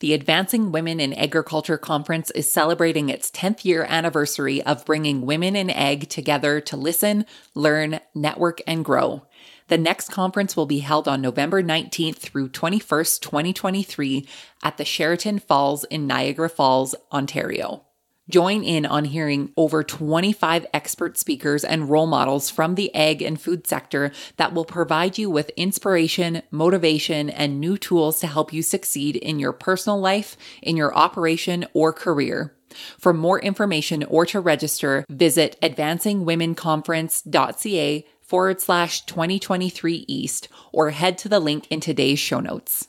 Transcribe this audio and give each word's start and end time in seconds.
The 0.00 0.12
Advancing 0.12 0.72
Women 0.72 1.00
in 1.00 1.14
Agriculture 1.14 1.78
Conference 1.78 2.30
is 2.32 2.52
celebrating 2.52 3.08
its 3.08 3.30
10th 3.30 3.64
year 3.64 3.86
anniversary 3.88 4.62
of 4.62 4.84
bringing 4.84 5.24
women 5.24 5.56
in 5.56 5.70
ag 5.70 6.10
together 6.10 6.60
to 6.60 6.76
listen, 6.76 7.24
learn, 7.54 8.00
network, 8.14 8.60
and 8.66 8.84
grow. 8.84 9.26
The 9.68 9.78
next 9.78 10.10
conference 10.10 10.54
will 10.54 10.66
be 10.66 10.80
held 10.80 11.08
on 11.08 11.22
November 11.22 11.62
19th 11.62 12.18
through 12.18 12.50
21st, 12.50 13.20
2023 13.22 14.28
at 14.62 14.76
the 14.76 14.84
Sheraton 14.84 15.38
Falls 15.38 15.84
in 15.84 16.06
Niagara 16.06 16.50
Falls, 16.50 16.94
Ontario. 17.10 17.85
Join 18.28 18.64
in 18.64 18.84
on 18.84 19.04
hearing 19.04 19.52
over 19.56 19.84
25 19.84 20.66
expert 20.74 21.16
speakers 21.16 21.62
and 21.64 21.88
role 21.88 22.08
models 22.08 22.50
from 22.50 22.74
the 22.74 22.92
ag 22.94 23.22
and 23.22 23.40
food 23.40 23.68
sector 23.68 24.10
that 24.36 24.52
will 24.52 24.64
provide 24.64 25.16
you 25.16 25.30
with 25.30 25.52
inspiration, 25.56 26.42
motivation, 26.50 27.30
and 27.30 27.60
new 27.60 27.78
tools 27.78 28.18
to 28.20 28.26
help 28.26 28.52
you 28.52 28.62
succeed 28.62 29.14
in 29.14 29.38
your 29.38 29.52
personal 29.52 30.00
life, 30.00 30.36
in 30.60 30.76
your 30.76 30.92
operation, 30.96 31.66
or 31.72 31.92
career. 31.92 32.52
For 32.98 33.14
more 33.14 33.40
information 33.40 34.02
or 34.04 34.26
to 34.26 34.40
register, 34.40 35.06
visit 35.08 35.56
advancingwomenconference.ca 35.62 38.06
forward 38.20 38.60
slash 38.60 39.06
2023 39.06 40.04
East 40.08 40.48
or 40.72 40.90
head 40.90 41.16
to 41.18 41.28
the 41.28 41.38
link 41.38 41.68
in 41.70 41.78
today's 41.78 42.18
show 42.18 42.40
notes. 42.40 42.88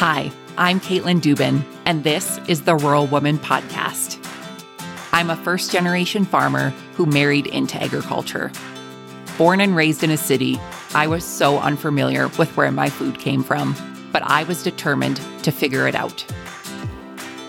Hi, 0.00 0.32
I'm 0.56 0.80
Caitlin 0.80 1.20
Dubin, 1.20 1.62
and 1.84 2.04
this 2.04 2.40
is 2.48 2.62
the 2.62 2.74
Rural 2.74 3.06
Woman 3.08 3.36
Podcast. 3.36 4.16
I'm 5.12 5.28
a 5.28 5.36
first 5.36 5.70
generation 5.70 6.24
farmer 6.24 6.70
who 6.94 7.04
married 7.04 7.46
into 7.46 7.76
agriculture. 7.82 8.50
Born 9.36 9.60
and 9.60 9.76
raised 9.76 10.02
in 10.02 10.10
a 10.10 10.16
city, 10.16 10.58
I 10.94 11.06
was 11.06 11.22
so 11.22 11.58
unfamiliar 11.58 12.28
with 12.38 12.56
where 12.56 12.72
my 12.72 12.88
food 12.88 13.18
came 13.18 13.42
from, 13.42 13.76
but 14.10 14.22
I 14.22 14.44
was 14.44 14.62
determined 14.62 15.20
to 15.42 15.52
figure 15.52 15.86
it 15.86 15.94
out. 15.94 16.24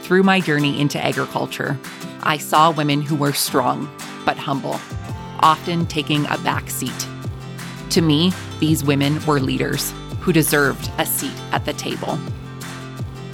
Through 0.01 0.23
my 0.23 0.41
journey 0.41 0.77
into 0.81 1.01
agriculture, 1.01 1.79
I 2.21 2.37
saw 2.37 2.71
women 2.71 3.01
who 3.01 3.15
were 3.15 3.31
strong 3.31 3.89
but 4.25 4.35
humble, 4.37 4.77
often 5.39 5.85
taking 5.85 6.25
a 6.25 6.37
back 6.39 6.69
seat. 6.69 7.07
To 7.91 8.01
me, 8.01 8.33
these 8.59 8.83
women 8.83 9.25
were 9.25 9.39
leaders 9.39 9.93
who 10.19 10.33
deserved 10.33 10.91
a 10.97 11.05
seat 11.05 11.31
at 11.53 11.63
the 11.63 11.73
table. 11.73 12.19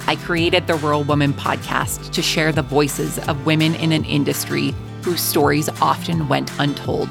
I 0.08 0.16
created 0.16 0.66
the 0.66 0.76
Rural 0.76 1.04
Woman 1.04 1.34
podcast 1.34 2.12
to 2.12 2.22
share 2.22 2.50
the 2.50 2.62
voices 2.62 3.18
of 3.28 3.44
women 3.44 3.74
in 3.74 3.92
an 3.92 4.06
industry 4.06 4.74
whose 5.02 5.20
stories 5.20 5.68
often 5.82 6.28
went 6.28 6.50
untold. 6.58 7.10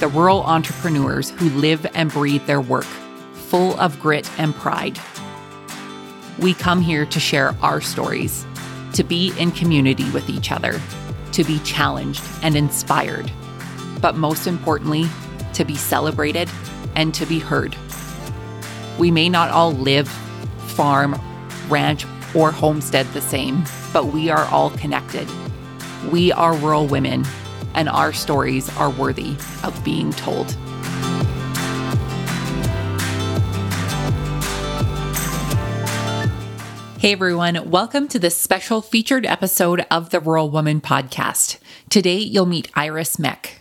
The 0.00 0.08
rural 0.08 0.42
entrepreneurs 0.42 1.30
who 1.30 1.50
live 1.50 1.86
and 1.94 2.10
breathe 2.10 2.44
their 2.46 2.60
work, 2.60 2.82
full 3.32 3.78
of 3.78 4.00
grit 4.00 4.28
and 4.40 4.52
pride. 4.56 4.98
We 6.40 6.52
come 6.52 6.80
here 6.80 7.06
to 7.06 7.20
share 7.20 7.54
our 7.62 7.80
stories, 7.80 8.44
to 8.94 9.04
be 9.04 9.32
in 9.38 9.52
community 9.52 10.10
with 10.10 10.28
each 10.28 10.50
other, 10.50 10.80
to 11.30 11.44
be 11.44 11.60
challenged 11.60 12.24
and 12.42 12.56
inspired, 12.56 13.30
but 14.00 14.16
most 14.16 14.48
importantly, 14.48 15.06
to 15.52 15.64
be 15.64 15.76
celebrated 15.76 16.50
and 16.96 17.14
to 17.14 17.24
be 17.24 17.38
heard. 17.38 17.76
We 18.98 19.12
may 19.12 19.28
not 19.28 19.50
all 19.50 19.70
live, 19.74 20.08
farm, 20.74 21.14
ranch, 21.70 22.04
or 22.34 22.50
homestead 22.50 23.06
the 23.08 23.20
same, 23.20 23.64
but 23.92 24.06
we 24.06 24.28
are 24.30 24.44
all 24.46 24.70
connected. 24.70 25.28
We 26.10 26.32
are 26.32 26.54
rural 26.56 26.86
women, 26.86 27.24
and 27.74 27.88
our 27.88 28.12
stories 28.12 28.74
are 28.76 28.90
worthy 28.90 29.36
of 29.62 29.80
being 29.84 30.12
told. 30.12 30.56
Hey 36.98 37.12
everyone, 37.12 37.70
welcome 37.70 38.08
to 38.08 38.18
this 38.18 38.36
special 38.36 38.82
featured 38.82 39.24
episode 39.24 39.86
of 39.90 40.10
the 40.10 40.20
Rural 40.20 40.50
Woman 40.50 40.82
Podcast. 40.82 41.58
Today 41.88 42.18
you'll 42.18 42.44
meet 42.44 42.70
Iris 42.74 43.18
Meck. 43.18 43.59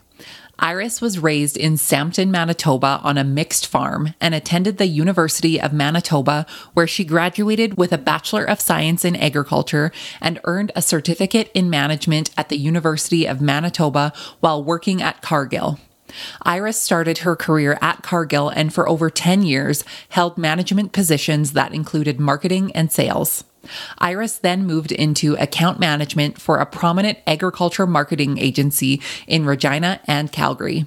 Iris 0.62 1.00
was 1.00 1.20
raised 1.20 1.56
in 1.56 1.74
Sapton, 1.76 2.30
Manitoba 2.30 3.00
on 3.02 3.18
a 3.18 3.24
mixed 3.24 3.66
farm 3.66 4.14
and 4.20 4.36
attended 4.36 4.78
the 4.78 4.88
University 4.88 5.60
of 5.60 5.72
Manitoba, 5.72 6.46
where 6.74 6.88
she 6.88 7.06
graduated 7.06 7.78
with 7.78 7.94
a 7.94 7.98
Bachelor 7.98 8.44
of 8.44 8.60
Science 8.60 9.06
in 9.06 9.16
Agriculture 9.16 9.92
and 10.20 10.40
earned 10.44 10.74
a 10.76 10.82
certificate 10.82 11.50
in 11.54 11.70
management 11.70 12.32
at 12.38 12.50
the 12.50 12.58
University 12.58 13.26
of 13.26 13.42
Manitoba 13.42 14.12
while 14.42 14.62
working 14.62 15.02
at 15.02 15.22
Cargill. 15.22 15.80
Iris 16.42 16.80
started 16.80 17.20
her 17.20 17.36
career 17.36 17.78
at 17.82 18.04
Cargill 18.04 18.50
and 18.50 18.74
for 18.74 18.90
over 18.90 19.10
10 19.10 19.44
years 19.44 19.86
held 20.10 20.38
management 20.38 20.92
positions 20.92 21.54
that 21.54 21.74
included 21.74 22.20
marketing 22.20 22.72
and 22.74 22.92
sales. 22.92 23.44
Iris 23.98 24.38
then 24.38 24.66
moved 24.66 24.92
into 24.92 25.36
account 25.36 25.80
management 25.80 26.40
for 26.40 26.58
a 26.58 26.66
prominent 26.66 27.18
agriculture 27.28 27.88
marketing 27.88 28.38
agency 28.38 29.02
in 29.28 29.46
Regina 29.46 30.00
and 30.06 30.32
Calgary. 30.32 30.86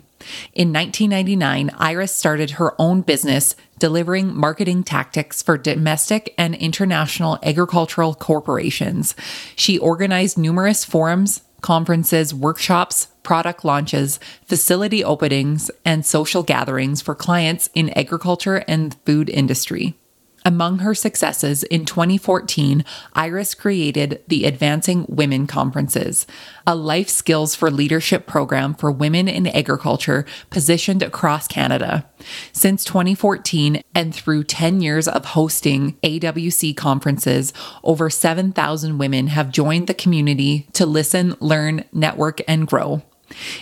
In 0.53 0.73
1999, 0.73 1.71
Iris 1.79 2.15
started 2.15 2.53
her 2.53 2.81
own 2.81 3.01
business 3.01 3.57
delivering 3.79 4.35
marketing 4.35 4.85
tactics 4.85 5.43
for 5.43 5.59
domestic 5.59 6.33
and 6.39 6.55
international 6.55 7.39
agricultural 7.43 8.15
corporations. 8.15 9.17
She 9.57 9.79
organized 9.79 10.39
numerous 10.39 10.85
forums, 10.85 11.43
conferences, 11.63 12.33
workshops, 12.33 13.09
product 13.23 13.65
launches, 13.65 14.21
facility 14.45 15.03
openings, 15.03 15.71
and 15.85 16.05
social 16.05 16.43
gatherings 16.43 17.01
for 17.01 17.15
clients 17.15 17.71
in 17.75 17.91
agriculture 17.91 18.65
and 18.69 18.97
food 19.05 19.29
industry. 19.29 19.97
Among 20.45 20.81
her 20.81 20.95
successes 20.95 21.63
in 21.65 21.85
2014, 21.85 22.85
Iris 23.15 23.55
created 23.55 24.23
the 24.27 24.45
Advancing 24.45 25.07
Women 25.09 25.47
Conferences, 25.47 26.27
a 26.67 26.75
life 26.75 27.09
skills 27.09 27.55
for 27.55 27.71
leadership 27.71 28.27
program 28.27 28.75
for 28.75 28.91
women 28.91 29.29
in 29.29 29.47
agriculture 29.47 30.27
positioned 30.51 31.03
across 31.03 31.47
Canada. 31.47 32.09
Since 32.53 32.85
2014 32.85 33.83
and 33.95 34.15
through 34.15 34.45
10 34.45 34.81
years 34.81 35.07
of 35.07 35.27
hosting 35.27 35.97
AWC 36.03 36.77
conferences, 36.77 37.53
over 37.85 38.11
7,000 38.11 38.99
women 38.99 39.29
have 39.29 39.53
joined 39.53 39.87
the 39.87 39.95
community 39.95 40.67
to 40.73 40.87
listen, 40.87 41.37
learn, 41.41 41.85
network, 41.93 42.41
and 42.49 42.67
grow. 42.67 43.03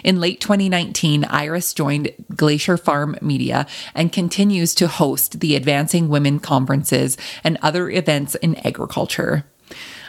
In 0.04 0.20
late 0.20 0.40
2019, 0.40 1.24
Iris 1.24 1.74
joined 1.74 2.10
Glacier 2.34 2.76
Farm 2.76 3.16
Media 3.20 3.66
and 3.94 4.12
continues 4.12 4.74
to 4.76 4.88
host 4.88 5.40
the 5.40 5.56
Advancing 5.56 6.08
Women 6.08 6.40
conferences 6.40 7.16
and 7.44 7.58
other 7.62 7.90
events 7.90 8.34
in 8.36 8.56
agriculture. 8.66 9.44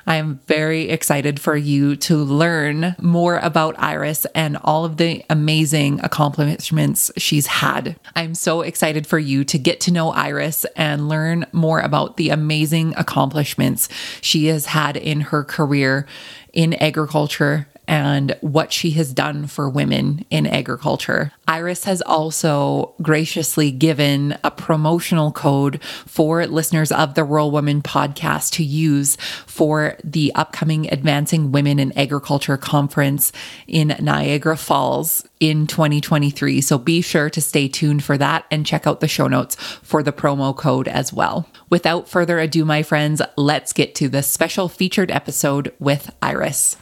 I 0.08 0.16
am 0.16 0.40
very 0.48 0.90
excited 0.90 1.40
for 1.40 1.56
you 1.56 1.96
to 1.98 2.18
learn 2.18 2.96
more 3.00 3.38
about 3.38 3.76
Iris 3.78 4.26
and 4.34 4.58
all 4.64 4.86
of 4.86 4.98
the 4.98 5.24
amazing 5.30 6.00
accomplishments 6.02 7.12
she's 7.18 7.48
had. 7.48 7.98
I'm 8.16 8.34
so 8.34 8.62
excited 8.62 9.06
for 9.06 9.20
you 9.20 9.44
to 9.46 9.60
get 9.60 9.80
to 9.82 9.92
know 9.92 10.12
Iris 10.12 10.66
and 10.76 11.08
learn 11.08 11.46
more 11.52 11.80
about 11.80 12.18
the 12.18 12.30
amazing 12.30 12.96
accomplishments 12.98 13.90
she 14.22 14.48
has 14.48 14.68
had 14.68 14.98
in 14.98 15.22
her 15.22 15.44
career 15.44 16.08
in 16.54 16.74
agriculture 16.76 17.68
and 17.92 18.38
what 18.40 18.72
she 18.72 18.92
has 18.92 19.14
done 19.14 19.46
for 19.46 19.70
women 19.70 20.26
in 20.30 20.48
agriculture. 20.48 21.34
Iris 21.46 21.84
has 21.84 22.02
also 22.02 22.96
graciously 23.02 23.70
given 23.70 24.38
a 24.46 24.50
promotional 24.50 25.34
code 25.34 25.84
for 25.84 26.48
listeners 26.48 26.94
of 26.94 27.16
the 27.16 27.26
Rural 27.26 27.52
Woman 27.52 27.82
podcast 27.82 28.54
to 28.54 28.64
use 28.64 29.18
for 29.46 29.98
the 30.06 30.34
upcoming 30.36 30.90
Advancing 30.90 31.52
Women 31.52 31.80
in 31.80 31.92
Agriculture 31.98 32.56
conference 32.56 33.34
in 33.68 33.94
Niagara 34.00 34.56
Falls 34.56 35.28
in 35.42 35.68
2023. 35.68 36.62
So 36.62 36.78
be 36.78 37.02
sure 37.02 37.30
to 37.30 37.42
stay 37.42 37.68
tuned 37.68 38.06
for 38.06 38.18
that 38.18 38.46
and 38.50 38.66
check 38.66 38.88
out 38.88 39.02
the 39.02 39.10
show 39.10 39.28
notes 39.28 39.56
for 39.56 40.02
the 40.02 40.14
promo 40.14 40.56
code 40.56 40.88
as 40.88 41.12
well. 41.12 41.46
Without 41.70 42.08
further 42.08 42.40
ado, 42.40 42.64
my 42.64 42.84
friends, 42.84 43.22
let's 43.36 43.74
get 43.74 43.96
to 43.96 44.08
the 44.08 44.24
special 44.24 44.70
featured 44.70 45.12
episode 45.12 45.74
with 45.78 46.16
Iris. 46.22 46.78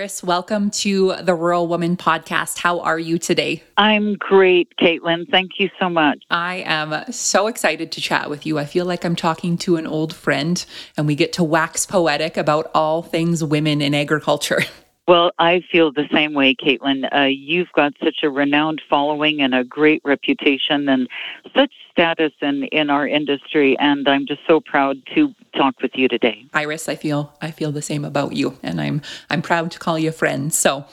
Iris, 0.00 0.22
welcome 0.22 0.70
to 0.70 1.14
the 1.20 1.34
Rural 1.34 1.66
Woman 1.66 1.94
podcast. 1.94 2.56
How 2.56 2.80
are 2.80 2.98
you 2.98 3.18
today? 3.18 3.62
I'm 3.76 4.14
great, 4.14 4.74
Caitlin. 4.80 5.30
Thank 5.30 5.58
you 5.58 5.68
so 5.78 5.90
much. 5.90 6.22
I 6.30 6.64
am 6.64 7.12
so 7.12 7.48
excited 7.48 7.92
to 7.92 8.00
chat 8.00 8.30
with 8.30 8.46
you. 8.46 8.58
I 8.58 8.64
feel 8.64 8.86
like 8.86 9.04
I'm 9.04 9.14
talking 9.14 9.58
to 9.58 9.76
an 9.76 9.86
old 9.86 10.14
friend 10.14 10.64
and 10.96 11.06
we 11.06 11.14
get 11.14 11.34
to 11.34 11.44
wax 11.44 11.84
poetic 11.84 12.38
about 12.38 12.70
all 12.74 13.02
things 13.02 13.44
women 13.44 13.82
in 13.82 13.94
agriculture. 13.94 14.62
Well, 15.10 15.32
I 15.40 15.64
feel 15.72 15.90
the 15.90 16.06
same 16.12 16.34
way, 16.34 16.54
Caitlin. 16.54 17.12
Uh, 17.12 17.22
you've 17.22 17.72
got 17.72 17.94
such 18.00 18.18
a 18.22 18.30
renowned 18.30 18.80
following 18.88 19.42
and 19.42 19.52
a 19.52 19.64
great 19.64 20.00
reputation 20.04 20.88
and 20.88 21.08
such 21.52 21.72
status 21.90 22.30
in, 22.40 22.62
in 22.66 22.90
our 22.90 23.08
industry, 23.08 23.76
and 23.80 24.08
I'm 24.08 24.24
just 24.24 24.42
so 24.46 24.60
proud 24.60 24.98
to 25.16 25.34
talk 25.56 25.82
with 25.82 25.90
you 25.96 26.06
today. 26.06 26.44
Iris, 26.54 26.88
I 26.88 26.94
feel 26.94 27.34
I 27.42 27.50
feel 27.50 27.72
the 27.72 27.82
same 27.82 28.04
about 28.04 28.34
you, 28.34 28.56
and 28.62 28.80
I'm 28.80 29.02
I'm 29.28 29.42
proud 29.42 29.72
to 29.72 29.80
call 29.80 29.98
you 29.98 30.10
a 30.10 30.12
friend. 30.12 30.54
So 30.54 30.84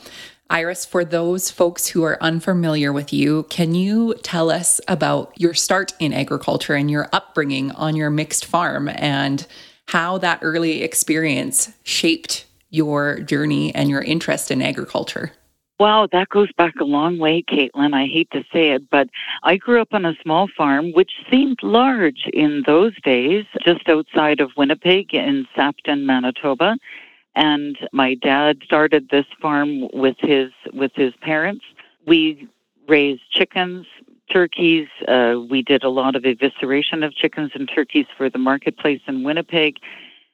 Iris, 0.50 0.84
for 0.84 1.06
those 1.06 1.52
folks 1.52 1.90
who 1.90 2.02
are 2.02 2.18
unfamiliar 2.20 2.92
with 2.92 3.14
you, 3.14 3.44
can 3.52 3.76
you 3.76 4.16
tell 4.24 4.50
us 4.50 4.82
about 4.88 5.32
your 5.40 5.54
start 5.54 5.94
in 6.00 6.12
agriculture 6.12 6.74
and 6.74 6.90
your 6.90 7.08
upbringing 7.14 7.70
on 7.74 7.96
your 7.96 8.10
mixed 8.10 8.46
farm 8.46 8.90
and 8.90 9.46
how 9.90 10.18
that 10.18 10.40
early 10.42 10.82
experience 10.82 11.72
shaped 11.84 12.47
your 12.70 13.20
journey 13.20 13.74
and 13.74 13.90
your 13.90 14.02
interest 14.02 14.52
in 14.52 14.62
agriculture? 14.62 15.32
Wow, 15.80 16.08
that 16.12 16.30
goes 16.30 16.52
back 16.54 16.74
a 16.82 16.84
long 16.84 17.20
way, 17.20 17.44
Caitlin. 17.44 17.94
I 17.94 18.08
hate 18.08 18.32
to 18.32 18.44
say 18.52 18.72
it, 18.72 18.90
but 18.90 19.10
I 19.44 19.58
grew 19.58 19.80
up 19.80 19.90
on 19.94 20.06
a 20.06 20.16
small 20.24 20.48
farm, 20.58 20.92
which 20.94 21.12
seemed 21.30 21.60
large 21.62 22.28
in 22.34 22.64
those 22.66 23.00
days, 23.02 23.46
just 23.64 23.88
outside 23.88 24.40
of 24.40 24.50
Winnipeg 24.58 25.14
in 25.14 25.46
Sapton, 25.56 26.04
Manitoba 26.04 26.78
and 27.38 27.78
my 27.94 28.16
dad 28.16 28.58
started 28.66 29.10
this 29.10 29.28
farm 29.40 29.88
with 29.94 30.18
his 30.20 30.52
with 30.74 30.92
his 30.96 31.14
parents. 31.22 31.64
We 32.08 32.50
raised 32.88 33.22
chickens, 33.32 33.86
turkeys. 34.32 34.88
Uh, 35.08 35.36
we 35.48 35.62
did 35.62 35.84
a 35.84 35.90
lot 35.90 36.16
of 36.16 36.24
evisceration 36.24 37.06
of 37.06 37.14
chickens 37.14 37.52
and 37.54 37.70
turkeys 37.74 38.08
for 38.18 38.28
the 38.30 38.40
marketplace 38.40 39.02
in 39.08 39.24
Winnipeg. 39.24 39.78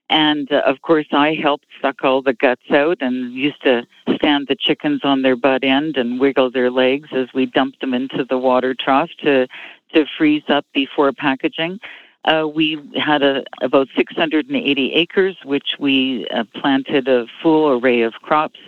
And 0.10 0.52
uh, 0.52 0.62
of 0.66 0.82
course, 0.82 1.08
I 1.12 1.34
helped 1.34 1.66
suck 1.82 2.04
all 2.04 2.22
the 2.22 2.34
guts 2.34 2.70
out 2.72 2.98
and 3.02 3.34
used 3.34 3.62
to 3.64 3.86
stand 4.16 4.48
the 4.48 4.56
chickens 4.56 5.02
on 5.04 5.22
their 5.22 5.36
butt 5.36 5.64
end 5.64 5.98
and 5.98 6.20
wiggle 6.20 6.52
their 6.52 6.70
legs 6.70 7.10
as 7.14 7.28
we 7.34 7.46
dumped 7.46 7.82
them 7.82 7.94
into 7.94 8.24
the 8.24 8.38
water 8.38 8.76
trough 8.78 9.10
to 9.24 9.48
to 9.94 10.06
freeze 10.18 10.44
up 10.50 10.66
before 10.74 11.12
packaging. 11.14 11.80
Uh, 12.26 12.48
we 12.54 12.82
had 12.96 13.22
a, 13.22 13.44
about 13.62 13.88
680 13.96 14.94
acres, 14.94 15.36
which 15.44 15.76
we 15.80 16.28
uh, 16.30 16.44
planted 16.56 17.08
a 17.08 17.28
full 17.42 17.70
array 17.70 18.02
of 18.02 18.14
crops. 18.14 18.60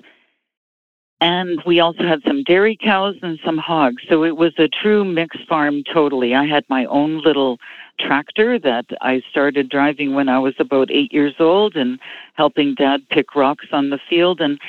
And 1.21 1.61
we 1.65 1.79
also 1.79 2.03
had 2.03 2.21
some 2.27 2.43
dairy 2.43 2.77
cows 2.79 3.15
and 3.21 3.39
some 3.43 3.57
hogs. 3.57 4.03
So 4.09 4.23
it 4.25 4.35
was 4.35 4.53
a 4.57 4.67
true 4.67 5.05
mixed 5.05 5.47
farm 5.47 5.83
totally. 5.83 6.35
I 6.35 6.45
had 6.45 6.65
my 6.69 6.85
own 6.85 7.21
little 7.21 7.57
tractor 7.99 8.59
that 8.59 8.85
I 9.01 9.21
started 9.29 9.69
driving 9.69 10.13
when 10.13 10.29
I 10.29 10.39
was 10.39 10.55
about 10.59 10.91
eight 10.91 11.13
years 11.13 11.35
old 11.39 11.75
and 11.75 11.99
helping 12.33 12.75
dad 12.75 13.07
pick 13.09 13.35
rocks 13.35 13.67
on 13.71 13.89
the 13.89 13.99
field. 14.09 14.41
And 14.41 14.59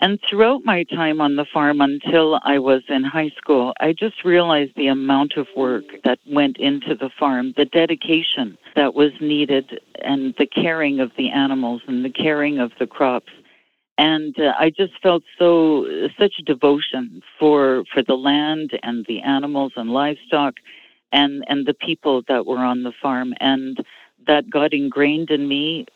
and 0.00 0.20
throughout 0.28 0.64
my 0.64 0.84
time 0.84 1.20
on 1.20 1.34
the 1.34 1.44
farm 1.44 1.80
until 1.80 2.38
I 2.44 2.60
was 2.60 2.82
in 2.88 3.02
high 3.02 3.30
school, 3.36 3.72
I 3.80 3.92
just 3.92 4.24
realized 4.24 4.76
the 4.76 4.86
amount 4.86 5.36
of 5.36 5.48
work 5.56 5.84
that 6.04 6.20
went 6.24 6.56
into 6.58 6.94
the 6.94 7.10
farm, 7.18 7.52
the 7.56 7.64
dedication 7.64 8.56
that 8.76 8.94
was 8.94 9.10
needed, 9.20 9.80
and 10.02 10.34
the 10.38 10.46
caring 10.46 11.00
of 11.00 11.10
the 11.16 11.30
animals 11.30 11.82
and 11.88 12.04
the 12.04 12.10
caring 12.10 12.60
of 12.60 12.70
the 12.78 12.86
crops. 12.86 13.32
And 13.98 14.38
uh, 14.38 14.52
I 14.56 14.70
just 14.70 14.92
felt 15.02 15.24
so 15.36 16.08
such 16.16 16.36
devotion 16.46 17.20
for 17.36 17.82
for 17.92 18.00
the 18.00 18.14
land 18.14 18.78
and 18.84 19.04
the 19.06 19.20
animals 19.20 19.72
and 19.74 19.90
livestock, 19.90 20.54
and 21.12 21.44
and 21.48 21.66
the 21.66 21.74
people 21.74 22.22
that 22.28 22.46
were 22.46 22.58
on 22.58 22.82
the 22.82 22.92
farm, 23.02 23.34
and 23.40 23.84
that 24.26 24.48
got 24.50 24.72
ingrained 24.72 25.30
in 25.30 25.48
me 25.48 25.86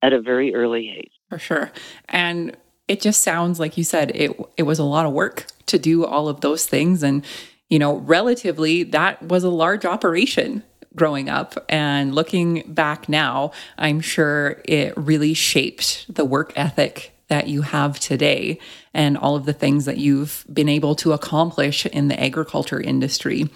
at 0.00 0.12
a 0.12 0.20
very 0.20 0.54
early 0.54 0.90
age. 0.90 1.12
For 1.28 1.38
sure, 1.38 1.72
and 2.08 2.56
it 2.88 3.00
just 3.00 3.22
sounds 3.22 3.58
like 3.60 3.78
you 3.78 3.84
said 3.84 4.12
it 4.14 4.32
it 4.56 4.64
was 4.64 4.78
a 4.78 4.84
lot 4.84 5.06
of 5.06 5.12
work 5.12 5.46
to 5.66 5.78
do 5.78 6.04
all 6.04 6.28
of 6.28 6.40
those 6.40 6.66
things. 6.66 7.02
And 7.02 7.24
you 7.68 7.78
know 7.78 7.96
relatively 7.96 8.82
that 8.84 9.22
was 9.22 9.44
a 9.44 9.50
large 9.50 9.84
operation 9.84 10.62
growing 10.94 11.28
up. 11.30 11.54
And 11.68 12.14
looking 12.14 12.64
back 12.66 13.08
now 13.08 13.52
i'm 13.78 14.00
sure 14.00 14.60
it 14.64 14.94
really 14.96 15.34
shaped 15.34 16.14
the 16.14 16.24
work 16.24 16.52
ethic 16.56 17.11
that 17.32 17.48
you 17.48 17.62
have 17.62 17.98
today 17.98 18.58
and 18.92 19.16
all 19.16 19.36
of 19.36 19.46
the 19.46 19.54
things 19.54 19.86
that 19.86 19.96
you've 19.96 20.44
been 20.52 20.68
able 20.68 20.94
to 20.94 21.12
accomplish 21.14 21.86
in 21.86 22.08
the 22.08 22.22
agriculture 22.22 22.78
industry. 22.78 23.48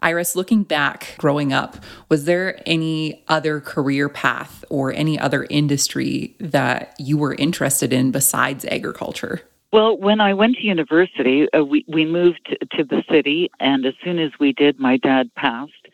Iris, 0.00 0.34
looking 0.34 0.62
back 0.62 1.14
growing 1.18 1.52
up, 1.52 1.76
was 2.08 2.24
there 2.24 2.58
any 2.64 3.22
other 3.28 3.60
career 3.60 4.08
path 4.08 4.64
or 4.70 4.94
any 4.94 5.18
other 5.18 5.46
industry 5.50 6.36
that 6.40 6.94
you 6.98 7.18
were 7.18 7.34
interested 7.34 7.92
in 7.92 8.12
besides 8.12 8.64
agriculture? 8.64 9.42
Well, 9.74 9.98
when 9.98 10.22
I 10.22 10.32
went 10.32 10.56
to 10.56 10.62
university, 10.62 11.52
uh, 11.52 11.62
we, 11.62 11.84
we 11.86 12.06
moved 12.06 12.56
to 12.78 12.82
the 12.82 13.04
city, 13.10 13.50
and 13.60 13.84
as 13.84 13.92
soon 14.02 14.18
as 14.18 14.30
we 14.40 14.54
did, 14.54 14.80
my 14.80 14.96
dad 14.96 15.34
passed 15.34 15.87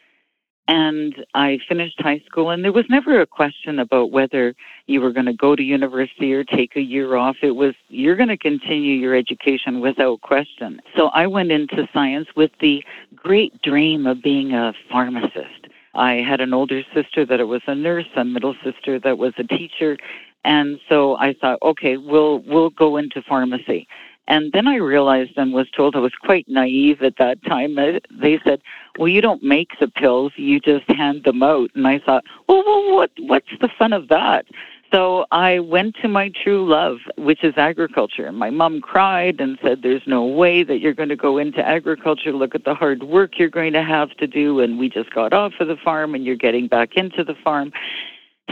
and 0.66 1.26
I 1.34 1.58
finished 1.68 2.00
high 2.00 2.22
school, 2.26 2.50
and 2.50 2.64
there 2.64 2.72
was 2.72 2.86
never 2.88 3.20
a 3.20 3.26
question 3.26 3.78
about 3.78 4.10
whether 4.10 4.54
you 4.86 5.00
were 5.00 5.12
going 5.12 5.26
to 5.26 5.34
go 5.34 5.54
to 5.54 5.62
university 5.62 6.32
or 6.32 6.42
take 6.42 6.76
a 6.76 6.80
year 6.80 7.16
off. 7.16 7.36
It 7.42 7.52
was, 7.52 7.74
you're 7.88 8.16
going 8.16 8.30
to 8.30 8.38
continue 8.38 8.94
your 8.94 9.14
education 9.14 9.80
without 9.80 10.22
question. 10.22 10.80
So 10.96 11.08
I 11.08 11.26
went 11.26 11.52
into 11.52 11.88
science 11.92 12.28
with 12.34 12.50
the 12.60 12.82
great 13.14 13.60
dream 13.62 14.06
of 14.06 14.22
being 14.22 14.54
a 14.54 14.72
pharmacist. 14.90 15.68
I 15.94 16.14
had 16.14 16.40
an 16.40 16.54
older 16.54 16.82
sister 16.94 17.24
that 17.26 17.46
was 17.46 17.62
a 17.66 17.74
nurse, 17.74 18.06
a 18.16 18.24
middle 18.24 18.56
sister 18.64 18.98
that 19.00 19.18
was 19.18 19.34
a 19.38 19.44
teacher, 19.44 19.96
and 20.44 20.78
so 20.88 21.16
I 21.16 21.34
thought, 21.34 21.58
okay, 21.62 21.96
we'll 21.96 22.40
we'll 22.40 22.70
go 22.70 22.96
into 22.96 23.22
pharmacy. 23.22 23.86
And 24.26 24.52
then 24.52 24.66
I 24.66 24.76
realized 24.76 25.32
and 25.36 25.52
was 25.52 25.70
told 25.70 25.94
I 25.94 25.98
was 25.98 26.14
quite 26.14 26.48
naive 26.48 27.02
at 27.02 27.18
that 27.18 27.44
time. 27.44 27.74
They 27.74 28.40
said, 28.44 28.60
"Well, 28.98 29.08
you 29.08 29.20
don't 29.20 29.42
make 29.42 29.78
the 29.78 29.88
pills; 29.88 30.32
you 30.36 30.60
just 30.60 30.88
hand 30.88 31.24
them 31.24 31.42
out." 31.42 31.70
And 31.74 31.86
I 31.86 31.98
thought, 31.98 32.24
"Well, 32.48 32.64
well 32.66 32.94
what 32.94 33.10
what's 33.18 33.58
the 33.60 33.68
fun 33.68 33.92
of 33.92 34.08
that?" 34.08 34.46
So 34.94 35.26
I 35.32 35.58
went 35.58 35.96
to 36.02 36.08
my 36.08 36.30
true 36.44 36.68
love, 36.68 36.98
which 37.16 37.42
is 37.42 37.54
agriculture. 37.56 38.26
And 38.26 38.38
My 38.38 38.50
mom 38.50 38.80
cried 38.80 39.40
and 39.40 39.58
said, 39.60 39.82
There's 39.82 40.06
no 40.06 40.24
way 40.24 40.62
that 40.62 40.78
you're 40.78 40.94
going 40.94 41.08
to 41.08 41.16
go 41.16 41.36
into 41.36 41.66
agriculture. 41.66 42.32
Look 42.32 42.54
at 42.54 42.64
the 42.64 42.76
hard 42.76 43.02
work 43.02 43.36
you're 43.36 43.48
going 43.48 43.72
to 43.72 43.82
have 43.82 44.10
to 44.18 44.28
do. 44.28 44.60
And 44.60 44.78
we 44.78 44.88
just 44.88 45.12
got 45.12 45.32
off 45.32 45.54
of 45.58 45.66
the 45.66 45.76
farm 45.76 46.14
and 46.14 46.24
you're 46.24 46.36
getting 46.36 46.68
back 46.68 46.94
into 46.94 47.24
the 47.24 47.34
farm 47.42 47.72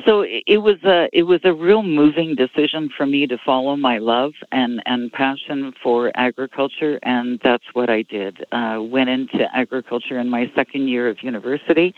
so 0.06 0.24
it 0.26 0.58
was 0.58 0.82
a 0.84 1.08
it 1.12 1.24
was 1.24 1.40
a 1.44 1.52
real 1.52 1.82
moving 1.82 2.34
decision 2.34 2.88
for 2.96 3.04
me 3.04 3.26
to 3.26 3.36
follow 3.44 3.76
my 3.76 3.98
love 3.98 4.32
and 4.50 4.82
and 4.86 5.12
passion 5.12 5.72
for 5.82 6.10
agriculture 6.14 6.98
and 7.02 7.40
that's 7.44 7.64
what 7.74 7.90
I 7.90 8.02
did. 8.02 8.44
Uh, 8.52 8.78
went 8.80 9.10
into 9.10 9.46
agriculture 9.54 10.18
in 10.18 10.30
my 10.30 10.50
second 10.54 10.88
year 10.88 11.08
of 11.08 11.22
university 11.22 11.94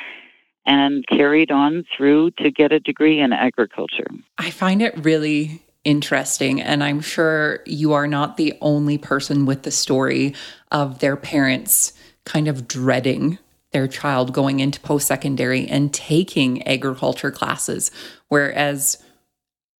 and 0.66 1.06
carried 1.06 1.50
on 1.50 1.84
through 1.96 2.32
to 2.32 2.50
get 2.50 2.72
a 2.72 2.80
degree 2.80 3.20
in 3.20 3.32
agriculture. 3.32 4.06
I 4.38 4.50
find 4.50 4.82
it 4.82 5.04
really 5.04 5.62
interesting 5.84 6.60
and 6.60 6.82
I'm 6.82 7.00
sure 7.00 7.60
you 7.64 7.92
are 7.92 8.08
not 8.08 8.36
the 8.36 8.54
only 8.60 8.98
person 8.98 9.46
with 9.46 9.62
the 9.62 9.70
story 9.70 10.34
of 10.72 10.98
their 10.98 11.16
parents 11.16 11.92
kind 12.24 12.48
of 12.48 12.66
dreading 12.66 13.38
their 13.74 13.88
child 13.88 14.32
going 14.32 14.60
into 14.60 14.80
post 14.80 15.06
secondary 15.06 15.66
and 15.66 15.92
taking 15.92 16.66
agriculture 16.66 17.32
classes. 17.32 17.90
Whereas 18.28 19.02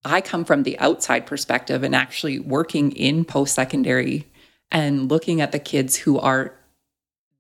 I 0.04 0.20
come 0.20 0.44
from 0.44 0.64
the 0.64 0.78
outside 0.80 1.26
perspective 1.26 1.82
and 1.82 1.94
actually 1.94 2.40
working 2.40 2.90
in 2.92 3.24
post 3.24 3.54
secondary 3.54 4.26
and 4.70 5.08
looking 5.08 5.40
at 5.40 5.52
the 5.52 5.58
kids 5.58 5.96
who 5.96 6.18
are 6.18 6.54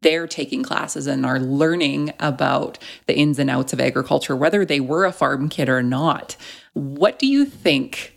they're 0.00 0.28
taking 0.28 0.62
classes 0.62 1.06
and 1.06 1.26
are 1.26 1.40
learning 1.40 2.12
about 2.20 2.78
the 3.06 3.16
ins 3.16 3.38
and 3.38 3.50
outs 3.50 3.72
of 3.72 3.80
agriculture, 3.80 4.36
whether 4.36 4.64
they 4.64 4.78
were 4.78 5.06
a 5.06 5.12
farm 5.12 5.48
kid 5.48 5.68
or 5.68 5.82
not. 5.82 6.36
What 6.74 7.18
do 7.18 7.26
you 7.26 7.46
think 7.46 8.16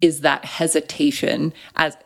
is 0.00 0.20
that 0.20 0.44
hesitation 0.44 1.52
as 1.76 1.96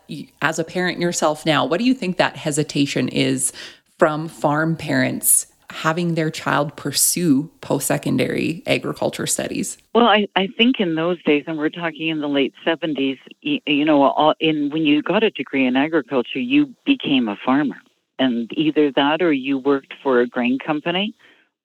as 0.43 0.59
a 0.59 0.65
parent 0.65 0.99
yourself 0.99 1.47
now? 1.47 1.65
What 1.65 1.79
do 1.79 1.85
you 1.85 1.95
think 1.95 2.17
that 2.17 2.37
hesitation 2.37 3.09
is 3.09 3.53
from 3.99 4.29
farm 4.29 4.75
parents 4.75 5.47
having 5.71 6.15
their 6.15 6.31
child 6.31 6.77
pursue 6.77 7.51
post 7.61 7.87
secondary 7.87 8.63
agriculture 8.67 9.27
studies? 9.27 9.79
Well, 9.95 10.07
I, 10.07 10.27
I 10.37 10.49
think 10.57 10.81
in 10.81 10.95
those 10.95 11.23
days, 11.25 11.45
and 11.47 11.59
we're 11.59 11.69
talking 11.69 12.09
in 12.09 12.21
the 12.21 12.29
late 12.29 12.55
70s, 12.67 13.19
you, 13.43 13.61
you 13.67 13.85
know, 13.85 14.03
all, 14.03 14.35
in 14.41 14.71
when 14.71 14.85
you 14.85 15.03
got 15.03 15.23
a 15.23 15.31
degree 15.31 15.67
in 15.67 15.77
agriculture, 15.77 16.39
you 16.39 16.75
became 16.85 17.29
a 17.29 17.37
farmer. 17.45 17.77
And 18.19 18.51
either 18.57 18.91
that 18.93 19.23
or 19.23 19.33
you 19.33 19.59
worked 19.59 19.95
for 20.03 20.21
a 20.21 20.27
grain 20.27 20.59
company 20.59 21.15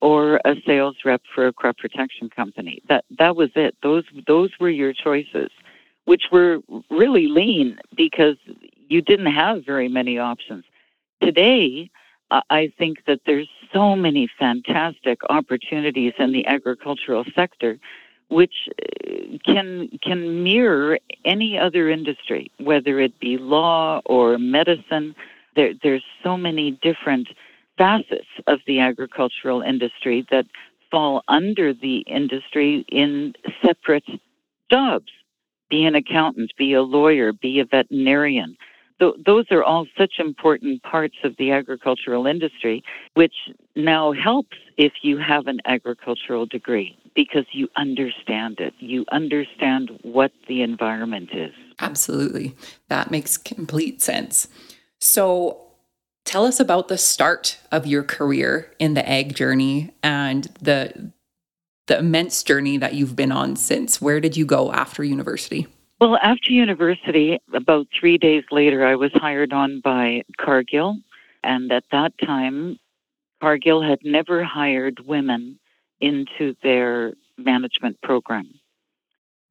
or 0.00 0.38
a 0.44 0.54
sales 0.66 0.96
rep 1.04 1.22
for 1.34 1.46
a 1.46 1.52
crop 1.52 1.78
protection 1.78 2.28
company. 2.28 2.82
That 2.88 3.04
that 3.18 3.36
was 3.36 3.50
it. 3.56 3.74
Those 3.82 4.04
those 4.26 4.50
were 4.60 4.68
your 4.68 4.92
choices, 4.92 5.50
which 6.04 6.24
were 6.30 6.58
really 6.90 7.26
lean 7.26 7.78
because 7.96 8.36
you 8.88 9.00
didn't 9.00 9.32
have 9.32 9.64
very 9.64 9.88
many 9.88 10.18
options. 10.18 10.64
Today, 11.22 11.90
I 12.30 12.72
think 12.78 13.04
that 13.06 13.20
there's 13.26 13.48
so 13.74 13.96
many 13.96 14.28
fantastic 14.38 15.18
opportunities 15.28 16.12
in 16.18 16.32
the 16.32 16.46
agricultural 16.46 17.24
sector 17.34 17.78
which 18.28 18.54
uh, 18.82 19.38
can 19.44 19.88
can 20.02 20.42
mirror 20.42 20.98
any 21.24 21.58
other 21.58 21.90
industry, 21.90 22.50
whether 22.58 23.00
it 23.00 23.18
be 23.20 23.36
law 23.38 24.00
or 24.06 24.38
medicine. 24.38 25.14
There, 25.56 25.72
there's 25.82 26.04
so 26.22 26.36
many 26.36 26.72
different 26.82 27.28
facets 27.78 28.26
of 28.46 28.60
the 28.66 28.80
agricultural 28.80 29.62
industry 29.62 30.26
that 30.30 30.46
fall 30.90 31.22
under 31.28 31.72
the 31.72 31.98
industry 32.06 32.84
in 32.88 33.34
separate 33.64 34.04
jobs. 34.70 35.10
Be 35.70 35.84
an 35.84 35.94
accountant, 35.94 36.52
be 36.56 36.72
a 36.74 36.82
lawyer, 36.82 37.32
be 37.32 37.60
a 37.60 37.64
veterinarian. 37.64 38.56
Th- 39.04 39.24
those 39.26 39.46
are 39.50 39.62
all 39.62 39.86
such 39.98 40.14
important 40.18 40.82
parts 40.82 41.16
of 41.24 41.36
the 41.36 41.50
agricultural 41.50 42.26
industry, 42.26 42.82
which 43.14 43.34
now 43.76 44.12
helps 44.12 44.56
if 44.76 44.92
you 45.02 45.18
have 45.18 45.46
an 45.46 45.60
agricultural 45.66 46.46
degree 46.46 46.96
because 47.14 47.44
you 47.52 47.68
understand 47.76 48.60
it. 48.60 48.72
You 48.78 49.04
understand 49.12 49.90
what 50.02 50.32
the 50.48 50.62
environment 50.62 51.30
is. 51.32 51.52
Absolutely. 51.80 52.56
That 52.88 53.10
makes 53.10 53.36
complete 53.36 54.00
sense. 54.00 54.48
So, 55.00 55.60
tell 56.24 56.46
us 56.46 56.58
about 56.58 56.88
the 56.88 56.98
start 56.98 57.58
of 57.70 57.86
your 57.86 58.02
career 58.02 58.72
in 58.78 58.94
the 58.94 59.08
ag 59.08 59.34
journey 59.34 59.92
and 60.02 60.44
the 60.60 61.12
the 61.86 61.98
immense 61.98 62.42
journey 62.42 62.78
that 62.78 62.94
you've 62.94 63.14
been 63.14 63.30
on 63.30 63.56
since. 63.56 64.00
Where 64.00 64.18
did 64.18 64.38
you 64.38 64.46
go 64.46 64.72
after 64.72 65.04
university? 65.04 65.66
Well, 66.00 66.16
after 66.22 66.52
university, 66.52 67.38
about 67.52 67.86
three 67.98 68.18
days 68.18 68.44
later, 68.50 68.84
I 68.84 68.96
was 68.96 69.12
hired 69.14 69.52
on 69.52 69.80
by 69.80 70.22
Cargill. 70.38 70.96
And 71.44 71.70
at 71.72 71.84
that 71.92 72.12
time, 72.18 72.78
Cargill 73.40 73.82
had 73.82 74.00
never 74.02 74.42
hired 74.42 74.98
women 75.06 75.58
into 76.00 76.54
their 76.62 77.14
management 77.38 78.00
program. 78.02 78.48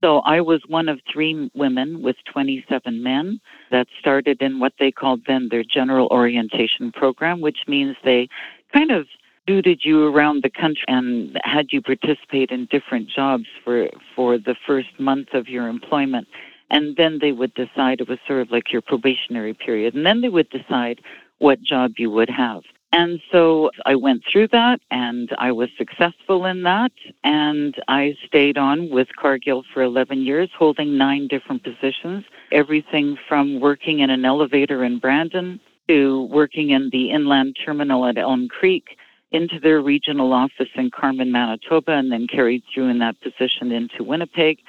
So 0.03 0.19
I 0.19 0.41
was 0.41 0.61
one 0.67 0.89
of 0.89 0.99
three 1.09 1.49
women 1.53 2.01
with 2.01 2.17
27 2.25 3.01
men 3.01 3.39
that 3.71 3.87
started 3.99 4.41
in 4.41 4.59
what 4.59 4.73
they 4.77 4.91
called 4.91 5.21
then 5.25 5.47
their 5.49 5.63
general 5.63 6.07
orientation 6.11 6.91
program, 6.91 7.39
which 7.39 7.59
means 7.67 7.95
they 8.03 8.27
kind 8.73 8.91
of 8.91 9.07
scooted 9.43 9.81
you 9.83 10.07
around 10.07 10.43
the 10.43 10.49
country 10.49 10.83
and 10.87 11.39
had 11.43 11.67
you 11.71 11.81
participate 11.81 12.51
in 12.51 12.65
different 12.71 13.09
jobs 13.09 13.45
for 13.63 13.89
for 14.15 14.37
the 14.37 14.55
first 14.65 14.99
month 14.99 15.29
of 15.33 15.47
your 15.47 15.67
employment 15.67 16.27
and 16.69 16.95
then 16.95 17.19
they 17.21 17.31
would 17.31 17.53
decide 17.53 17.99
it 17.99 18.07
was 18.07 18.19
sort 18.25 18.41
of 18.41 18.51
like 18.51 18.71
your 18.71 18.81
probationary 18.81 19.53
period 19.53 19.93
and 19.93 20.05
then 20.05 20.21
they 20.21 20.29
would 20.29 20.49
decide 20.49 21.01
what 21.39 21.61
job 21.61 21.91
you 21.97 22.09
would 22.09 22.29
have 22.29 22.63
and 22.93 23.19
so 23.31 23.71
I 23.87 23.95
went 23.95 24.21
through 24.31 24.49
that 24.49 24.79
and 24.91 25.27
I 25.39 25.51
was 25.51 25.69
successful 25.79 26.45
in 26.45 26.61
that. 26.61 26.91
And 27.23 27.73
I 27.87 28.15
stayed 28.27 28.55
on 28.55 28.91
with 28.91 29.07
Cargill 29.19 29.63
for 29.73 29.81
11 29.81 30.21
years, 30.21 30.51
holding 30.55 30.95
nine 30.95 31.27
different 31.27 31.63
positions. 31.63 32.23
Everything 32.51 33.17
from 33.27 33.59
working 33.59 34.01
in 34.01 34.11
an 34.11 34.25
elevator 34.25 34.83
in 34.83 34.99
Brandon 34.99 35.59
to 35.87 36.27
working 36.31 36.69
in 36.69 36.91
the 36.91 37.09
inland 37.09 37.57
terminal 37.65 38.05
at 38.05 38.19
Elm 38.19 38.47
Creek 38.47 38.95
into 39.33 39.59
their 39.59 39.81
regional 39.81 40.31
office 40.31 40.69
in 40.75 40.91
Carman, 40.91 41.31
Manitoba, 41.31 41.91
and 41.91 42.11
then 42.11 42.27
carried 42.27 42.63
through 42.73 42.87
in 42.89 42.99
that 42.99 43.19
position 43.21 43.71
into 43.71 44.03
Winnipeg. 44.03 44.59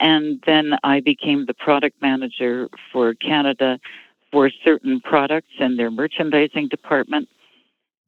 And 0.00 0.42
then 0.46 0.74
I 0.82 1.00
became 1.00 1.46
the 1.46 1.54
product 1.54 2.02
manager 2.02 2.68
for 2.92 3.14
Canada 3.14 3.78
for 4.32 4.50
certain 4.64 5.00
products 5.00 5.52
in 5.58 5.76
their 5.76 5.90
merchandising 5.90 6.68
department 6.68 7.28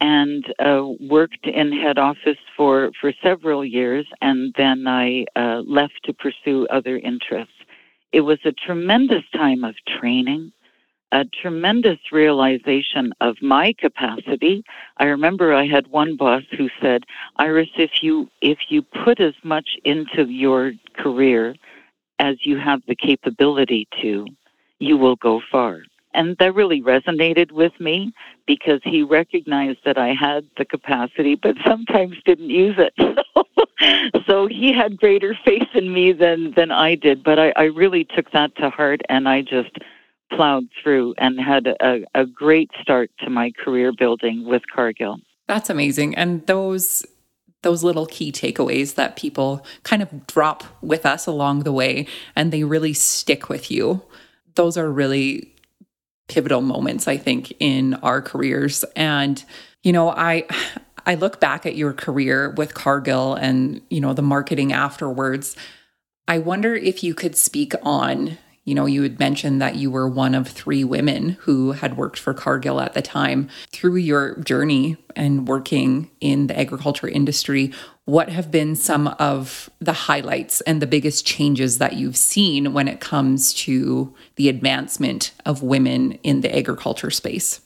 and 0.00 0.52
uh, 0.58 0.84
worked 1.08 1.46
in 1.46 1.70
head 1.70 1.96
office 1.96 2.38
for, 2.56 2.90
for 3.00 3.12
several 3.22 3.64
years, 3.64 4.04
and 4.20 4.52
then 4.56 4.88
I 4.88 5.26
uh, 5.36 5.62
left 5.64 6.00
to 6.04 6.12
pursue 6.12 6.66
other 6.70 6.98
interests. 6.98 7.54
It 8.10 8.22
was 8.22 8.38
a 8.44 8.50
tremendous 8.50 9.22
time 9.32 9.62
of 9.62 9.76
training, 9.86 10.52
a 11.12 11.24
tremendous 11.26 11.98
realization 12.10 13.12
of 13.20 13.36
my 13.42 13.74
capacity. 13.78 14.64
I 14.96 15.04
remember 15.04 15.52
I 15.52 15.66
had 15.66 15.86
one 15.88 16.16
boss 16.16 16.42
who 16.56 16.68
said, 16.80 17.04
"Iris, 17.36 17.68
if 17.76 18.02
you 18.02 18.28
if 18.40 18.58
you 18.70 18.82
put 18.82 19.20
as 19.20 19.34
much 19.44 19.76
into 19.84 20.26
your 20.28 20.72
career 20.94 21.54
as 22.18 22.46
you 22.46 22.56
have 22.58 22.80
the 22.88 22.96
capability 22.96 23.86
to, 24.00 24.26
you 24.78 24.96
will 24.96 25.16
go 25.16 25.40
far." 25.52 25.82
And 26.14 26.36
that 26.38 26.54
really 26.54 26.82
resonated 26.82 27.52
with 27.52 27.72
me 27.80 28.12
because 28.46 28.80
he 28.84 29.02
recognized 29.02 29.78
that 29.84 29.98
I 29.98 30.14
had 30.14 30.46
the 30.56 30.64
capacity, 30.64 31.34
but 31.34 31.56
sometimes 31.66 32.16
didn't 32.24 32.50
use 32.50 32.76
it. 32.78 32.92
so 34.26 34.46
he 34.46 34.72
had 34.72 34.98
greater 34.98 35.34
faith 35.44 35.68
in 35.74 35.92
me 35.92 36.12
than, 36.12 36.52
than 36.52 36.70
I 36.70 36.96
did. 36.96 37.24
But 37.24 37.38
I, 37.38 37.52
I 37.56 37.64
really 37.64 38.04
took 38.04 38.30
that 38.32 38.54
to 38.56 38.68
heart 38.68 39.00
and 39.08 39.26
I 39.26 39.40
just 39.40 39.78
plowed 40.36 40.64
through 40.82 41.14
and 41.18 41.38
had 41.40 41.66
a, 41.66 42.04
a 42.14 42.26
great 42.26 42.70
start 42.80 43.10
to 43.20 43.30
my 43.30 43.52
career 43.64 43.92
building 43.96 44.44
with 44.44 44.62
Cargill. 44.74 45.18
That's 45.46 45.70
amazing. 45.70 46.14
And 46.14 46.46
those 46.46 47.04
those 47.62 47.84
little 47.84 48.06
key 48.06 48.32
takeaways 48.32 48.96
that 48.96 49.14
people 49.14 49.64
kind 49.84 50.02
of 50.02 50.26
drop 50.26 50.64
with 50.80 51.06
us 51.06 51.26
along 51.26 51.60
the 51.60 51.72
way 51.72 52.06
and 52.34 52.52
they 52.52 52.64
really 52.64 52.92
stick 52.92 53.48
with 53.48 53.70
you. 53.70 54.02
Those 54.56 54.76
are 54.76 54.90
really 54.90 55.54
pivotal 56.28 56.60
moments, 56.60 57.06
I 57.06 57.16
think, 57.16 57.52
in 57.60 57.94
our 57.94 58.20
careers. 58.20 58.84
And, 58.96 59.42
you 59.82 59.92
know, 59.92 60.10
I, 60.10 60.44
I 61.06 61.14
look 61.14 61.40
back 61.40 61.64
at 61.66 61.76
your 61.76 61.92
career 61.92 62.50
with 62.50 62.74
Cargill 62.74 63.34
and, 63.34 63.80
you 63.90 64.00
know, 64.00 64.12
the 64.12 64.22
marketing 64.22 64.72
afterwards. 64.72 65.56
I 66.26 66.38
wonder 66.38 66.74
if 66.74 67.04
you 67.04 67.14
could 67.14 67.36
speak 67.36 67.74
on, 67.82 68.38
you 68.64 68.74
know, 68.76 68.86
you 68.86 69.02
had 69.02 69.18
mentioned 69.18 69.60
that 69.60 69.74
you 69.74 69.90
were 69.90 70.08
one 70.08 70.34
of 70.34 70.46
three 70.46 70.84
women 70.84 71.30
who 71.40 71.72
had 71.72 71.96
worked 71.96 72.18
for 72.18 72.32
Cargill 72.32 72.80
at 72.80 72.94
the 72.94 73.02
time. 73.02 73.48
Through 73.72 73.96
your 73.96 74.36
journey 74.40 74.96
and 75.16 75.48
working 75.48 76.10
in 76.20 76.46
the 76.46 76.58
agriculture 76.58 77.08
industry, 77.08 77.72
what 78.04 78.28
have 78.28 78.50
been 78.50 78.76
some 78.76 79.08
of 79.18 79.68
the 79.80 79.92
highlights 79.92 80.60
and 80.62 80.80
the 80.80 80.86
biggest 80.86 81.26
changes 81.26 81.78
that 81.78 81.94
you've 81.94 82.16
seen 82.16 82.72
when 82.72 82.86
it 82.86 83.00
comes 83.00 83.52
to 83.54 84.14
the 84.36 84.48
advancement 84.48 85.32
of 85.44 85.62
women 85.62 86.12
in 86.22 86.40
the 86.40 86.56
agriculture 86.56 87.10
space? 87.10 87.60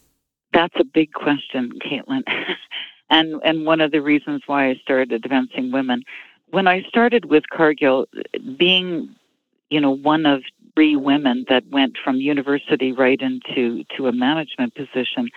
That's 0.54 0.74
a 0.78 0.84
big 0.84 1.12
question, 1.12 1.72
Caitlin. 1.84 2.22
and 3.10 3.40
and 3.44 3.66
one 3.66 3.82
of 3.82 3.92
the 3.92 4.00
reasons 4.00 4.42
why 4.46 4.70
I 4.70 4.76
started 4.76 5.12
advancing 5.12 5.72
women. 5.72 6.02
When 6.50 6.66
I 6.66 6.82
started 6.84 7.26
with 7.26 7.44
Cargill, 7.52 8.06
being, 8.56 9.14
you 9.68 9.80
know, 9.80 9.90
one 9.90 10.24
of 10.24 10.42
three 10.76 10.94
women 10.94 11.46
that 11.48 11.64
went 11.70 11.96
from 12.04 12.16
university 12.16 12.92
right 12.92 13.20
into 13.20 13.82
to 13.96 14.06
a 14.06 14.12
management 14.12 14.74
position, 14.74 15.30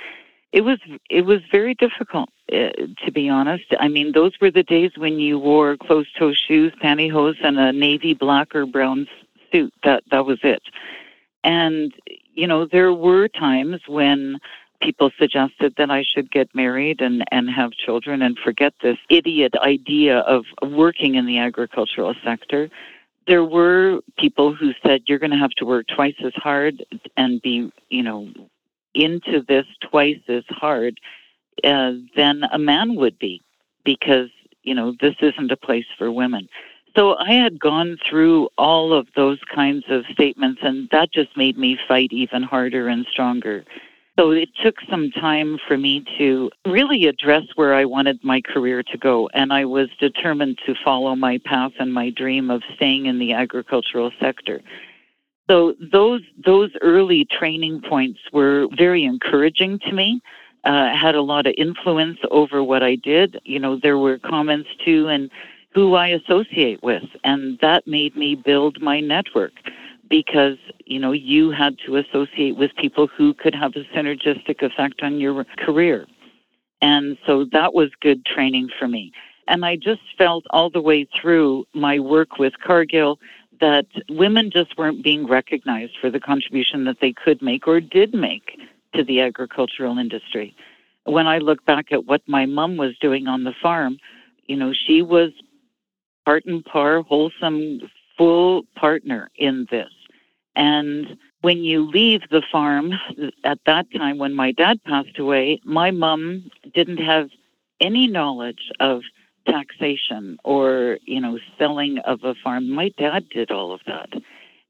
it 0.51 0.61
was 0.61 0.79
it 1.09 1.25
was 1.25 1.39
very 1.51 1.73
difficult 1.75 2.29
uh, 2.51 2.69
to 3.05 3.11
be 3.11 3.29
honest. 3.29 3.65
I 3.79 3.87
mean, 3.87 4.11
those 4.11 4.33
were 4.41 4.51
the 4.51 4.63
days 4.63 4.91
when 4.97 5.19
you 5.19 5.39
wore 5.39 5.77
closed-toe 5.77 6.33
shoes, 6.33 6.73
pantyhose, 6.83 7.37
and 7.43 7.57
a 7.57 7.71
navy 7.71 8.13
black 8.13 8.53
or 8.53 8.65
brown 8.65 9.07
suit. 9.51 9.73
That 9.83 10.03
that 10.11 10.25
was 10.25 10.39
it. 10.43 10.63
And 11.43 11.93
you 12.33 12.47
know, 12.47 12.65
there 12.65 12.93
were 12.93 13.27
times 13.27 13.81
when 13.87 14.39
people 14.81 15.11
suggested 15.19 15.73
that 15.77 15.91
I 15.91 16.03
should 16.03 16.31
get 16.31 16.53
married 16.53 17.01
and 17.01 17.23
and 17.31 17.49
have 17.49 17.71
children 17.71 18.21
and 18.21 18.37
forget 18.37 18.73
this 18.81 18.97
idiot 19.09 19.53
idea 19.61 20.19
of 20.19 20.45
working 20.63 21.15
in 21.15 21.25
the 21.25 21.37
agricultural 21.37 22.15
sector. 22.23 22.69
There 23.29 23.45
were 23.45 24.01
people 24.17 24.55
who 24.55 24.71
said 24.83 25.03
you're 25.05 25.19
going 25.19 25.29
to 25.29 25.37
have 25.37 25.51
to 25.51 25.65
work 25.65 25.85
twice 25.87 26.15
as 26.25 26.33
hard 26.35 26.83
and 27.15 27.39
be, 27.41 27.71
you 27.89 28.01
know, 28.01 28.27
into 28.95 29.43
this 29.47 29.67
twice 29.89 30.19
as 30.27 30.43
hard 30.49 30.99
uh, 31.63 31.93
than 32.15 32.41
a 32.51 32.57
man 32.57 32.95
would 32.95 33.19
be 33.19 33.43
because, 33.85 34.29
you 34.63 34.73
know, 34.73 34.95
this 34.99 35.13
isn't 35.21 35.51
a 35.51 35.57
place 35.57 35.85
for 35.95 36.11
women. 36.11 36.49
So 36.95 37.15
I 37.17 37.33
had 37.33 37.59
gone 37.59 37.99
through 38.09 38.49
all 38.57 38.93
of 38.93 39.07
those 39.15 39.39
kinds 39.53 39.85
of 39.89 40.05
statements, 40.11 40.61
and 40.63 40.89
that 40.91 41.13
just 41.13 41.37
made 41.37 41.55
me 41.55 41.77
fight 41.87 42.11
even 42.11 42.41
harder 42.41 42.87
and 42.87 43.05
stronger. 43.11 43.63
So 44.19 44.31
it 44.31 44.49
took 44.61 44.75
some 44.89 45.11
time 45.11 45.57
for 45.65 45.77
me 45.77 46.03
to 46.17 46.51
really 46.67 47.05
address 47.05 47.43
where 47.55 47.73
I 47.73 47.85
wanted 47.85 48.21
my 48.21 48.41
career 48.41 48.83
to 48.83 48.97
go, 48.97 49.29
and 49.33 49.53
I 49.53 49.63
was 49.63 49.87
determined 49.97 50.59
to 50.65 50.75
follow 50.83 51.15
my 51.15 51.37
path 51.45 51.71
and 51.79 51.93
my 51.93 52.09
dream 52.09 52.51
of 52.51 52.61
staying 52.75 53.05
in 53.05 53.17
the 53.17 53.31
agricultural 53.31 54.11
sector. 54.19 54.59
So 55.49 55.73
those 55.79 56.19
those 56.45 56.69
early 56.81 57.23
training 57.31 57.79
points 57.79 58.19
were 58.33 58.67
very 58.77 59.05
encouraging 59.05 59.79
to 59.87 59.93
me. 59.93 60.21
Uh, 60.65 60.93
had 60.93 61.15
a 61.15 61.21
lot 61.21 61.47
of 61.47 61.53
influence 61.57 62.19
over 62.29 62.61
what 62.61 62.83
I 62.83 62.95
did. 62.95 63.39
You 63.45 63.59
know, 63.59 63.77
there 63.77 63.97
were 63.97 64.17
comments 64.17 64.67
too, 64.83 65.07
and 65.07 65.31
who 65.73 65.95
I 65.95 66.07
associate 66.07 66.83
with, 66.83 67.05
and 67.23 67.57
that 67.61 67.87
made 67.87 68.17
me 68.17 68.35
build 68.35 68.81
my 68.81 68.99
network 68.99 69.53
because 70.09 70.57
you 70.85 70.99
know 70.99 71.11
you 71.11 71.51
had 71.51 71.77
to 71.85 71.97
associate 71.97 72.57
with 72.57 72.75
people 72.75 73.07
who 73.07 73.33
could 73.33 73.55
have 73.55 73.73
a 73.75 73.83
synergistic 73.95 74.61
effect 74.61 75.01
on 75.01 75.19
your 75.19 75.45
career, 75.57 76.05
and 76.81 77.17
so 77.25 77.45
that 77.51 77.73
was 77.73 77.89
good 78.01 78.25
training 78.25 78.69
for 78.77 78.87
me. 78.87 79.11
And 79.47 79.65
I 79.65 79.75
just 79.75 80.01
felt 80.17 80.45
all 80.51 80.69
the 80.69 80.81
way 80.81 81.07
through 81.19 81.65
my 81.73 81.99
work 81.99 82.37
with 82.37 82.53
Cargill 82.63 83.19
that 83.59 83.87
women 84.09 84.51
just 84.51 84.77
weren't 84.77 85.03
being 85.03 85.27
recognized 85.27 85.97
for 85.99 86.09
the 86.09 86.19
contribution 86.19 86.85
that 86.85 86.97
they 87.01 87.13
could 87.13 87.41
make 87.41 87.67
or 87.67 87.81
did 87.81 88.13
make 88.13 88.57
to 88.93 89.03
the 89.03 89.21
agricultural 89.21 89.97
industry. 89.97 90.55
When 91.03 91.27
I 91.27 91.39
look 91.39 91.65
back 91.65 91.91
at 91.91 92.05
what 92.05 92.21
my 92.27 92.45
mom 92.45 92.77
was 92.77 92.97
doing 92.99 93.27
on 93.27 93.43
the 93.43 93.53
farm, 93.61 93.97
you 94.45 94.55
know, 94.55 94.71
she 94.73 95.01
was 95.01 95.31
part 96.25 96.45
and 96.45 96.63
par, 96.63 97.01
wholesome, 97.01 97.81
full 98.17 98.63
partner 98.75 99.29
in 99.35 99.67
this. 99.71 99.89
And 100.59 101.17
when 101.39 101.59
you 101.63 101.89
leave 101.89 102.19
the 102.29 102.43
farm, 102.51 102.91
at 103.45 103.59
that 103.65 103.85
time 103.95 104.17
when 104.17 104.33
my 104.33 104.51
dad 104.51 104.83
passed 104.83 105.17
away, 105.17 105.61
my 105.63 105.89
mom 105.89 106.51
didn't 106.73 106.97
have 106.97 107.29
any 107.79 108.07
knowledge 108.07 108.69
of 108.81 109.03
taxation 109.47 110.37
or, 110.43 110.97
you 111.05 111.21
know, 111.21 111.39
selling 111.57 111.99
of 111.99 112.25
a 112.25 112.35
farm. 112.43 112.69
My 112.69 112.89
dad 112.97 113.29
did 113.29 113.51
all 113.51 113.71
of 113.71 113.79
that. 113.87 114.09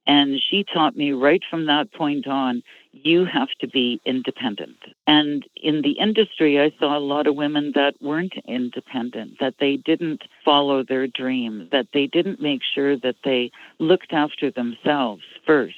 And 0.09 0.41
she 0.41 0.63
taught 0.63 0.97
me 0.97 1.11
right 1.11 1.43
from 1.51 1.67
that 1.67 1.93
point 1.93 2.25
on, 2.25 2.63
you 2.93 3.25
have 3.25 3.49
to 3.59 3.67
be 3.67 4.01
independent. 4.07 4.77
And 5.05 5.43
in 5.55 5.83
the 5.83 5.99
industry, 5.99 6.59
I 6.59 6.71
saw 6.79 6.97
a 6.97 7.07
lot 7.13 7.27
of 7.27 7.35
women 7.35 7.73
that 7.75 7.93
weren't 8.01 8.33
independent, 8.47 9.33
that 9.39 9.53
they 9.59 9.77
didn't 9.77 10.23
follow 10.43 10.83
their 10.83 11.05
dream, 11.05 11.69
that 11.71 11.89
they 11.93 12.07
didn't 12.07 12.41
make 12.41 12.61
sure 12.73 12.97
that 12.97 13.17
they 13.23 13.51
looked 13.77 14.11
after 14.11 14.49
themselves 14.49 15.21
first 15.45 15.75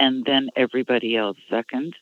and 0.00 0.24
then 0.24 0.48
everybody 0.56 1.16
else 1.16 1.36
second. 1.48 1.94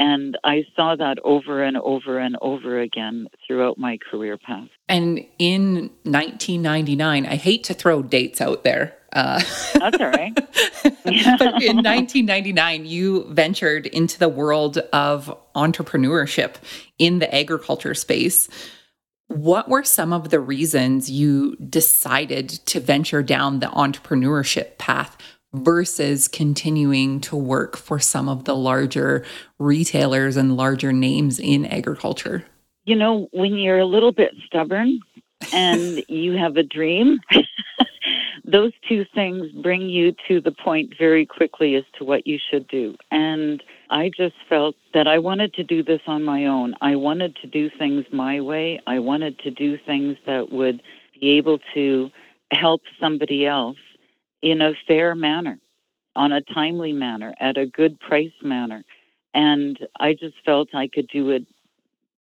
And 0.00 0.36
I 0.42 0.64
saw 0.74 0.96
that 0.96 1.18
over 1.22 1.62
and 1.62 1.76
over 1.76 2.18
and 2.18 2.36
over 2.42 2.80
again 2.80 3.28
throughout 3.46 3.78
my 3.78 3.98
career 4.10 4.36
path. 4.36 4.68
And 4.88 5.24
in 5.38 5.90
1999, 6.02 7.24
I 7.24 7.36
hate 7.36 7.62
to 7.64 7.74
throw 7.74 8.02
dates 8.02 8.40
out 8.40 8.64
there. 8.64 8.97
Uh, 9.12 9.42
That's 9.74 10.00
all 10.00 10.08
right. 10.08 10.34
but 10.84 11.62
in 11.62 11.76
1999, 11.76 12.86
you 12.86 13.24
ventured 13.32 13.86
into 13.86 14.18
the 14.18 14.28
world 14.28 14.78
of 14.92 15.34
entrepreneurship 15.54 16.56
in 16.98 17.18
the 17.18 17.34
agriculture 17.34 17.94
space. 17.94 18.48
What 19.28 19.68
were 19.68 19.84
some 19.84 20.12
of 20.12 20.30
the 20.30 20.40
reasons 20.40 21.10
you 21.10 21.56
decided 21.56 22.48
to 22.48 22.80
venture 22.80 23.22
down 23.22 23.60
the 23.60 23.66
entrepreneurship 23.66 24.78
path? 24.78 25.16
versus 25.54 26.28
continuing 26.28 27.20
to 27.20 27.36
work 27.36 27.76
for 27.76 27.98
some 27.98 28.28
of 28.28 28.44
the 28.44 28.54
larger 28.54 29.24
retailers 29.58 30.36
and 30.36 30.56
larger 30.56 30.92
names 30.92 31.38
in 31.38 31.64
agriculture? 31.66 32.44
You 32.84 32.96
know, 32.96 33.28
when 33.32 33.54
you're 33.54 33.78
a 33.78 33.86
little 33.86 34.12
bit 34.12 34.32
stubborn 34.46 35.00
and 35.52 36.02
you 36.08 36.36
have 36.36 36.56
a 36.56 36.62
dream, 36.62 37.18
those 38.50 38.72
two 38.88 39.04
things 39.14 39.50
bring 39.62 39.82
you 39.82 40.14
to 40.26 40.40
the 40.40 40.52
point 40.52 40.94
very 40.98 41.26
quickly 41.26 41.74
as 41.74 41.84
to 41.98 42.04
what 42.04 42.26
you 42.26 42.38
should 42.50 42.66
do. 42.68 42.96
And 43.10 43.62
I 43.90 44.10
just 44.16 44.36
felt 44.48 44.74
that 44.94 45.06
I 45.06 45.18
wanted 45.18 45.52
to 45.54 45.62
do 45.62 45.82
this 45.82 46.00
on 46.06 46.24
my 46.24 46.46
own. 46.46 46.74
I 46.80 46.96
wanted 46.96 47.36
to 47.42 47.46
do 47.46 47.68
things 47.78 48.06
my 48.10 48.40
way. 48.40 48.80
I 48.86 49.00
wanted 49.00 49.38
to 49.40 49.50
do 49.50 49.76
things 49.84 50.16
that 50.24 50.50
would 50.50 50.82
be 51.20 51.32
able 51.32 51.58
to 51.74 52.10
help 52.50 52.80
somebody 52.98 53.46
else 53.46 53.76
in 54.40 54.62
a 54.62 54.72
fair 54.86 55.14
manner, 55.14 55.58
on 56.16 56.32
a 56.32 56.40
timely 56.40 56.92
manner, 56.92 57.34
at 57.40 57.58
a 57.58 57.66
good 57.66 58.00
price 58.00 58.32
manner. 58.42 58.82
And 59.34 59.78
I 60.00 60.14
just 60.14 60.36
felt 60.46 60.74
I 60.74 60.88
could 60.88 61.08
do 61.08 61.30
it 61.30 61.44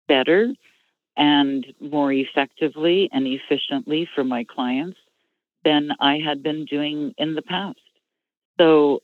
better 0.06 0.54
and 1.16 1.66
more 1.80 2.12
effectively 2.12 3.10
and 3.12 3.26
efficiently 3.26 4.08
for 4.14 4.22
my 4.22 4.44
clients 4.44 4.98
than 5.64 5.90
I 6.00 6.18
had 6.18 6.42
been 6.42 6.64
doing 6.64 7.14
in 7.18 7.34
the 7.34 7.42
past. 7.42 7.78
So 8.58 9.00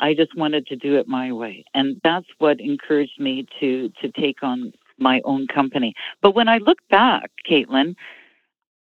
I 0.00 0.14
just 0.14 0.36
wanted 0.36 0.66
to 0.68 0.76
do 0.76 0.96
it 0.96 1.08
my 1.08 1.32
way. 1.32 1.64
And 1.74 2.00
that's 2.04 2.26
what 2.38 2.60
encouraged 2.60 3.18
me 3.18 3.46
to 3.60 3.90
to 4.00 4.10
take 4.12 4.42
on 4.42 4.72
my 4.98 5.20
own 5.24 5.46
company. 5.46 5.94
But 6.22 6.34
when 6.34 6.48
I 6.48 6.58
look 6.58 6.78
back, 6.90 7.30
Caitlin, 7.48 7.94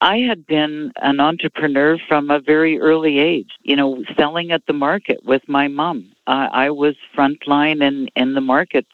I 0.01 0.19
had 0.19 0.47
been 0.47 0.93
an 1.01 1.21
entrepreneur 1.21 1.99
from 2.09 2.31
a 2.31 2.39
very 2.39 2.79
early 2.79 3.19
age, 3.19 3.51
you 3.63 3.75
know, 3.77 4.05
selling 4.17 4.53
at 4.53 4.67
the 4.67 4.73
market 4.73 5.25
with 5.25 5.43
my 5.49 5.69
mom. 5.69 6.13
Uh, 6.27 6.49
I 6.53 6.71
was 6.71 6.97
frontline 7.17 7.83
in, 7.83 8.09
in 8.15 8.35
the 8.35 8.41
market 8.41 8.87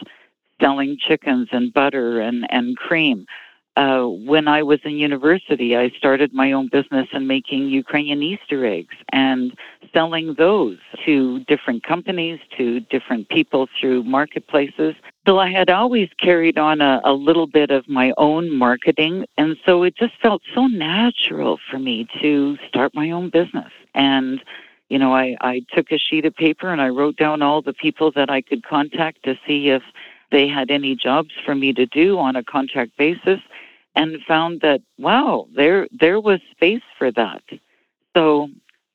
selling 0.61 0.97
chickens 0.99 1.49
and 1.50 1.73
butter 1.73 2.20
and, 2.20 2.47
and 2.51 2.77
cream. 2.77 3.27
Uh, 3.75 4.05
when 4.05 4.49
I 4.49 4.63
was 4.63 4.81
in 4.85 4.93
university, 4.93 5.77
I 5.77 5.91
started 5.97 6.35
my 6.35 6.53
own 6.53 6.69
business 6.69 7.09
in 7.13 7.27
making 7.27 7.69
Ukrainian 7.69 8.23
Easter 8.23 8.67
eggs 8.67 8.95
and 9.13 9.57
selling 9.95 10.35
those 10.37 10.79
to 11.07 11.41
different 11.45 11.83
companies, 11.83 12.39
to 12.59 12.81
different 12.81 13.31
people 13.31 13.69
through 13.81 14.05
marketplaces. 14.05 14.95
So 15.27 15.39
I 15.39 15.51
had 15.51 15.71
always 15.71 16.11
carried 16.19 16.59
on 16.59 16.83
a, 16.83 17.01
a 17.05 17.13
little 17.13 17.47
bit 17.47 17.71
of 17.71 17.89
my 17.89 18.13
own 18.19 18.55
marketing. 18.55 19.25
And 19.39 19.57
so 19.65 19.85
it 19.85 19.97
just 19.97 20.15
felt 20.21 20.43
so 20.55 20.67
natural 20.67 21.59
for 21.71 21.79
me 21.79 22.07
to 22.21 22.59
start 22.69 22.95
my 22.95 23.11
own 23.11 23.31
business. 23.31 23.73
And 23.95 24.43
you 24.93 24.99
know, 24.99 25.15
I, 25.15 25.37
I 25.41 25.63
took 25.73 25.91
a 25.91 25.97
sheet 25.97 26.27
of 26.27 26.37
paper 26.37 26.69
and 26.69 26.83
I 26.83 26.91
wrote 26.91 27.17
down 27.17 27.41
all 27.41 27.63
the 27.63 27.73
people 27.73 28.13
that 28.13 28.29
I 28.29 28.43
could 28.43 28.63
contact 28.63 29.23
to 29.25 29.39
see 29.47 29.71
if 29.71 29.83
they 30.33 30.49
had 30.49 30.71
any 30.71 30.97
jobs 30.97 31.31
for 31.45 31.55
me 31.55 31.73
to 31.75 31.87
do 31.87 32.18
on 32.18 32.35
a 32.35 32.42
contract 32.42 32.97
basis 32.99 33.38
and 33.95 34.16
found 34.27 34.62
that 34.62 34.81
wow 34.99 35.47
there 35.55 35.87
there 35.92 36.21
was 36.21 36.40
space 36.51 36.83
for 36.99 37.12
that. 37.12 37.42
So 38.16 38.49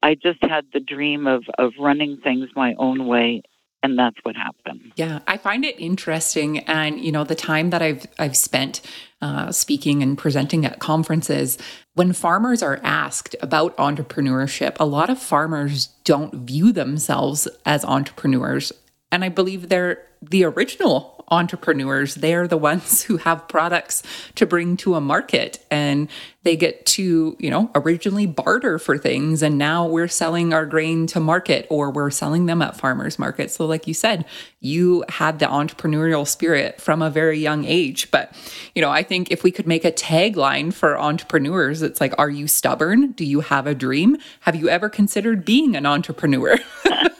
i 0.03 0.15
just 0.15 0.41
had 0.43 0.65
the 0.73 0.79
dream 0.79 1.27
of 1.27 1.43
of 1.57 1.73
running 1.79 2.17
things 2.17 2.49
my 2.55 2.73
own 2.77 3.07
way 3.07 3.41
and 3.83 3.97
that's 3.97 4.17
what 4.23 4.35
happened. 4.35 4.91
Yeah 4.95 5.19
i 5.27 5.37
find 5.37 5.65
it 5.65 5.79
interesting 5.79 6.59
and 6.59 6.99
you 6.99 7.11
know 7.11 7.23
the 7.23 7.35
time 7.35 7.69
that 7.71 7.81
i've 7.81 8.05
i've 8.19 8.37
spent 8.37 8.81
uh, 9.21 9.51
speaking 9.51 10.03
and 10.03 10.17
presenting 10.17 10.65
at 10.65 10.79
conferences 10.79 11.57
when 11.95 12.13
farmers 12.13 12.61
are 12.61 12.79
asked 12.83 13.35
about 13.41 13.75
entrepreneurship 13.77 14.75
a 14.79 14.85
lot 14.85 15.09
of 15.09 15.19
farmers 15.19 15.87
don't 16.03 16.33
view 16.33 16.71
themselves 16.71 17.47
as 17.65 17.83
entrepreneurs 17.85 18.71
and 19.11 19.23
i 19.23 19.29
believe 19.29 19.69
they're 19.69 20.06
the 20.21 20.43
original 20.43 21.17
entrepreneurs. 21.29 22.15
They're 22.15 22.47
the 22.47 22.57
ones 22.57 23.03
who 23.03 23.17
have 23.17 23.47
products 23.47 24.03
to 24.35 24.45
bring 24.45 24.77
to 24.77 24.95
a 24.95 25.01
market 25.01 25.65
and 25.69 26.09
they 26.43 26.55
get 26.55 26.85
to, 26.85 27.35
you 27.39 27.49
know, 27.49 27.69
originally 27.75 28.25
barter 28.25 28.79
for 28.79 28.97
things. 28.97 29.43
And 29.43 29.57
now 29.57 29.85
we're 29.85 30.07
selling 30.07 30.53
our 30.53 30.65
grain 30.65 31.05
to 31.07 31.19
market 31.19 31.67
or 31.69 31.91
we're 31.91 32.11
selling 32.11 32.45
them 32.45 32.61
at 32.61 32.77
farmers 32.77 33.19
market. 33.19 33.51
So, 33.51 33.65
like 33.65 33.87
you 33.87 33.93
said, 33.93 34.23
you 34.61 35.03
had 35.09 35.39
the 35.39 35.47
entrepreneurial 35.47 36.25
spirit 36.25 36.79
from 36.79 37.01
a 37.01 37.09
very 37.09 37.39
young 37.39 37.65
age. 37.65 38.09
But, 38.09 38.33
you 38.73 38.81
know, 38.81 38.89
I 38.89 39.03
think 39.03 39.29
if 39.29 39.43
we 39.43 39.51
could 39.51 39.67
make 39.67 39.83
a 39.83 39.91
tagline 39.91 40.73
for 40.73 40.97
entrepreneurs, 40.97 41.81
it's 41.81 41.99
like, 41.99 42.13
are 42.17 42.29
you 42.29 42.47
stubborn? 42.47 43.11
Do 43.11 43.25
you 43.25 43.41
have 43.41 43.67
a 43.67 43.75
dream? 43.75 44.17
Have 44.41 44.55
you 44.55 44.69
ever 44.69 44.87
considered 44.87 45.43
being 45.43 45.75
an 45.75 45.85
entrepreneur? 45.85 46.57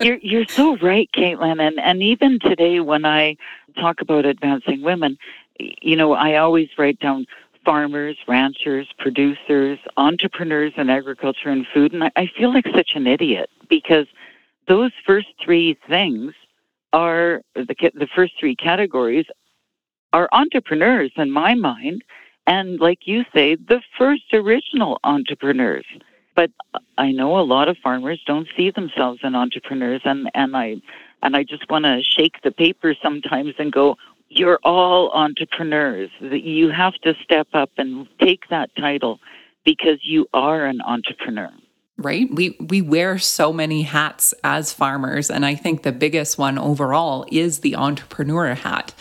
you're 0.00 0.18
you're 0.18 0.46
so 0.46 0.76
right, 0.78 1.08
Caitlin. 1.16 1.60
And 1.60 1.78
and 1.80 2.02
even 2.02 2.38
today, 2.38 2.80
when 2.80 3.04
I 3.04 3.36
talk 3.76 4.00
about 4.00 4.24
advancing 4.24 4.82
women, 4.82 5.16
you 5.58 5.96
know, 5.96 6.12
I 6.12 6.36
always 6.36 6.68
write 6.78 6.98
down 7.00 7.26
farmers, 7.64 8.16
ranchers, 8.28 8.88
producers, 8.98 9.78
entrepreneurs 9.96 10.72
in 10.76 10.90
agriculture 10.90 11.48
and 11.48 11.66
food, 11.72 11.92
and 11.92 12.04
I, 12.04 12.10
I 12.16 12.30
feel 12.36 12.52
like 12.52 12.66
such 12.74 12.92
an 12.94 13.06
idiot 13.06 13.50
because 13.68 14.06
those 14.68 14.92
first 15.06 15.28
three 15.42 15.76
things 15.88 16.34
are 16.92 17.42
the 17.54 17.74
the 17.94 18.08
first 18.14 18.34
three 18.38 18.56
categories 18.56 19.26
are 20.12 20.28
entrepreneurs 20.32 21.12
in 21.16 21.30
my 21.30 21.54
mind, 21.54 22.02
and 22.46 22.78
like 22.78 23.00
you 23.06 23.24
say, 23.34 23.56
the 23.56 23.82
first 23.98 24.32
original 24.32 24.98
entrepreneurs. 25.02 25.86
But 26.34 26.50
I 26.98 27.12
know 27.12 27.38
a 27.38 27.42
lot 27.42 27.68
of 27.68 27.76
farmers 27.78 28.20
don't 28.26 28.48
see 28.56 28.70
themselves 28.70 29.20
as 29.22 29.34
entrepreneurs, 29.34 30.02
and 30.04 30.30
and 30.34 30.56
I 30.56 30.76
and 31.22 31.36
I 31.36 31.42
just 31.44 31.68
want 31.70 31.84
to 31.84 32.02
shake 32.02 32.42
the 32.42 32.50
paper 32.50 32.94
sometimes 33.02 33.54
and 33.58 33.72
go, 33.72 33.96
you're 34.28 34.58
all 34.62 35.10
entrepreneurs. 35.12 36.10
You 36.20 36.70
have 36.70 36.94
to 37.02 37.14
step 37.22 37.48
up 37.54 37.70
and 37.78 38.06
take 38.20 38.48
that 38.50 38.74
title 38.76 39.20
because 39.64 39.98
you 40.02 40.26
are 40.34 40.66
an 40.66 40.80
entrepreneur. 40.82 41.50
Right? 41.96 42.28
We 42.30 42.56
we 42.58 42.82
wear 42.82 43.18
so 43.18 43.52
many 43.52 43.82
hats 43.82 44.34
as 44.42 44.72
farmers 44.72 45.30
and 45.30 45.46
I 45.46 45.54
think 45.54 45.82
the 45.82 45.92
biggest 45.92 46.38
one 46.38 46.58
overall 46.58 47.24
is 47.30 47.60
the 47.60 47.76
entrepreneur 47.76 48.54
hat. 48.54 48.92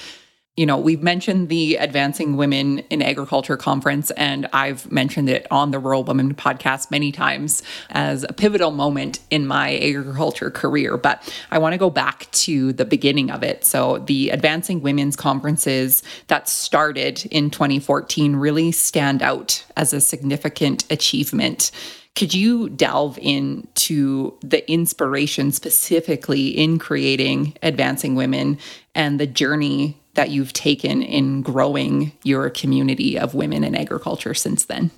You 0.55 0.67
know, 0.67 0.77
we've 0.77 1.01
mentioned 1.01 1.49
the 1.49 1.77
Advancing 1.77 2.37
Women 2.37 2.79
in 2.91 3.01
Agriculture 3.01 3.57
conference, 3.57 4.11
and 4.11 4.47
I've 4.53 4.91
mentioned 4.91 5.27
it 5.27 5.47
on 5.49 5.71
the 5.71 5.79
Rural 5.79 6.03
Women 6.03 6.35
podcast 6.35 6.91
many 6.91 7.11
times 7.11 7.63
as 7.89 8.23
a 8.23 8.33
pivotal 8.33 8.69
moment 8.69 9.19
in 9.31 9.47
my 9.47 9.75
agriculture 9.77 10.51
career. 10.51 10.95
But 10.95 11.27
I 11.49 11.57
want 11.57 11.73
to 11.73 11.79
go 11.79 11.89
back 11.89 12.29
to 12.31 12.71
the 12.71 12.85
beginning 12.85 13.31
of 13.31 13.41
it. 13.41 13.65
So, 13.65 13.97
the 13.97 14.29
Advancing 14.29 14.81
Women's 14.81 15.15
conferences 15.15 16.03
that 16.27 16.47
started 16.47 17.25
in 17.31 17.49
2014 17.49 18.35
really 18.35 18.71
stand 18.71 19.23
out 19.23 19.65
as 19.75 19.91
a 19.91 19.99
significant 19.99 20.85
achievement. 20.91 21.71
Could 22.15 22.35
you 22.35 22.69
delve 22.69 23.17
into 23.17 24.37
the 24.41 24.69
inspiration 24.71 25.51
specifically 25.51 26.49
in 26.49 26.77
creating 26.77 27.55
Advancing 27.63 28.13
Women 28.13 28.59
and 28.93 29.19
the 29.19 29.25
journey 29.25 29.99
that 30.15 30.29
you've 30.29 30.53
taken 30.53 31.01
in 31.01 31.41
growing 31.41 32.11
your 32.23 32.49
community 32.49 33.17
of 33.17 33.33
women 33.33 33.63
in 33.63 33.75
agriculture 33.75 34.33
since 34.33 34.65
then? 34.65 34.91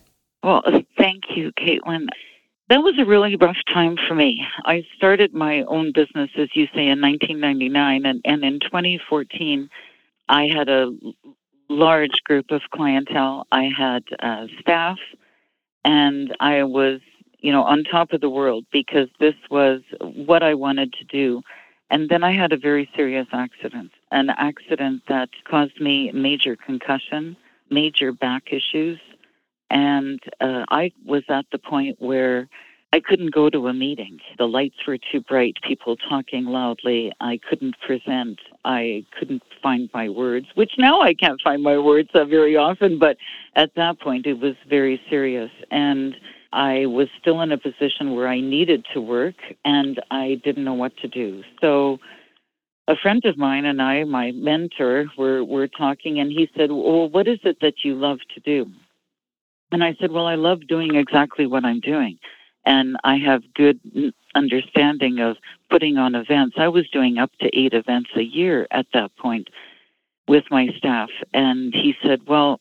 Well, 0.44 0.62
thank 0.98 1.24
you, 1.36 1.52
Caitlin. 1.54 2.08
That 2.70 2.80
was 2.80 2.98
a 3.00 3.06
really 3.06 3.36
rough 3.36 3.58
time 3.72 3.96
for 4.08 4.16
me. 4.16 4.46
I 4.66 4.84
started 4.96 5.34
my 5.34 5.62
own 5.64 5.92
business, 5.94 6.32
as 6.36 6.50
you 6.56 6.66
say, 6.74 6.88
in 6.88 7.00
1999, 7.00 8.06
and, 8.06 8.22
and 8.26 8.44
in 8.44 8.60
2014, 8.60 9.70
I 10.30 10.48
had 10.48 10.68
a 10.68 10.92
large 11.70 12.24
group 12.24 12.52
of 12.52 12.62
clientele. 12.72 13.46
I 13.52 13.70
had 13.76 14.04
uh, 14.20 14.48
staff, 14.60 14.98
and 15.84 16.36
I 16.40 16.64
was, 16.64 17.02
you 17.40 17.52
know, 17.52 17.64
on 17.64 17.84
top 17.84 18.14
of 18.14 18.22
the 18.22 18.30
world 18.30 18.66
because 18.72 19.10
this 19.20 19.36
was 19.52 19.82
what 20.02 20.42
I 20.42 20.56
wanted 20.56 20.94
to 20.94 21.04
do. 21.06 21.42
And 21.92 22.10
then 22.10 22.24
I 22.24 22.34
had 22.34 22.52
a 22.52 22.58
very 22.58 22.90
serious 22.96 23.28
accident, 23.32 23.92
an 24.16 24.30
accident 24.30 25.04
that 25.10 25.30
caused 25.44 25.80
me 25.80 26.10
major 26.14 26.56
concussion, 26.56 27.36
major 27.70 28.14
back 28.14 28.44
issues. 28.50 28.98
And 29.70 30.22
uh, 30.40 30.64
I 30.70 30.94
was 31.06 31.24
at 31.28 31.46
the 31.52 31.58
point 31.58 31.98
where 32.00 32.48
I 32.94 33.02
couldn't 33.02 33.34
go 33.34 33.50
to 33.50 33.68
a 33.68 33.74
meeting. 33.74 34.20
The 34.38 34.48
lights 34.48 34.78
were 34.88 34.98
too 34.98 35.20
bright, 35.20 35.58
people 35.68 35.98
talking 35.98 36.46
loudly. 36.46 37.12
I 37.20 37.42
couldn't 37.50 37.76
present. 37.86 38.40
I 38.64 39.06
couldn't 39.20 39.44
find 39.62 39.90
my 39.94 40.08
words, 40.08 40.48
which 40.56 40.72
now 40.78 41.02
I 41.02 41.14
can't 41.14 41.42
find 41.44 41.62
my 41.62 41.78
words 41.78 42.10
uh, 42.14 42.24
very 42.24 42.56
often, 42.56 42.98
but 42.98 43.18
at 43.58 43.76
that 43.76 44.00
point 44.00 44.26
it 44.26 44.40
was 44.40 44.56
very 44.70 45.02
serious. 45.10 45.52
And 45.72 46.16
I 46.54 46.86
was 46.86 47.10
still 47.20 47.42
in 47.42 47.52
a 47.52 47.58
position 47.58 48.16
where 48.16 48.30
I 48.30 48.40
needed 48.40 48.86
to 48.94 49.02
work 49.02 49.36
and 49.66 50.02
I 50.10 50.40
didn't 50.46 50.64
know 50.64 50.74
what 50.74 50.96
to 50.98 51.10
do. 51.10 51.44
So 51.60 52.00
a 52.88 52.96
friend 52.96 53.24
of 53.26 53.38
mine 53.38 53.66
and 53.66 53.82
I, 53.82 54.04
my 54.04 54.32
mentor, 54.32 55.06
were, 55.18 55.44
were 55.44 55.68
talking 55.68 56.20
and 56.20 56.32
he 56.32 56.50
said, 56.56 56.72
Well, 56.72 57.10
what 57.10 57.28
is 57.28 57.40
it 57.44 57.58
that 57.62 57.84
you 57.84 57.96
love 57.96 58.20
to 58.34 58.40
do? 58.42 58.68
And 59.72 59.84
I 59.84 59.96
said, 60.00 60.12
Well, 60.12 60.28
I 60.28 60.36
love 60.36 60.68
doing 60.68 60.96
exactly 60.96 61.48
what 61.48 61.66
I'm 61.66 61.80
doing. 61.80 62.20
And 62.66 62.98
I 63.04 63.18
have 63.18 63.42
good 63.54 63.80
understanding 64.34 65.20
of 65.20 65.38
putting 65.70 65.98
on 65.98 66.16
events. 66.16 66.56
I 66.58 66.68
was 66.68 66.90
doing 66.90 67.18
up 67.18 67.32
to 67.42 67.50
eight 67.58 67.74
events 67.74 68.10
a 68.16 68.24
year 68.24 68.68
at 68.72 68.88
that 68.94 69.16
point 69.18 69.50
with 70.28 70.44
my 70.50 70.68
staff. 70.78 71.10
And 71.34 71.74
he 71.74 71.96
said, 72.04 72.22
Well, 72.28 72.60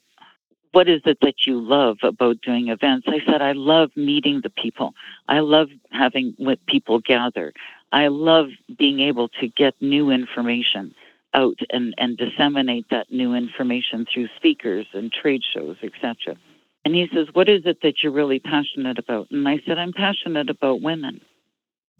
what 0.72 0.88
is 0.88 1.02
it 1.04 1.18
that 1.20 1.46
you 1.46 1.60
love 1.60 1.98
about 2.02 2.40
doing 2.42 2.68
events? 2.68 3.06
I 3.08 3.20
said, 3.30 3.40
I 3.40 3.52
love 3.52 3.90
meeting 3.94 4.40
the 4.42 4.50
people. 4.50 4.94
I 5.28 5.38
love 5.38 5.68
having 5.92 6.34
with 6.38 6.58
people 6.66 6.98
gather. 6.98 7.52
I 7.94 8.08
love 8.08 8.48
being 8.76 8.98
able 8.98 9.28
to 9.40 9.46
get 9.46 9.80
new 9.80 10.10
information 10.10 10.92
out 11.32 11.56
and, 11.70 11.94
and 11.96 12.16
disseminate 12.16 12.86
that 12.90 13.12
new 13.12 13.34
information 13.34 14.04
through 14.12 14.28
speakers 14.36 14.86
and 14.94 15.12
trade 15.12 15.42
shows, 15.54 15.76
etc. 15.80 16.36
And 16.84 16.96
he 16.96 17.08
says, 17.14 17.28
What 17.34 17.48
is 17.48 17.62
it 17.66 17.78
that 17.82 18.02
you're 18.02 18.10
really 18.10 18.40
passionate 18.40 18.98
about? 18.98 19.30
And 19.30 19.48
I 19.48 19.60
said, 19.64 19.78
I'm 19.78 19.92
passionate 19.92 20.50
about 20.50 20.82
women. 20.82 21.20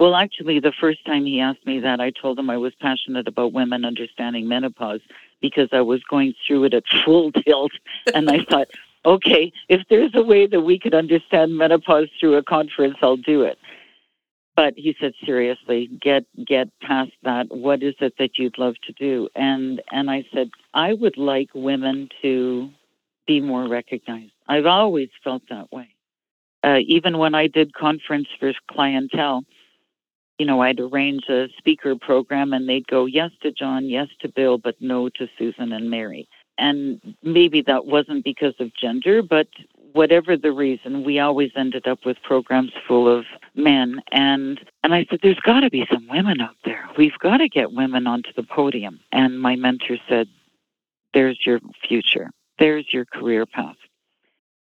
Well, 0.01 0.17
actually, 0.17 0.59
the 0.59 0.73
first 0.81 1.07
time 1.07 1.27
he 1.27 1.39
asked 1.39 1.65
me 1.65 1.79
that, 1.79 2.01
I 2.01 2.11
told 2.11 2.41
him 2.41 2.51
I 2.51 2.57
was 2.57 2.75
passionate 2.81 3.29
about 3.29 3.53
women 3.53 3.85
understanding 3.85 4.49
menopause 4.49 5.01
because 5.41 5.69
I 5.71 5.83
was 5.83 6.03
going 6.11 6.35
through 6.45 6.65
it 6.65 6.75
at 6.75 6.83
full 7.05 7.31
tilt. 7.47 7.71
And 8.13 8.29
I 8.29 8.45
thought, 8.51 8.67
okay, 9.07 9.53
if 9.69 9.83
there's 9.89 10.11
a 10.17 10.25
way 10.25 10.49
that 10.49 10.63
we 10.63 10.77
could 10.77 10.95
understand 10.95 11.57
menopause 11.57 12.09
through 12.19 12.35
a 12.35 12.43
conference, 12.43 12.97
I'll 13.01 13.17
do 13.17 13.43
it. 13.43 13.61
But 14.57 14.75
he 14.77 14.95
said, 15.01 15.15
seriously, 15.25 15.91
get 16.01 16.25
get 16.47 16.69
past 16.81 17.13
that. 17.25 17.47
What 17.51 17.83
is 17.83 17.95
it 18.01 18.15
that 18.19 18.39
you'd 18.39 18.59
love 18.59 18.75
to 18.87 18.93
do? 18.93 19.29
And 19.35 19.83
and 19.91 20.11
I 20.11 20.25
said, 20.33 20.51
I 20.73 20.93
would 20.93 21.17
like 21.17 21.51
women 21.55 22.09
to 22.23 22.71
be 23.27 23.41
more 23.41 23.69
recognized. 23.69 24.33
I've 24.47 24.67
always 24.67 25.09
felt 25.23 25.43
that 25.51 25.73
way. 25.73 25.89
Uh, 26.63 26.79
even 26.87 27.19
when 27.19 27.35
I 27.35 27.47
did 27.47 27.75
conference 27.75 28.29
for 28.39 28.53
clientele, 28.71 29.45
you 30.39 30.47
know, 30.47 30.63
I'd 30.63 30.81
arrange 30.81 31.25
a 31.29 31.49
speaker 31.59 31.95
program 31.97 32.53
and 32.53 32.69
they'd 32.69 32.87
go 32.87 33.07
yes 33.07 33.31
to 33.43 33.53
John, 33.53 33.87
yes 33.87 34.09
to 34.21 34.29
Bill, 34.29 34.59
but 34.59 34.75
no 34.81 35.09
to 35.11 35.29
Susan 35.39 35.73
and 35.73 35.91
Mary. 35.91 36.29
And 36.59 37.01
maybe 37.23 37.63
that 37.63 37.87
wasn't 37.87 38.25
because 38.25 38.55
of 38.61 38.75
gender, 38.75 39.23
but 39.23 39.49
whatever 39.95 40.37
the 40.37 40.53
reason, 40.53 41.03
we 41.03 41.19
always 41.19 41.51
ended 41.57 41.89
up 41.89 42.05
with 42.05 42.23
programs 42.23 42.73
full 42.87 43.09
of 43.09 43.25
men. 43.55 44.01
And 44.13 44.61
and 44.83 44.95
I 44.95 45.07
said, 45.09 45.21
There's 45.23 45.41
gotta 45.41 45.71
be 45.71 45.87
some 45.91 46.07
women 46.09 46.41
out 46.41 46.57
there. 46.65 46.89
We've 46.99 47.19
got 47.19 47.39
to 47.39 47.49
get 47.49 47.73
women 47.73 48.07
onto 48.07 48.33
the 48.37 48.43
podium. 48.43 49.01
And 49.11 49.41
my 49.41 49.57
mentor 49.57 49.97
said, 50.09 50.29
There's 51.15 51.39
your 51.47 51.61
future. 51.87 52.31
There's 52.59 52.93
your 52.93 53.07
career 53.07 53.47
path. 53.47 53.77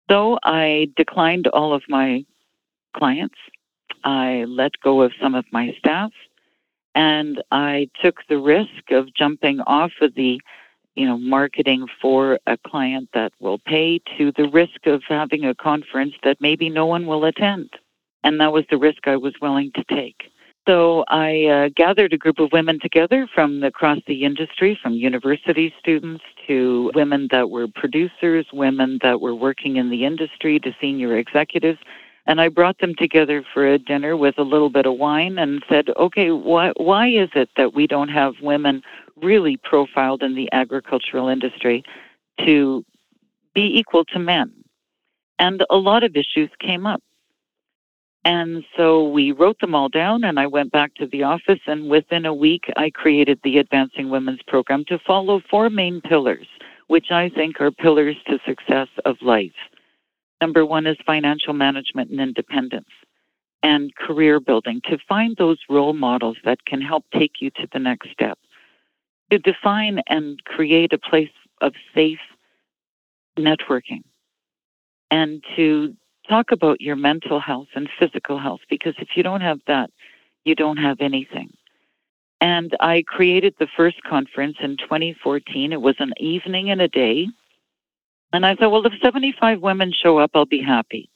So 0.08 0.38
I 0.44 0.88
declined 0.96 1.48
all 1.48 1.74
of 1.74 1.82
my 1.88 2.24
clients 2.94 3.36
I 4.04 4.44
let 4.46 4.72
go 4.82 5.00
of 5.00 5.12
some 5.20 5.34
of 5.34 5.46
my 5.50 5.74
staff 5.78 6.12
and 6.94 7.42
I 7.50 7.88
took 8.00 8.20
the 8.28 8.38
risk 8.38 8.90
of 8.90 9.12
jumping 9.14 9.60
off 9.60 9.92
of 10.00 10.14
the 10.14 10.40
you 10.94 11.06
know 11.06 11.18
marketing 11.18 11.86
for 12.00 12.38
a 12.46 12.56
client 12.66 13.08
that 13.14 13.32
will 13.40 13.58
pay 13.58 14.00
to 14.18 14.32
the 14.32 14.48
risk 14.48 14.86
of 14.86 15.02
having 15.08 15.44
a 15.44 15.54
conference 15.54 16.14
that 16.22 16.40
maybe 16.40 16.68
no 16.68 16.86
one 16.86 17.06
will 17.06 17.24
attend. 17.24 17.70
And 18.22 18.40
that 18.40 18.52
was 18.52 18.64
the 18.70 18.78
risk 18.78 19.06
I 19.06 19.16
was 19.16 19.34
willing 19.42 19.70
to 19.74 19.84
take. 19.84 20.30
So 20.66 21.04
I 21.08 21.44
uh, 21.44 21.68
gathered 21.76 22.14
a 22.14 22.18
group 22.18 22.38
of 22.38 22.50
women 22.52 22.80
together 22.80 23.28
from 23.34 23.62
across 23.62 23.98
the 24.06 24.24
industry, 24.24 24.78
from 24.82 24.94
university 24.94 25.74
students 25.78 26.24
to 26.46 26.90
women 26.94 27.28
that 27.32 27.50
were 27.50 27.68
producers, 27.68 28.46
women 28.50 28.98
that 29.02 29.20
were 29.20 29.34
working 29.34 29.76
in 29.76 29.90
the 29.90 30.06
industry, 30.06 30.58
to 30.60 30.74
senior 30.80 31.18
executives, 31.18 31.78
and 32.26 32.40
I 32.40 32.48
brought 32.48 32.78
them 32.78 32.94
together 32.94 33.44
for 33.52 33.66
a 33.66 33.78
dinner 33.78 34.16
with 34.16 34.38
a 34.38 34.42
little 34.42 34.70
bit 34.70 34.86
of 34.86 34.96
wine 34.96 35.38
and 35.38 35.62
said, 35.68 35.88
okay, 35.96 36.30
why, 36.30 36.72
why 36.76 37.08
is 37.08 37.28
it 37.34 37.50
that 37.56 37.74
we 37.74 37.86
don't 37.86 38.08
have 38.08 38.34
women 38.40 38.82
really 39.16 39.56
profiled 39.58 40.22
in 40.22 40.34
the 40.34 40.50
agricultural 40.52 41.28
industry 41.28 41.84
to 42.44 42.84
be 43.54 43.78
equal 43.78 44.04
to 44.06 44.18
men? 44.18 44.52
And 45.38 45.64
a 45.68 45.76
lot 45.76 46.02
of 46.02 46.16
issues 46.16 46.50
came 46.60 46.86
up. 46.86 47.02
And 48.24 48.64
so 48.74 49.06
we 49.06 49.32
wrote 49.32 49.60
them 49.60 49.74
all 49.74 49.90
down, 49.90 50.24
and 50.24 50.40
I 50.40 50.46
went 50.46 50.72
back 50.72 50.94
to 50.94 51.06
the 51.06 51.24
office. 51.24 51.60
And 51.66 51.90
within 51.90 52.24
a 52.24 52.32
week, 52.32 52.64
I 52.78 52.88
created 52.88 53.38
the 53.44 53.58
Advancing 53.58 54.08
Women's 54.08 54.42
Program 54.46 54.84
to 54.86 54.98
follow 54.98 55.42
four 55.50 55.68
main 55.68 56.00
pillars, 56.00 56.46
which 56.86 57.10
I 57.10 57.28
think 57.28 57.60
are 57.60 57.70
pillars 57.70 58.16
to 58.28 58.38
success 58.46 58.88
of 59.04 59.20
life. 59.20 59.52
Number 60.44 60.66
one 60.66 60.86
is 60.86 60.98
financial 61.06 61.54
management 61.54 62.10
and 62.10 62.20
independence 62.20 62.90
and 63.62 63.96
career 63.96 64.40
building 64.40 64.82
to 64.90 64.98
find 65.08 65.34
those 65.38 65.56
role 65.70 65.94
models 65.94 66.36
that 66.44 66.66
can 66.66 66.82
help 66.82 67.06
take 67.14 67.40
you 67.40 67.48
to 67.52 67.66
the 67.72 67.78
next 67.78 68.10
step. 68.10 68.38
To 69.30 69.38
define 69.38 70.02
and 70.06 70.44
create 70.44 70.92
a 70.92 70.98
place 70.98 71.30
of 71.62 71.72
safe 71.94 72.26
networking 73.38 74.02
and 75.10 75.42
to 75.56 75.96
talk 76.28 76.52
about 76.52 76.82
your 76.82 76.96
mental 76.96 77.40
health 77.40 77.68
and 77.74 77.88
physical 77.98 78.38
health 78.38 78.60
because 78.68 78.96
if 78.98 79.16
you 79.16 79.22
don't 79.22 79.40
have 79.40 79.60
that, 79.66 79.88
you 80.44 80.54
don't 80.54 80.76
have 80.76 80.98
anything. 81.00 81.54
And 82.42 82.76
I 82.80 83.02
created 83.06 83.54
the 83.58 83.68
first 83.78 84.02
conference 84.02 84.58
in 84.60 84.76
2014. 84.76 85.72
It 85.72 85.80
was 85.80 85.96
an 86.00 86.12
evening 86.18 86.68
and 86.68 86.82
a 86.82 86.88
day 86.88 87.28
and 88.34 88.46
I 88.46 88.56
thought, 88.56 88.70
well, 88.72 88.86
if 88.86 88.92
75 89.02 89.60
women 89.60 89.92
show 89.92 90.18
up, 90.18 90.32
I'll 90.34 90.46
be 90.46 90.62
happy. 90.62 91.10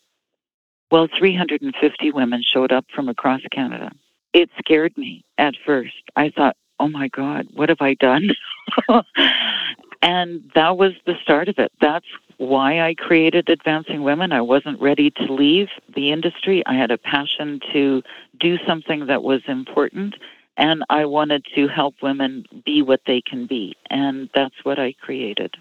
Well, 0.90 1.08
350 1.18 2.12
women 2.12 2.42
showed 2.42 2.72
up 2.72 2.86
from 2.94 3.08
across 3.08 3.42
Canada. 3.52 3.92
It 4.32 4.50
scared 4.58 4.96
me 4.96 5.24
at 5.38 5.54
first. 5.66 5.94
I 6.16 6.30
thought, 6.30 6.56
oh 6.80 6.88
my 6.88 7.08
God, 7.08 7.48
what 7.54 7.70
have 7.70 7.80
I 7.82 7.94
done? 7.94 8.30
and 10.02 10.50
that 10.54 10.76
was 10.78 10.92
the 11.06 11.14
start 11.22 11.48
of 11.48 11.58
it. 11.58 11.72
That's 11.80 12.06
why 12.38 12.80
I 12.80 12.94
created 12.94 13.50
Advancing 13.50 14.02
Women. 14.02 14.32
I 14.32 14.42
wasn't 14.42 14.80
ready 14.80 15.10
to 15.10 15.32
leave 15.32 15.68
the 15.94 16.12
industry. 16.12 16.62
I 16.66 16.74
had 16.74 16.90
a 16.90 16.98
passion 16.98 17.60
to 17.72 18.02
do 18.38 18.58
something 18.66 19.06
that 19.06 19.22
was 19.22 19.42
important 19.48 20.14
And 20.56 20.84
I 20.90 21.04
wanted 21.06 21.46
to 21.54 21.68
help 21.68 21.96
women 22.02 22.44
be 22.64 22.82
what 22.82 23.02
they 23.06 23.22
can 23.22 23.46
be. 23.46 23.76
And 23.90 24.28
that's 24.34 24.64
what 24.64 24.78
I 24.78 24.92
created. 25.00 25.56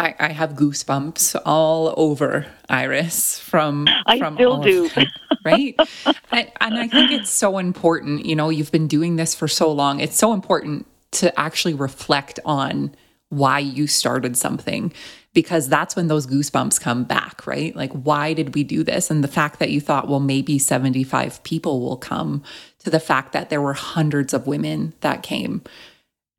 I, 0.00 0.14
I 0.18 0.28
have 0.32 0.54
goosebumps 0.54 1.42
all 1.44 1.92
over 1.98 2.46
Iris 2.70 3.38
from 3.38 3.86
I 4.06 4.18
from 4.18 4.34
still 4.34 4.62
do. 4.62 4.88
Them, 4.88 5.06
right? 5.44 5.74
and, 6.32 6.50
and 6.58 6.78
I 6.78 6.88
think 6.88 7.10
it's 7.10 7.28
so 7.28 7.58
important. 7.58 8.24
You 8.24 8.34
know, 8.34 8.48
you've 8.48 8.72
been 8.72 8.88
doing 8.88 9.16
this 9.16 9.34
for 9.34 9.46
so 9.46 9.70
long. 9.70 10.00
It's 10.00 10.16
so 10.16 10.32
important 10.32 10.86
to 11.12 11.38
actually 11.38 11.74
reflect 11.74 12.40
on 12.46 12.94
why 13.28 13.58
you 13.58 13.86
started 13.86 14.38
something 14.38 14.90
because 15.34 15.68
that's 15.68 15.94
when 15.94 16.08
those 16.08 16.26
goosebumps 16.26 16.80
come 16.80 17.04
back, 17.04 17.46
right? 17.46 17.76
Like, 17.76 17.92
why 17.92 18.32
did 18.32 18.54
we 18.54 18.64
do 18.64 18.82
this? 18.82 19.10
And 19.10 19.22
the 19.22 19.28
fact 19.28 19.58
that 19.58 19.70
you 19.70 19.80
thought, 19.80 20.08
well, 20.08 20.18
maybe 20.18 20.58
75 20.58 21.42
people 21.44 21.80
will 21.80 21.98
come 21.98 22.42
to 22.80 22.90
the 22.90 22.98
fact 22.98 23.32
that 23.32 23.50
there 23.50 23.60
were 23.60 23.74
hundreds 23.74 24.32
of 24.32 24.46
women 24.46 24.94
that 25.02 25.22
came 25.22 25.62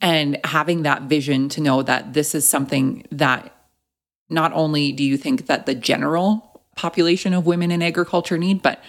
and 0.01 0.39
having 0.43 0.83
that 0.83 1.03
vision 1.03 1.47
to 1.49 1.61
know 1.61 1.83
that 1.83 2.13
this 2.13 2.33
is 2.33 2.47
something 2.47 3.05
that 3.11 3.55
not 4.29 4.51
only 4.53 4.91
do 4.91 5.03
you 5.03 5.17
think 5.17 5.45
that 5.45 5.65
the 5.65 5.75
general 5.75 6.63
population 6.75 7.33
of 7.33 7.45
women 7.45 7.71
in 7.71 7.81
agriculture 7.81 8.37
need, 8.37 8.61
but 8.61 8.81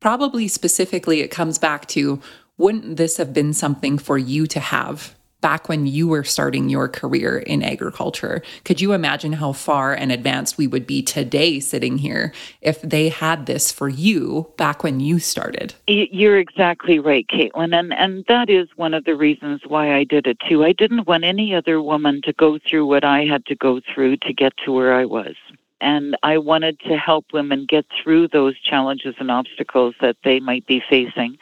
probably 0.00 0.46
specifically 0.46 1.20
it 1.20 1.28
comes 1.28 1.58
back 1.58 1.86
to 1.88 2.20
wouldn't 2.56 2.96
this 2.96 3.16
have 3.16 3.32
been 3.32 3.52
something 3.52 3.98
for 3.98 4.16
you 4.16 4.46
to 4.46 4.60
have 4.60 5.13
back 5.44 5.68
when 5.68 5.86
you 5.86 6.08
were 6.08 6.24
starting 6.24 6.70
your 6.70 6.88
career 6.88 7.36
in 7.36 7.62
agriculture. 7.62 8.42
Could 8.64 8.80
you 8.80 8.94
imagine 8.94 9.34
how 9.34 9.52
far 9.52 9.92
and 9.92 10.10
advanced 10.10 10.56
we 10.56 10.66
would 10.66 10.86
be 10.86 11.02
today 11.02 11.60
sitting 11.60 11.98
here 11.98 12.32
if 12.62 12.80
they 12.80 13.10
had 13.10 13.44
this 13.44 13.70
for 13.70 13.90
you 13.90 14.50
back 14.56 14.82
when 14.82 15.00
you 15.00 15.18
started? 15.18 15.74
You're 15.86 16.38
exactly 16.38 16.98
right, 16.98 17.26
Caitlin. 17.28 17.78
And, 17.78 17.92
and 17.92 18.24
that 18.26 18.48
is 18.48 18.68
one 18.76 18.94
of 18.94 19.04
the 19.04 19.16
reasons 19.16 19.60
why 19.68 19.94
I 19.94 20.04
did 20.04 20.26
it 20.26 20.38
too. 20.48 20.64
I 20.64 20.72
didn't 20.72 21.06
want 21.06 21.24
any 21.24 21.54
other 21.54 21.82
woman 21.82 22.22
to 22.22 22.32
go 22.32 22.58
through 22.58 22.86
what 22.86 23.04
I 23.04 23.26
had 23.26 23.44
to 23.44 23.54
go 23.54 23.82
through 23.92 24.16
to 24.22 24.32
get 24.32 24.56
to 24.64 24.72
where 24.72 24.94
I 24.94 25.04
was. 25.04 25.34
And 25.82 26.16
I 26.22 26.38
wanted 26.38 26.80
to 26.88 26.96
help 26.96 27.26
women 27.34 27.66
get 27.68 27.84
through 28.02 28.28
those 28.28 28.58
challenges 28.60 29.14
and 29.18 29.30
obstacles 29.30 29.94
that 30.00 30.16
they 30.24 30.40
might 30.40 30.66
be 30.66 30.82
facing 30.88 31.36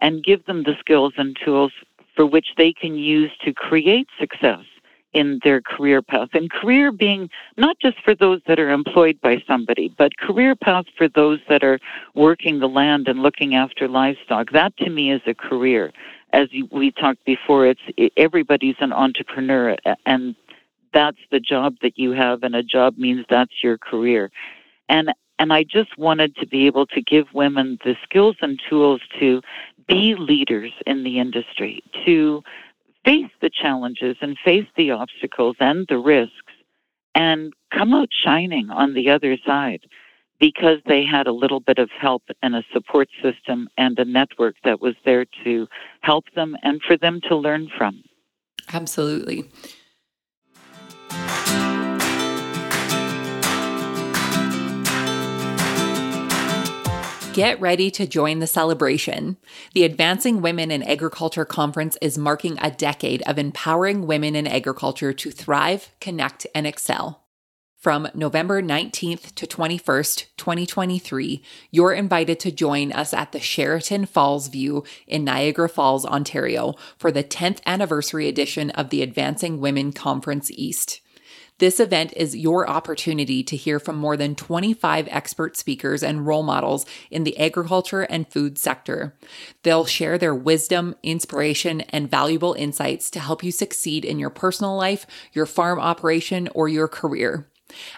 and 0.00 0.24
give 0.24 0.44
them 0.46 0.62
the 0.62 0.76
skills 0.78 1.14
and 1.16 1.36
tools 1.44 1.72
for 2.14 2.26
which 2.26 2.48
they 2.56 2.72
can 2.72 2.94
use 2.94 3.30
to 3.44 3.52
create 3.52 4.08
success 4.18 4.64
in 5.12 5.40
their 5.42 5.60
career 5.60 6.02
path. 6.02 6.28
And 6.34 6.50
career 6.50 6.92
being 6.92 7.28
not 7.56 7.76
just 7.80 7.96
for 8.04 8.14
those 8.14 8.40
that 8.46 8.60
are 8.60 8.70
employed 8.70 9.20
by 9.20 9.42
somebody, 9.46 9.92
but 9.98 10.16
career 10.18 10.54
path 10.54 10.84
for 10.96 11.08
those 11.08 11.40
that 11.48 11.64
are 11.64 11.80
working 12.14 12.60
the 12.60 12.68
land 12.68 13.08
and 13.08 13.20
looking 13.20 13.54
after 13.54 13.88
livestock. 13.88 14.52
That 14.52 14.76
to 14.78 14.90
me 14.90 15.10
is 15.10 15.22
a 15.26 15.34
career. 15.34 15.92
As 16.32 16.48
we 16.70 16.92
talked 16.92 17.24
before, 17.24 17.66
it's 17.66 18.12
everybody's 18.16 18.76
an 18.78 18.92
entrepreneur 18.92 19.76
and 20.06 20.36
that's 20.92 21.18
the 21.30 21.40
job 21.40 21.74
that 21.82 21.98
you 21.98 22.12
have 22.12 22.42
and 22.42 22.54
a 22.54 22.62
job 22.62 22.96
means 22.98 23.24
that's 23.28 23.62
your 23.62 23.78
career. 23.78 24.30
And 24.88 25.12
and 25.40 25.54
I 25.54 25.64
just 25.64 25.96
wanted 25.96 26.36
to 26.36 26.46
be 26.46 26.66
able 26.66 26.86
to 26.88 27.00
give 27.00 27.24
women 27.32 27.78
the 27.82 27.96
skills 28.04 28.36
and 28.42 28.60
tools 28.68 29.00
to 29.18 29.40
be 29.90 30.14
leaders 30.14 30.72
in 30.86 31.04
the 31.04 31.18
industry, 31.18 31.82
to 32.06 32.42
face 33.04 33.30
the 33.40 33.50
challenges 33.50 34.16
and 34.20 34.36
face 34.44 34.66
the 34.76 34.90
obstacles 34.90 35.56
and 35.58 35.86
the 35.88 35.98
risks 35.98 36.52
and 37.14 37.52
come 37.72 37.92
out 37.92 38.08
shining 38.12 38.70
on 38.70 38.94
the 38.94 39.10
other 39.10 39.36
side 39.44 39.80
because 40.38 40.78
they 40.86 41.04
had 41.04 41.26
a 41.26 41.32
little 41.32 41.60
bit 41.60 41.78
of 41.78 41.90
help 41.90 42.22
and 42.42 42.54
a 42.54 42.64
support 42.72 43.08
system 43.22 43.68
and 43.76 43.98
a 43.98 44.04
network 44.04 44.54
that 44.64 44.80
was 44.80 44.94
there 45.04 45.26
to 45.44 45.66
help 46.00 46.24
them 46.34 46.56
and 46.62 46.80
for 46.82 46.96
them 46.96 47.20
to 47.28 47.36
learn 47.36 47.68
from. 47.76 48.02
Absolutely. 48.72 49.44
Get 57.32 57.60
ready 57.60 57.92
to 57.92 58.08
join 58.08 58.40
the 58.40 58.48
celebration. 58.48 59.36
The 59.72 59.84
Advancing 59.84 60.42
Women 60.42 60.72
in 60.72 60.82
Agriculture 60.82 61.44
Conference 61.44 61.96
is 62.02 62.18
marking 62.18 62.58
a 62.60 62.72
decade 62.72 63.22
of 63.22 63.38
empowering 63.38 64.08
women 64.08 64.34
in 64.34 64.48
agriculture 64.48 65.12
to 65.12 65.30
thrive, 65.30 65.90
connect, 66.00 66.48
and 66.56 66.66
excel. 66.66 67.22
From 67.78 68.08
November 68.14 68.60
19th 68.60 69.32
to 69.36 69.46
21st, 69.46 70.26
2023, 70.36 71.42
you're 71.70 71.92
invited 71.92 72.40
to 72.40 72.50
join 72.50 72.90
us 72.90 73.14
at 73.14 73.30
the 73.30 73.40
Sheraton 73.40 74.06
Falls 74.06 74.48
View 74.48 74.82
in 75.06 75.22
Niagara 75.22 75.68
Falls, 75.68 76.04
Ontario 76.04 76.74
for 76.98 77.12
the 77.12 77.24
10th 77.24 77.60
anniversary 77.64 78.26
edition 78.26 78.70
of 78.70 78.90
the 78.90 79.02
Advancing 79.02 79.60
Women 79.60 79.92
Conference 79.92 80.50
East. 80.50 81.00
This 81.60 81.78
event 81.78 82.12
is 82.16 82.34
your 82.34 82.68
opportunity 82.68 83.42
to 83.42 83.54
hear 83.54 83.78
from 83.78 83.96
more 83.96 84.16
than 84.16 84.34
25 84.34 85.06
expert 85.10 85.58
speakers 85.58 86.02
and 86.02 86.26
role 86.26 86.42
models 86.42 86.86
in 87.10 87.24
the 87.24 87.38
agriculture 87.38 88.00
and 88.00 88.26
food 88.26 88.56
sector. 88.56 89.14
They'll 89.62 89.84
share 89.84 90.16
their 90.16 90.34
wisdom, 90.34 90.94
inspiration, 91.02 91.82
and 91.82 92.10
valuable 92.10 92.54
insights 92.54 93.10
to 93.10 93.20
help 93.20 93.44
you 93.44 93.52
succeed 93.52 94.06
in 94.06 94.18
your 94.18 94.30
personal 94.30 94.74
life, 94.74 95.06
your 95.34 95.44
farm 95.44 95.78
operation, 95.78 96.48
or 96.54 96.66
your 96.66 96.88
career. 96.88 97.46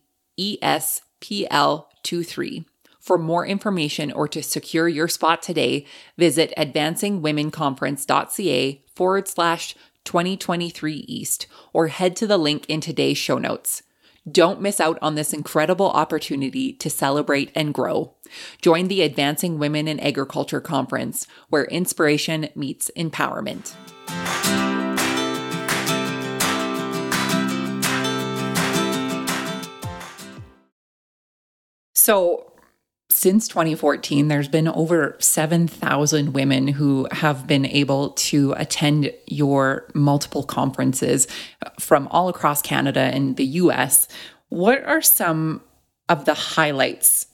PL23. 1.20 2.64
For 3.00 3.18
more 3.18 3.46
information 3.46 4.11
or 4.12 4.28
to 4.28 4.42
secure 4.42 4.88
your 4.88 5.09
spot 5.09 5.42
today, 5.42 5.87
visit 6.16 6.54
advancingwomenconference.ca 6.59 8.83
forward 8.94 9.28
slash 9.28 9.74
2023 10.04 10.94
East 11.09 11.46
or 11.72 11.88
head 11.88 12.14
to 12.16 12.26
the 12.26 12.38
link 12.38 12.64
in 12.68 12.81
today's 12.81 13.18
show 13.18 13.38
notes. 13.38 13.83
Don't 14.31 14.61
miss 14.61 14.81
out 14.81 14.98
on 15.00 15.14
this 15.14 15.33
incredible 15.33 15.90
opportunity 15.90 16.72
to 16.74 16.90
celebrate 16.90 17.50
and 17.54 17.72
grow. 17.72 18.14
Join 18.61 18.88
the 18.88 19.02
Advancing 19.02 19.59
Women 19.59 19.88
in 19.88 20.00
Agriculture 20.00 20.61
Conference, 20.61 21.26
where 21.48 21.64
inspiration 21.64 22.48
meets 22.54 22.90
empowerment. 22.96 23.74
So, 32.09 32.51
since 33.11 33.49
2014, 33.49 34.29
there's 34.29 34.49
been 34.49 34.66
over 34.66 35.14
7,000 35.18 36.33
women 36.33 36.66
who 36.66 37.07
have 37.12 37.47
been 37.47 37.66
able 37.66 38.12
to 38.12 38.55
attend 38.57 39.12
your 39.27 39.87
multiple 39.92 40.42
conferences 40.42 41.29
from 41.79 42.09
all 42.09 42.31
across 42.31 42.62
Canada 42.62 43.01
and 43.01 43.37
the 43.37 43.44
US. 43.44 44.09
What 44.49 44.83
are 44.85 45.03
some 45.03 45.61
of 46.09 46.25
the 46.25 46.33
highlights 46.33 47.27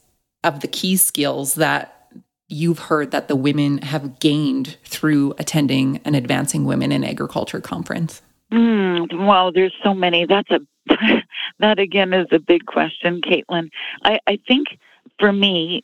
of 0.43 0.59
the 0.59 0.67
key 0.67 0.97
skills 0.97 1.55
that 1.55 2.11
you've 2.49 2.79
heard 2.79 3.11
that 3.11 3.29
the 3.29 3.37
women 3.37 3.77
have 3.77 4.19
gained 4.19 4.75
through 4.83 5.35
attending 5.37 6.01
an 6.03 6.15
Advancing 6.15 6.65
Women 6.65 6.91
in 6.91 7.05
Agriculture 7.05 7.61
conference? 7.61 8.21
Mm, 8.51 9.25
well, 9.25 9.53
there's 9.53 9.73
so 9.85 9.93
many. 9.93 10.25
That's 10.25 10.51
a 10.51 10.59
that 11.59 11.79
again 11.79 12.13
is 12.13 12.27
a 12.31 12.39
big 12.39 12.65
question, 12.65 13.21
Caitlin. 13.21 13.69
I, 14.03 14.19
I 14.27 14.39
think 14.47 14.77
for 15.19 15.31
me, 15.31 15.83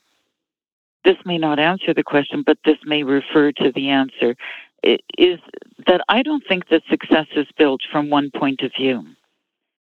this 1.04 1.16
may 1.24 1.38
not 1.38 1.58
answer 1.58 1.92
the 1.92 2.04
question, 2.04 2.42
but 2.46 2.58
this 2.64 2.78
may 2.84 3.02
refer 3.02 3.52
to 3.52 3.72
the 3.72 3.88
answer. 3.88 4.36
Is 4.82 5.38
that 5.86 6.00
I 6.08 6.22
don't 6.22 6.42
think 6.48 6.68
that 6.68 6.82
success 6.90 7.26
is 7.36 7.46
built 7.56 7.82
from 7.90 8.10
one 8.10 8.30
point 8.30 8.62
of 8.62 8.72
view. 8.76 9.04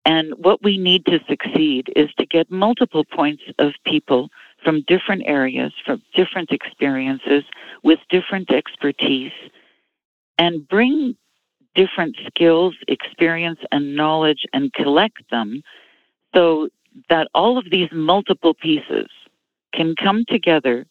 And 0.04 0.34
what 0.38 0.64
we 0.64 0.78
need 0.78 1.06
to 1.06 1.20
succeed 1.30 1.92
is 1.96 2.10
to 2.18 2.26
get 2.26 2.50
multiple 2.50 3.06
points 3.06 3.44
of 3.60 3.74
people 3.86 4.30
from 4.64 4.84
different 4.88 5.24
areas, 5.26 5.74
from 5.86 6.02
different 6.16 6.52
experiences, 6.52 7.44
with 7.84 8.00
different 8.10 8.52
expertise, 8.52 9.32
and 10.38 10.68
bring 10.68 11.16
different 11.76 12.16
skills, 12.28 12.76
experience, 12.88 13.60
and 13.72 13.96
knowledge 13.96 14.46
and 14.54 14.74
collect 14.74 15.30
them 15.30 15.62
so 16.36 16.70
that 17.10 17.28
all 17.34 17.58
of 17.58 17.66
these 17.72 17.90
multiple 17.92 18.54
pieces 18.54 19.08
can 19.74 19.96
come 19.96 20.26
together 20.28 20.86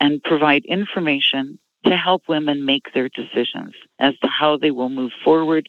and 0.00 0.22
provide 0.22 0.64
information 0.64 1.58
to 1.84 1.96
help 1.96 2.22
women 2.28 2.64
make 2.64 2.92
their 2.92 3.08
decisions 3.08 3.74
as 3.98 4.16
to 4.18 4.28
how 4.28 4.56
they 4.56 4.70
will 4.70 4.88
move 4.88 5.12
forward 5.24 5.68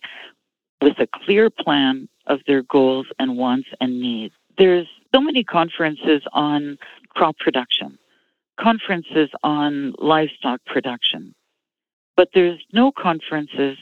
with 0.81 0.97
a 0.99 1.07
clear 1.07 1.49
plan 1.49 2.07
of 2.27 2.39
their 2.47 2.63
goals 2.63 3.07
and 3.19 3.37
wants 3.37 3.67
and 3.81 3.99
needs. 3.99 4.33
There's 4.57 4.87
so 5.13 5.21
many 5.21 5.43
conferences 5.43 6.21
on 6.33 6.77
crop 7.09 7.37
production, 7.37 7.97
conferences 8.59 9.29
on 9.43 9.93
livestock 9.97 10.63
production, 10.65 11.33
but 12.15 12.29
there's 12.33 12.59
no 12.73 12.91
conferences 12.91 13.77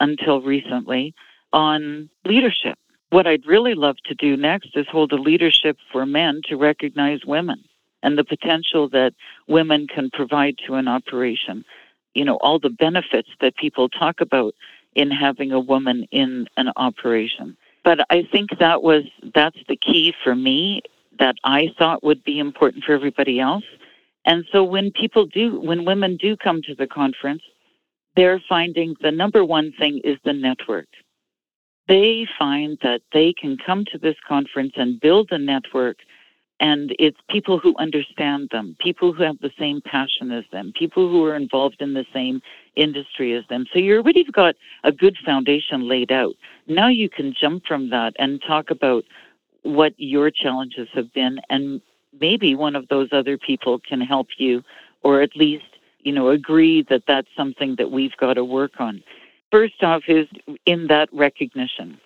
until 0.00 0.40
recently 0.42 1.14
on 1.52 2.08
leadership. 2.24 2.78
What 3.10 3.26
I'd 3.26 3.46
really 3.46 3.74
love 3.74 3.96
to 4.06 4.14
do 4.14 4.36
next 4.36 4.70
is 4.74 4.86
hold 4.88 5.12
a 5.12 5.16
leadership 5.16 5.78
for 5.92 6.04
men 6.04 6.40
to 6.48 6.56
recognize 6.56 7.20
women 7.24 7.64
and 8.02 8.18
the 8.18 8.24
potential 8.24 8.88
that 8.90 9.14
women 9.48 9.86
can 9.86 10.10
provide 10.10 10.56
to 10.66 10.74
an 10.74 10.88
operation. 10.88 11.64
You 12.14 12.24
know, 12.24 12.36
all 12.36 12.58
the 12.58 12.70
benefits 12.70 13.28
that 13.40 13.56
people 13.56 13.88
talk 13.88 14.20
about 14.20 14.54
in 14.94 15.10
having 15.10 15.52
a 15.52 15.60
woman 15.60 16.06
in 16.10 16.48
an 16.56 16.72
operation. 16.76 17.56
But 17.84 18.00
I 18.10 18.26
think 18.32 18.50
that 18.58 18.82
was 18.82 19.04
that's 19.34 19.58
the 19.68 19.76
key 19.76 20.12
for 20.24 20.34
me 20.34 20.82
that 21.18 21.36
I 21.44 21.72
thought 21.78 22.02
would 22.02 22.24
be 22.24 22.38
important 22.38 22.84
for 22.84 22.92
everybody 22.92 23.38
else. 23.38 23.64
And 24.24 24.44
so 24.50 24.64
when 24.64 24.90
people 24.90 25.26
do 25.26 25.60
when 25.60 25.84
women 25.84 26.16
do 26.16 26.36
come 26.36 26.62
to 26.62 26.74
the 26.74 26.86
conference, 26.86 27.42
they're 28.16 28.42
finding 28.48 28.96
the 29.00 29.12
number 29.12 29.44
one 29.44 29.72
thing 29.78 30.00
is 30.04 30.18
the 30.24 30.32
network. 30.32 30.88
They 31.88 32.26
find 32.38 32.78
that 32.82 33.02
they 33.12 33.32
can 33.32 33.56
come 33.64 33.84
to 33.92 33.98
this 33.98 34.16
conference 34.26 34.72
and 34.76 35.00
build 35.00 35.30
a 35.30 35.38
network 35.38 35.98
and 36.58 36.94
it's 36.98 37.18
people 37.28 37.58
who 37.58 37.74
understand 37.78 38.48
them, 38.50 38.76
people 38.80 39.12
who 39.12 39.22
have 39.22 39.38
the 39.40 39.52
same 39.58 39.82
passion 39.82 40.30
as 40.32 40.44
them, 40.52 40.72
people 40.74 41.08
who 41.10 41.24
are 41.24 41.36
involved 41.36 41.76
in 41.80 41.92
the 41.92 42.06
same 42.14 42.40
industry 42.76 43.34
as 43.34 43.44
them. 43.48 43.66
So 43.72 43.78
you 43.78 43.96
already 43.96 44.24
got 44.24 44.56
a 44.82 44.90
good 44.90 45.16
foundation 45.24 45.86
laid 45.86 46.10
out. 46.10 46.34
Now 46.66 46.88
you 46.88 47.10
can 47.10 47.34
jump 47.38 47.66
from 47.66 47.90
that 47.90 48.14
and 48.18 48.42
talk 48.42 48.70
about 48.70 49.04
what 49.62 49.92
your 49.98 50.30
challenges 50.30 50.88
have 50.94 51.12
been, 51.12 51.40
and 51.50 51.80
maybe 52.18 52.54
one 52.54 52.76
of 52.76 52.88
those 52.88 53.08
other 53.12 53.36
people 53.36 53.78
can 53.80 54.00
help 54.00 54.28
you, 54.38 54.62
or 55.02 55.20
at 55.20 55.36
least 55.36 55.64
you 56.06 56.12
know 56.12 56.28
agree 56.28 56.82
that 56.88 57.02
that's 57.08 57.28
something 57.36 57.74
that 57.76 57.90
we've 57.90 58.16
got 58.16 58.34
to 58.34 58.44
work 58.44 58.74
on. 58.78 59.02
First 59.50 59.82
off, 59.82 60.04
is 60.06 60.28
in 60.64 60.86
that 60.86 61.08
recognition, 61.12 61.98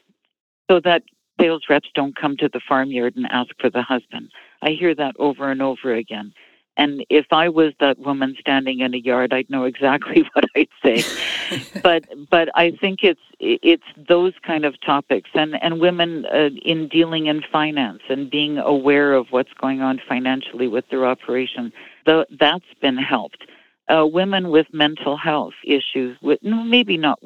so 0.70 0.80
that 0.80 1.02
sales 1.38 1.64
reps 1.68 1.90
don't 1.94 2.16
come 2.16 2.36
to 2.38 2.48
the 2.48 2.60
farmyard 2.66 3.14
and 3.16 3.26
ask 3.30 3.50
for 3.60 3.68
the 3.68 3.82
husband. 3.82 4.30
I 4.62 4.70
hear 4.70 4.94
that 4.94 5.14
over 5.18 5.50
and 5.50 5.60
over 5.60 5.92
again. 5.94 6.32
And 6.76 7.04
if 7.10 7.26
I 7.30 7.50
was 7.50 7.74
that 7.80 7.98
woman 7.98 8.36
standing 8.40 8.80
in 8.80 8.94
a 8.94 8.96
yard, 8.96 9.34
I'd 9.34 9.50
know 9.50 9.64
exactly 9.64 10.24
what 10.32 10.44
I'd 10.56 10.68
say. 10.82 11.04
but 11.82 12.04
but 12.30 12.48
I 12.54 12.70
think 12.70 13.00
it's 13.02 13.20
it's 13.38 13.84
those 14.08 14.32
kind 14.46 14.64
of 14.64 14.80
topics, 14.80 15.28
and 15.34 15.62
and 15.62 15.78
women 15.78 16.24
uh, 16.26 16.48
in 16.64 16.88
dealing 16.88 17.26
in 17.26 17.42
finance 17.52 18.00
and 18.08 18.30
being 18.30 18.56
aware 18.56 19.12
of 19.12 19.26
what's 19.28 19.52
going 19.60 19.82
on 19.82 20.00
financially 20.08 20.68
with 20.68 20.88
their 20.88 21.04
operation. 21.06 21.70
The, 22.06 22.26
that's 22.38 22.72
been 22.80 22.96
helped. 22.96 23.44
Uh, 23.92 24.06
women 24.06 24.50
with 24.50 24.66
mental 24.72 25.16
health 25.16 25.54
issues, 25.64 26.16
with 26.22 26.38
maybe 26.42 26.96
not 26.96 27.18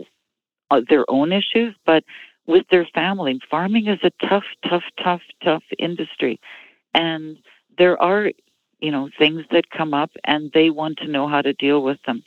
uh, 0.70 0.80
their 0.88 1.04
own 1.08 1.30
issues, 1.32 1.74
but 1.84 2.02
with 2.46 2.64
their 2.70 2.86
family. 2.94 3.38
Farming 3.50 3.86
is 3.86 3.98
a 4.02 4.26
tough, 4.26 4.44
tough, 4.68 4.84
tough, 5.02 5.22
tough 5.42 5.62
industry. 5.78 6.40
And 6.94 7.36
there 7.78 8.00
are, 8.02 8.30
you 8.80 8.90
know, 8.90 9.08
things 9.18 9.42
that 9.50 9.70
come 9.70 9.94
up 9.94 10.10
and 10.24 10.50
they 10.52 10.70
want 10.70 10.98
to 10.98 11.08
know 11.08 11.28
how 11.28 11.42
to 11.42 11.52
deal 11.52 11.82
with 11.82 11.98
them. 12.06 12.22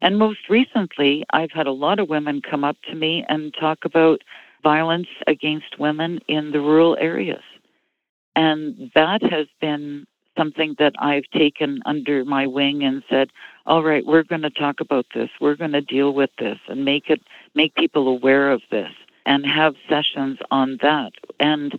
And 0.00 0.18
most 0.18 0.48
recently, 0.48 1.24
I've 1.30 1.52
had 1.52 1.66
a 1.66 1.72
lot 1.72 1.98
of 1.98 2.08
women 2.08 2.42
come 2.42 2.64
up 2.64 2.76
to 2.88 2.94
me 2.94 3.24
and 3.28 3.54
talk 3.58 3.84
about 3.84 4.22
violence 4.62 5.08
against 5.26 5.78
women 5.78 6.20
in 6.28 6.52
the 6.52 6.60
rural 6.60 6.96
areas. 7.00 7.42
And 8.34 8.90
that 8.94 9.22
has 9.22 9.46
been 9.60 10.06
something 10.36 10.74
that 10.78 10.94
I've 10.98 11.28
taken 11.32 11.80
under 11.86 12.24
my 12.24 12.46
wing 12.46 12.84
and 12.84 13.02
said, 13.08 13.30
all 13.66 13.82
right, 13.82 14.06
we're 14.06 14.22
going 14.22 14.42
to 14.42 14.50
talk 14.50 14.80
about 14.80 15.06
this. 15.14 15.28
We're 15.40 15.56
going 15.56 15.72
to 15.72 15.80
deal 15.80 16.12
with 16.12 16.30
this 16.38 16.58
and 16.68 16.84
make 16.84 17.10
it, 17.10 17.22
make 17.54 17.74
people 17.74 18.06
aware 18.08 18.50
of 18.50 18.62
this 18.70 18.92
and 19.24 19.44
have 19.44 19.74
sessions 19.88 20.38
on 20.50 20.78
that. 20.82 21.12
And 21.40 21.78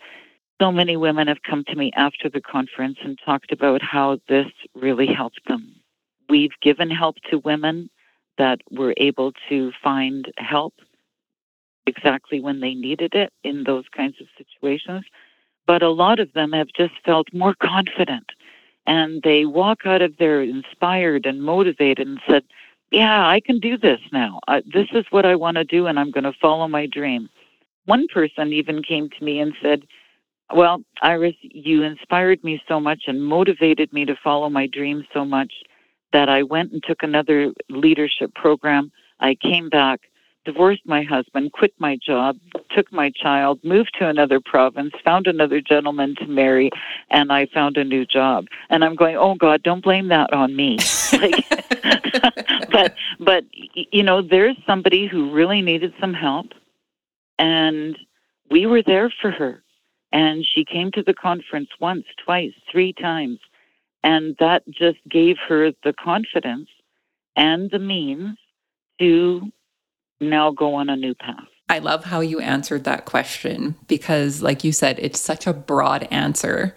so 0.61 0.71
many 0.71 0.97
women 0.97 1.27
have 1.27 1.43
come 1.43 1.63
to 1.65 1.75
me 1.75 1.91
after 1.95 2.29
the 2.29 2.41
conference 2.41 2.97
and 3.03 3.17
talked 3.23 3.51
about 3.51 3.81
how 3.81 4.19
this 4.27 4.47
really 4.75 5.07
helped 5.07 5.41
them. 5.47 5.75
We've 6.29 6.59
given 6.61 6.89
help 6.89 7.15
to 7.29 7.39
women 7.39 7.89
that 8.37 8.59
were 8.69 8.93
able 8.97 9.31
to 9.49 9.71
find 9.81 10.31
help 10.37 10.73
exactly 11.85 12.41
when 12.41 12.59
they 12.59 12.73
needed 12.73 13.13
it 13.13 13.31
in 13.43 13.63
those 13.63 13.85
kinds 13.95 14.15
of 14.19 14.27
situations. 14.37 15.05
But 15.65 15.83
a 15.83 15.89
lot 15.89 16.19
of 16.19 16.33
them 16.33 16.51
have 16.51 16.67
just 16.75 16.93
felt 17.05 17.27
more 17.33 17.55
confident 17.61 18.25
and 18.87 19.21
they 19.23 19.45
walk 19.45 19.85
out 19.85 20.01
of 20.01 20.17
there 20.17 20.41
inspired 20.41 21.25
and 21.25 21.43
motivated 21.43 22.07
and 22.07 22.19
said, 22.27 22.43
Yeah, 22.89 23.27
I 23.27 23.41
can 23.41 23.59
do 23.59 23.77
this 23.77 23.99
now. 24.11 24.39
Uh, 24.47 24.61
this 24.73 24.87
is 24.93 25.05
what 25.11 25.25
I 25.25 25.35
want 25.35 25.57
to 25.57 25.65
do, 25.65 25.85
and 25.85 25.99
I'm 25.99 26.09
going 26.09 26.23
to 26.23 26.33
follow 26.41 26.67
my 26.67 26.87
dream. 26.87 27.29
One 27.85 28.07
person 28.07 28.53
even 28.53 28.81
came 28.81 29.09
to 29.09 29.23
me 29.23 29.39
and 29.39 29.53
said, 29.61 29.83
Well, 30.53 30.81
Iris, 31.01 31.35
you 31.41 31.83
inspired 31.83 32.43
me 32.43 32.61
so 32.67 32.79
much 32.79 33.03
and 33.07 33.23
motivated 33.23 33.91
me 33.91 34.05
to 34.05 34.15
follow 34.23 34.49
my 34.49 34.67
dream 34.67 35.05
so 35.13 35.25
much 35.25 35.51
that 36.13 36.29
I 36.29 36.43
went 36.43 36.71
and 36.71 36.81
took 36.81 37.03
another 37.03 37.53
leadership 37.69 38.33
program. 38.33 38.91
I 39.19 39.35
came 39.35 39.67
back, 39.67 39.99
divorced 40.47 40.85
my 40.85 41.03
husband, 41.03 41.51
quit 41.51 41.73
my 41.77 41.97
job, 41.97 42.37
took 42.71 42.89
my 42.93 43.11
child, 43.11 43.59
moved 43.65 43.91
to 43.99 44.07
another 44.07 44.39
province, 44.39 44.93
found 45.03 45.27
another 45.27 45.59
gentleman 45.59 46.15
to 46.15 46.25
marry, 46.25 46.71
and 47.11 47.33
I 47.33 47.47
found 47.47 47.75
a 47.75 47.83
new 47.83 48.05
job. 48.05 48.45
And 48.69 48.85
I'm 48.85 48.95
going, 48.95 49.17
oh 49.17 49.35
God, 49.35 49.61
don't 49.61 49.83
blame 49.83 50.07
that 50.07 50.31
on 50.31 50.55
me. 50.55 50.77
like, 51.11 51.35
but 52.71 52.95
but 53.19 53.43
you 53.73 54.03
know, 54.03 54.21
there's 54.21 54.55
somebody 54.65 55.05
who 55.05 55.33
really 55.33 55.61
needed 55.61 55.93
some 55.99 56.13
help 56.13 56.47
and 57.37 57.97
we 58.49 58.65
were 58.65 58.81
there 58.81 59.11
for 59.21 59.31
her. 59.31 59.61
And 60.13 60.45
she 60.45 60.63
came 60.63 60.91
to 60.93 61.03
the 61.03 61.13
conference 61.13 61.69
once, 61.81 62.05
twice, 62.23 62.53
three 62.71 62.93
times. 62.93 63.39
And 64.01 64.37
that 64.39 64.63
just 64.69 64.99
gave 65.09 65.35
her 65.49 65.73
the 65.83 65.93
confidence 65.93 66.69
and 67.35 67.69
the 67.69 67.79
means 67.79 68.37
to 68.99 69.51
now 70.19 70.51
go 70.51 70.75
on 70.75 70.89
a 70.89 70.95
new 70.95 71.13
path. 71.15 71.45
I 71.69 71.79
love 71.79 72.05
how 72.05 72.21
you 72.21 72.39
answered 72.39 72.85
that 72.85 73.05
question 73.05 73.75
because, 73.87 74.41
like 74.41 74.63
you 74.63 74.71
said, 74.71 74.99
it's 74.99 75.19
such 75.19 75.47
a 75.47 75.53
broad 75.53 76.07
answer. 76.11 76.75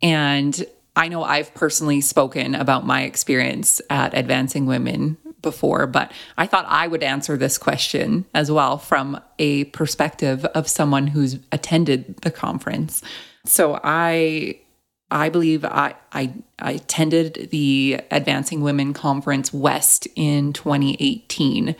And 0.00 0.64
I 0.94 1.08
know 1.08 1.24
I've 1.24 1.52
personally 1.54 2.00
spoken 2.00 2.54
about 2.54 2.86
my 2.86 3.02
experience 3.02 3.80
at 3.90 4.16
Advancing 4.16 4.66
Women 4.66 5.16
before, 5.42 5.86
but 5.86 6.12
I 6.36 6.46
thought 6.46 6.66
I 6.68 6.86
would 6.86 7.02
answer 7.02 7.36
this 7.36 7.58
question 7.58 8.26
as 8.34 8.50
well 8.50 8.78
from 8.78 9.20
a 9.38 9.64
perspective 9.64 10.44
of 10.46 10.68
someone 10.68 11.08
who's 11.08 11.38
attended 11.52 12.16
the 12.22 12.30
conference. 12.30 13.02
So 13.44 13.80
I 13.82 14.60
I 15.10 15.30
believe 15.30 15.64
I, 15.64 15.94
I, 16.12 16.34
I 16.58 16.72
attended 16.72 17.48
the 17.50 18.00
Advancing 18.10 18.60
Women 18.60 18.92
Conference 18.92 19.54
West 19.54 20.06
in 20.16 20.52
2018. 20.52 21.74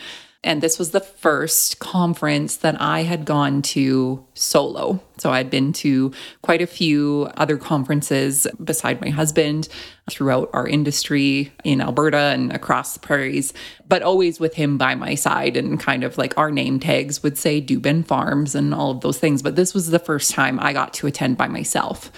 And 0.45 0.63
this 0.63 0.79
was 0.79 0.93
the 0.93 1.01
first 1.01 1.81
conference 1.81 2.59
that 2.59 2.81
I 2.81 3.03
had 3.03 3.25
gone 3.25 3.61
to 3.63 4.25
solo. 4.35 5.03
So 5.17 5.33
I'd 5.33 5.51
been 5.51 5.73
to 5.75 6.13
quite 6.43 6.63
a 6.63 6.67
few 6.67 7.29
other 7.37 7.57
conferences 7.57 8.47
beside 8.63 9.01
my 9.01 9.09
husband 9.09 9.69
throughout 10.09 10.49
our 10.53 10.69
industry 10.69 11.53
in 11.65 11.81
Alberta 11.81 12.17
and 12.17 12.53
across 12.53 12.95
the 12.95 13.01
prairies, 13.01 13.53
but 13.89 14.03
always 14.03 14.39
with 14.39 14.55
him 14.55 14.79
by 14.79 14.95
my 14.95 15.17
side. 15.17 15.57
And 15.57 15.81
kind 15.81 16.05
of 16.05 16.17
like 16.17 16.39
our 16.39 16.53
name 16.53 16.79
tags 16.79 17.21
would 17.25 17.37
say 17.37 17.61
Dubin 17.61 18.07
Farms 18.07 18.55
and 18.55 18.73
all 18.73 18.93
of 18.93 19.01
those 19.01 19.19
things. 19.19 19.43
But 19.43 19.57
this 19.57 19.75
was 19.75 19.91
the 19.91 19.99
first 19.99 20.31
time 20.31 20.61
I 20.61 20.73
got 20.73 20.95
to 20.95 21.09
attend 21.09 21.37
by 21.37 21.49
myself. 21.49 22.13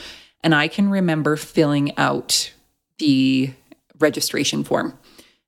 And 0.45 0.55
I 0.55 0.69
can 0.69 0.91
remember 0.91 1.37
filling 1.37 1.97
out 1.97 2.53
the 2.99 3.55
registration 3.99 4.63
form 4.63 4.99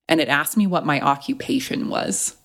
and 0.08 0.20
it 0.20 0.28
asked 0.28 0.56
me 0.56 0.66
what 0.66 0.86
my 0.86 1.00
occupation 1.00 1.88
was. 1.88 2.36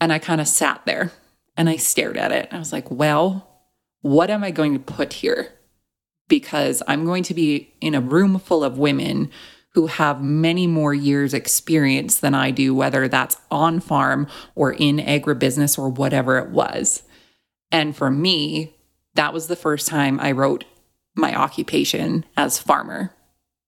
And 0.00 0.12
I 0.12 0.18
kind 0.18 0.40
of 0.40 0.48
sat 0.48 0.82
there 0.84 1.12
and 1.56 1.68
I 1.68 1.76
stared 1.76 2.16
at 2.16 2.32
it. 2.32 2.48
I 2.52 2.58
was 2.58 2.72
like, 2.72 2.90
well, 2.90 3.48
what 4.02 4.30
am 4.30 4.44
I 4.44 4.50
going 4.50 4.74
to 4.74 4.78
put 4.78 5.14
here? 5.14 5.52
Because 6.28 6.82
I'm 6.86 7.04
going 7.04 7.22
to 7.24 7.34
be 7.34 7.74
in 7.80 7.94
a 7.94 8.00
room 8.00 8.38
full 8.38 8.62
of 8.62 8.78
women 8.78 9.30
who 9.72 9.88
have 9.88 10.22
many 10.22 10.66
more 10.66 10.94
years 10.94 11.34
experience 11.34 12.18
than 12.18 12.34
I 12.34 12.50
do, 12.50 12.74
whether 12.74 13.08
that's 13.08 13.36
on 13.50 13.80
farm 13.80 14.26
or 14.54 14.72
in 14.72 14.96
agribusiness 14.96 15.78
or 15.78 15.88
whatever 15.90 16.38
it 16.38 16.50
was. 16.50 17.02
And 17.70 17.94
for 17.94 18.10
me, 18.10 18.74
that 19.14 19.34
was 19.34 19.48
the 19.48 19.56
first 19.56 19.86
time 19.86 20.18
I 20.20 20.32
wrote 20.32 20.64
my 21.14 21.34
occupation 21.34 22.24
as 22.36 22.58
farmer. 22.58 23.14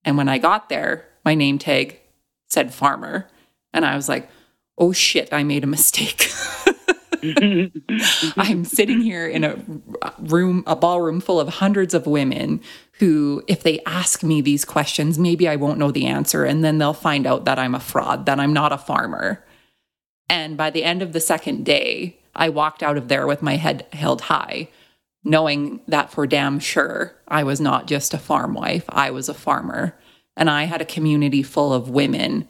And 0.04 0.16
when 0.16 0.28
I 0.28 0.38
got 0.38 0.68
there, 0.68 1.06
my 1.24 1.34
name 1.34 1.58
tag 1.58 2.00
said 2.48 2.72
farmer. 2.72 3.28
And 3.74 3.84
I 3.84 3.94
was 3.94 4.08
like, 4.08 4.30
oh 4.78 4.92
shit, 4.92 5.32
I 5.32 5.42
made 5.42 5.64
a 5.64 5.66
mistake. 5.66 6.30
I'm 8.36 8.64
sitting 8.64 9.00
here 9.00 9.26
in 9.26 9.44
a 9.44 9.58
room, 10.18 10.62
a 10.66 10.76
ballroom 10.76 11.20
full 11.20 11.40
of 11.40 11.48
hundreds 11.48 11.94
of 11.94 12.06
women 12.06 12.60
who, 12.98 13.42
if 13.46 13.62
they 13.62 13.80
ask 13.86 14.22
me 14.22 14.40
these 14.40 14.64
questions, 14.64 15.18
maybe 15.18 15.48
I 15.48 15.56
won't 15.56 15.78
know 15.78 15.90
the 15.90 16.06
answer. 16.06 16.44
And 16.44 16.64
then 16.64 16.78
they'll 16.78 16.92
find 16.92 17.26
out 17.26 17.44
that 17.44 17.58
I'm 17.58 17.74
a 17.74 17.80
fraud, 17.80 18.26
that 18.26 18.38
I'm 18.38 18.52
not 18.52 18.72
a 18.72 18.78
farmer. 18.78 19.44
And 20.28 20.56
by 20.56 20.70
the 20.70 20.84
end 20.84 21.02
of 21.02 21.12
the 21.12 21.20
second 21.20 21.64
day, 21.64 22.18
I 22.34 22.48
walked 22.48 22.82
out 22.82 22.96
of 22.96 23.08
there 23.08 23.26
with 23.26 23.42
my 23.42 23.56
head 23.56 23.86
held 23.92 24.22
high, 24.22 24.68
knowing 25.24 25.80
that 25.88 26.10
for 26.10 26.26
damn 26.26 26.60
sure 26.60 27.14
I 27.26 27.42
was 27.42 27.60
not 27.60 27.86
just 27.86 28.14
a 28.14 28.18
farm 28.18 28.54
wife, 28.54 28.84
I 28.88 29.10
was 29.10 29.28
a 29.28 29.34
farmer. 29.34 29.98
And 30.36 30.48
I 30.48 30.64
had 30.64 30.80
a 30.80 30.86
community 30.86 31.42
full 31.42 31.72
of 31.72 31.90
women 31.90 32.46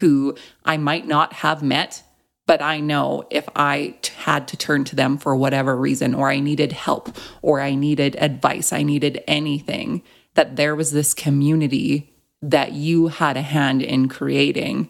who 0.00 0.34
I 0.64 0.76
might 0.76 1.06
not 1.06 1.34
have 1.34 1.62
met, 1.62 2.02
but 2.46 2.60
I 2.60 2.80
know 2.80 3.24
if 3.30 3.48
I 3.54 3.94
t- 4.02 4.12
had 4.16 4.48
to 4.48 4.56
turn 4.56 4.84
to 4.84 4.96
them 4.96 5.18
for 5.18 5.36
whatever 5.36 5.76
reason, 5.76 6.14
or 6.14 6.30
I 6.30 6.40
needed 6.40 6.72
help, 6.72 7.14
or 7.42 7.60
I 7.60 7.74
needed 7.74 8.16
advice, 8.16 8.72
I 8.72 8.82
needed 8.82 9.22
anything, 9.28 10.02
that 10.34 10.56
there 10.56 10.74
was 10.74 10.90
this 10.90 11.14
community 11.14 12.12
that 12.42 12.72
you 12.72 13.08
had 13.08 13.36
a 13.36 13.42
hand 13.42 13.82
in 13.82 14.08
creating 14.08 14.88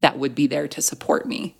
that 0.00 0.18
would 0.18 0.34
be 0.34 0.46
there 0.46 0.68
to 0.68 0.80
support 0.80 1.26
me. 1.26 1.56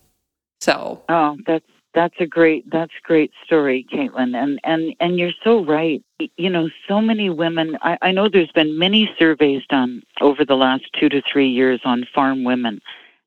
So, 0.61 1.03
oh, 1.09 1.37
that's 1.47 1.65
that's 1.95 2.15
a 2.19 2.27
great 2.27 2.69
that's 2.71 2.93
a 2.93 3.07
great 3.07 3.33
story, 3.45 3.87
Caitlin, 3.93 4.37
and 4.37 4.61
and 4.65 4.95
and 5.01 5.19
you're 5.19 5.33
so 5.43 5.65
right. 5.65 6.03
You 6.37 6.51
know, 6.51 6.69
so 6.89 7.01
many 7.01 7.31
women. 7.31 7.79
I, 7.83 7.99
I 8.03 8.13
know 8.13 8.29
there's 8.29 8.53
been 8.53 8.79
many 8.79 9.11
surveys 9.19 9.63
done 9.69 10.03
over 10.21 10.45
the 10.45 10.57
last 10.57 10.85
two 10.99 11.09
to 11.09 11.23
three 11.23 11.49
years 11.49 11.81
on 11.85 12.07
farm 12.15 12.45
women, 12.45 12.81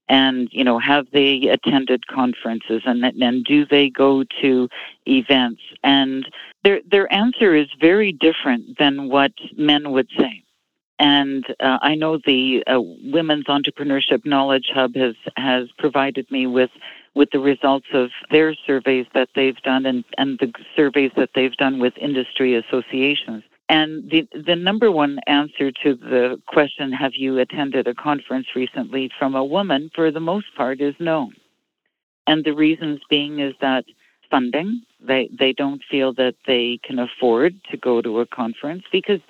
and 0.10 0.50
you 0.52 0.64
know, 0.64 0.80
have 0.80 1.08
they 1.12 1.48
attended 1.48 2.08
conferences 2.08 2.82
and 2.86 3.04
and 3.04 3.46
do 3.46 3.66
they 3.66 3.90
go 3.90 4.24
to 4.42 4.70
events? 5.06 5.62
And 5.84 6.28
their 6.64 6.82
their 6.90 7.12
answer 7.12 7.56
is 7.56 7.68
very 7.80 8.12
different 8.12 8.78
than 8.78 9.10
what 9.10 9.32
men 9.56 9.92
would 9.92 10.10
say. 10.18 10.44
And 11.00 11.46
uh, 11.60 11.78
I 11.82 11.94
know 11.96 12.20
the 12.26 12.64
uh, 12.66 12.82
Women's 12.82 13.46
Entrepreneurship 13.46 14.26
Knowledge 14.26 14.72
Hub 14.74 14.96
has 14.96 15.16
has 15.36 15.68
provided 15.78 16.30
me 16.32 16.48
with 16.48 16.72
with 17.18 17.32
the 17.32 17.40
results 17.40 17.88
of 17.94 18.12
their 18.30 18.54
surveys 18.68 19.08
that 19.16 19.30
they've 19.36 19.62
done 19.64 19.86
and, 19.88 20.06
and 20.20 20.38
the 20.40 20.54
surveys 20.76 21.12
that 21.18 21.32
they've 21.34 21.58
done 21.58 21.80
with 21.80 21.94
industry 21.98 22.56
associations. 22.56 23.44
And 23.70 24.10
the, 24.10 24.28
the 24.46 24.56
number 24.56 24.92
one 24.92 25.20
answer 25.28 25.72
to 25.84 25.96
the 25.96 26.40
question, 26.48 26.94
have 26.94 27.16
you 27.16 27.40
attended 27.40 27.88
a 27.88 27.96
conference 27.96 28.48
recently 28.56 29.10
from 29.18 29.36
a 29.36 29.44
woman, 29.44 29.90
for 29.96 30.12
the 30.12 30.22
most 30.22 30.46
part, 30.56 30.80
is 30.80 30.96
no. 31.00 31.32
And 32.28 32.46
the 32.46 32.54
reasons 32.54 33.00
being 33.10 33.40
is 33.40 33.56
that 33.62 33.86
funding, 34.30 34.84
they, 35.02 35.30
they 35.38 35.54
don't 35.54 35.82
feel 35.90 36.14
that 36.14 36.36
they 36.46 36.80
can 36.84 37.00
afford 37.00 37.56
to 37.72 37.78
go 37.78 38.02
to 38.02 38.20
a 38.20 38.28
conference 38.28 38.84
because 38.92 39.22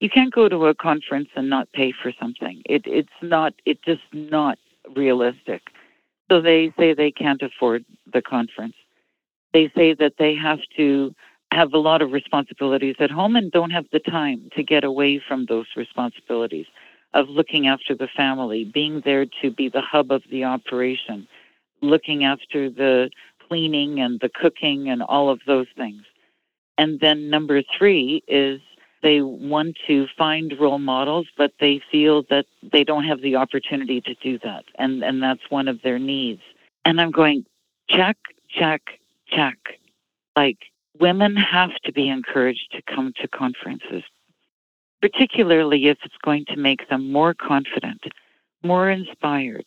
you 0.00 0.08
can't 0.08 0.32
go 0.32 0.48
to 0.48 0.66
a 0.66 0.74
conference 0.74 1.28
and 1.36 1.48
not 1.50 1.70
pay 1.72 1.92
for 2.02 2.10
something. 2.18 2.62
It, 2.64 2.82
it's 2.86 3.18
not, 3.22 3.52
it's 3.66 3.84
just 3.84 4.02
not 4.12 4.58
realistic. 4.96 5.62
So 6.30 6.40
they 6.40 6.72
say 6.78 6.94
they 6.94 7.10
can't 7.10 7.42
afford 7.42 7.84
the 8.12 8.22
conference. 8.22 8.74
They 9.52 9.70
say 9.76 9.94
that 9.94 10.14
they 10.18 10.34
have 10.34 10.60
to 10.76 11.14
have 11.52 11.72
a 11.72 11.78
lot 11.78 12.02
of 12.02 12.12
responsibilities 12.12 12.96
at 12.98 13.10
home 13.10 13.36
and 13.36 13.52
don't 13.52 13.70
have 13.70 13.86
the 13.92 14.00
time 14.00 14.50
to 14.56 14.62
get 14.62 14.84
away 14.84 15.22
from 15.26 15.46
those 15.46 15.66
responsibilities 15.76 16.66
of 17.12 17.28
looking 17.28 17.68
after 17.68 17.94
the 17.94 18.08
family, 18.16 18.64
being 18.64 19.00
there 19.04 19.26
to 19.40 19.50
be 19.50 19.68
the 19.68 19.80
hub 19.80 20.10
of 20.10 20.22
the 20.30 20.42
operation, 20.42 21.28
looking 21.80 22.24
after 22.24 22.68
the 22.68 23.08
cleaning 23.48 24.00
and 24.00 24.18
the 24.20 24.28
cooking 24.28 24.88
and 24.88 25.02
all 25.02 25.30
of 25.30 25.40
those 25.46 25.68
things. 25.76 26.02
And 26.76 26.98
then 26.98 27.30
number 27.30 27.62
three 27.78 28.24
is 28.26 28.60
they 29.04 29.20
want 29.20 29.76
to 29.86 30.06
find 30.16 30.58
role 30.58 30.78
models, 30.78 31.26
but 31.36 31.52
they 31.60 31.80
feel 31.92 32.24
that 32.30 32.46
they 32.72 32.82
don't 32.82 33.04
have 33.04 33.20
the 33.20 33.36
opportunity 33.36 34.00
to 34.00 34.14
do 34.14 34.38
that. 34.38 34.64
And, 34.76 35.04
and 35.04 35.22
that's 35.22 35.50
one 35.50 35.68
of 35.68 35.82
their 35.82 35.98
needs. 35.98 36.40
And 36.86 36.98
I'm 37.00 37.10
going, 37.10 37.44
check, 37.88 38.16
check, 38.48 38.80
check. 39.28 39.58
Like, 40.34 40.56
women 40.98 41.36
have 41.36 41.74
to 41.84 41.92
be 41.92 42.08
encouraged 42.08 42.72
to 42.72 42.82
come 42.82 43.12
to 43.20 43.28
conferences, 43.28 44.04
particularly 45.02 45.86
if 45.88 45.98
it's 46.02 46.16
going 46.24 46.46
to 46.46 46.56
make 46.56 46.88
them 46.88 47.12
more 47.12 47.34
confident, 47.34 48.04
more 48.62 48.88
inspired. 48.88 49.66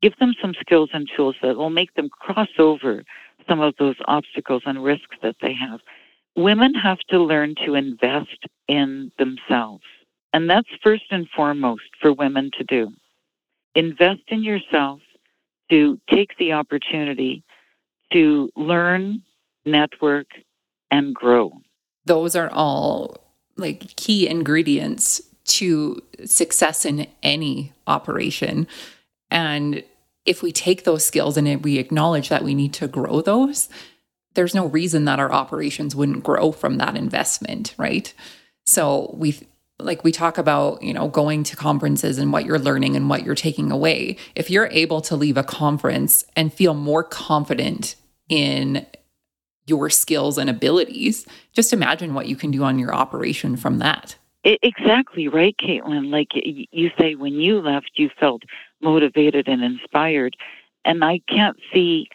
Give 0.00 0.16
them 0.16 0.32
some 0.40 0.54
skills 0.58 0.88
and 0.94 1.06
tools 1.14 1.36
that 1.42 1.58
will 1.58 1.68
make 1.68 1.92
them 1.96 2.08
cross 2.08 2.48
over 2.58 3.04
some 3.46 3.60
of 3.60 3.74
those 3.78 3.96
obstacles 4.06 4.62
and 4.64 4.82
risks 4.82 5.16
that 5.22 5.36
they 5.42 5.52
have 5.52 5.80
women 6.36 6.74
have 6.74 6.98
to 7.10 7.18
learn 7.18 7.54
to 7.66 7.74
invest 7.74 8.46
in 8.68 9.10
themselves. 9.18 9.84
And 10.32 10.48
that's 10.48 10.68
first 10.82 11.04
and 11.10 11.28
foremost 11.34 11.82
for 12.00 12.12
women 12.12 12.50
to 12.58 12.64
do. 12.64 12.92
Invest 13.74 14.22
in 14.28 14.42
yourself 14.42 15.00
to 15.70 15.98
take 16.08 16.36
the 16.38 16.52
opportunity 16.52 17.42
to 18.12 18.50
learn, 18.56 19.22
network, 19.64 20.26
and 20.90 21.14
grow. 21.14 21.52
Those 22.04 22.34
are 22.34 22.50
all 22.50 23.18
like 23.56 23.94
key 23.96 24.28
ingredients 24.28 25.20
to 25.44 26.00
success 26.24 26.84
in 26.84 27.06
any 27.22 27.72
operation. 27.86 28.66
And 29.30 29.82
if 30.26 30.42
we 30.42 30.52
take 30.52 30.84
those 30.84 31.04
skills 31.04 31.36
and 31.36 31.64
we 31.64 31.78
acknowledge 31.78 32.28
that 32.28 32.44
we 32.44 32.54
need 32.54 32.72
to 32.74 32.88
grow 32.88 33.20
those, 33.20 33.68
there's 34.34 34.54
no 34.54 34.66
reason 34.66 35.04
that 35.06 35.18
our 35.18 35.32
operations 35.32 35.94
wouldn't 35.96 36.22
grow 36.22 36.52
from 36.52 36.78
that 36.78 36.96
investment, 36.96 37.74
right? 37.78 38.12
So 38.66 39.14
we 39.16 39.38
like 39.78 40.04
we 40.04 40.12
talk 40.12 40.38
about, 40.38 40.82
you 40.82 40.92
know, 40.92 41.08
going 41.08 41.42
to 41.44 41.56
conferences 41.56 42.18
and 42.18 42.32
what 42.32 42.44
you're 42.44 42.58
learning 42.58 42.96
and 42.96 43.08
what 43.08 43.24
you're 43.24 43.34
taking 43.34 43.72
away. 43.72 44.16
If 44.34 44.50
you're 44.50 44.66
able 44.66 45.00
to 45.02 45.16
leave 45.16 45.36
a 45.36 45.42
conference 45.42 46.24
and 46.36 46.52
feel 46.52 46.74
more 46.74 47.02
confident 47.02 47.96
in 48.28 48.86
your 49.66 49.88
skills 49.88 50.36
and 50.36 50.50
abilities, 50.50 51.26
just 51.52 51.72
imagine 51.72 52.14
what 52.14 52.26
you 52.26 52.36
can 52.36 52.50
do 52.50 52.62
on 52.62 52.78
your 52.78 52.94
operation 52.94 53.56
from 53.56 53.78
that. 53.78 54.16
Exactly 54.44 55.28
right, 55.28 55.54
Caitlin. 55.58 56.10
Like 56.10 56.28
you 56.34 56.90
say, 56.98 57.14
when 57.14 57.34
you 57.34 57.60
left, 57.60 57.90
you 57.94 58.10
felt 58.18 58.42
motivated 58.80 59.48
and 59.48 59.62
inspired. 59.62 60.36
And 60.84 61.04
I 61.04 61.20
can't 61.28 61.58
see 61.72 62.08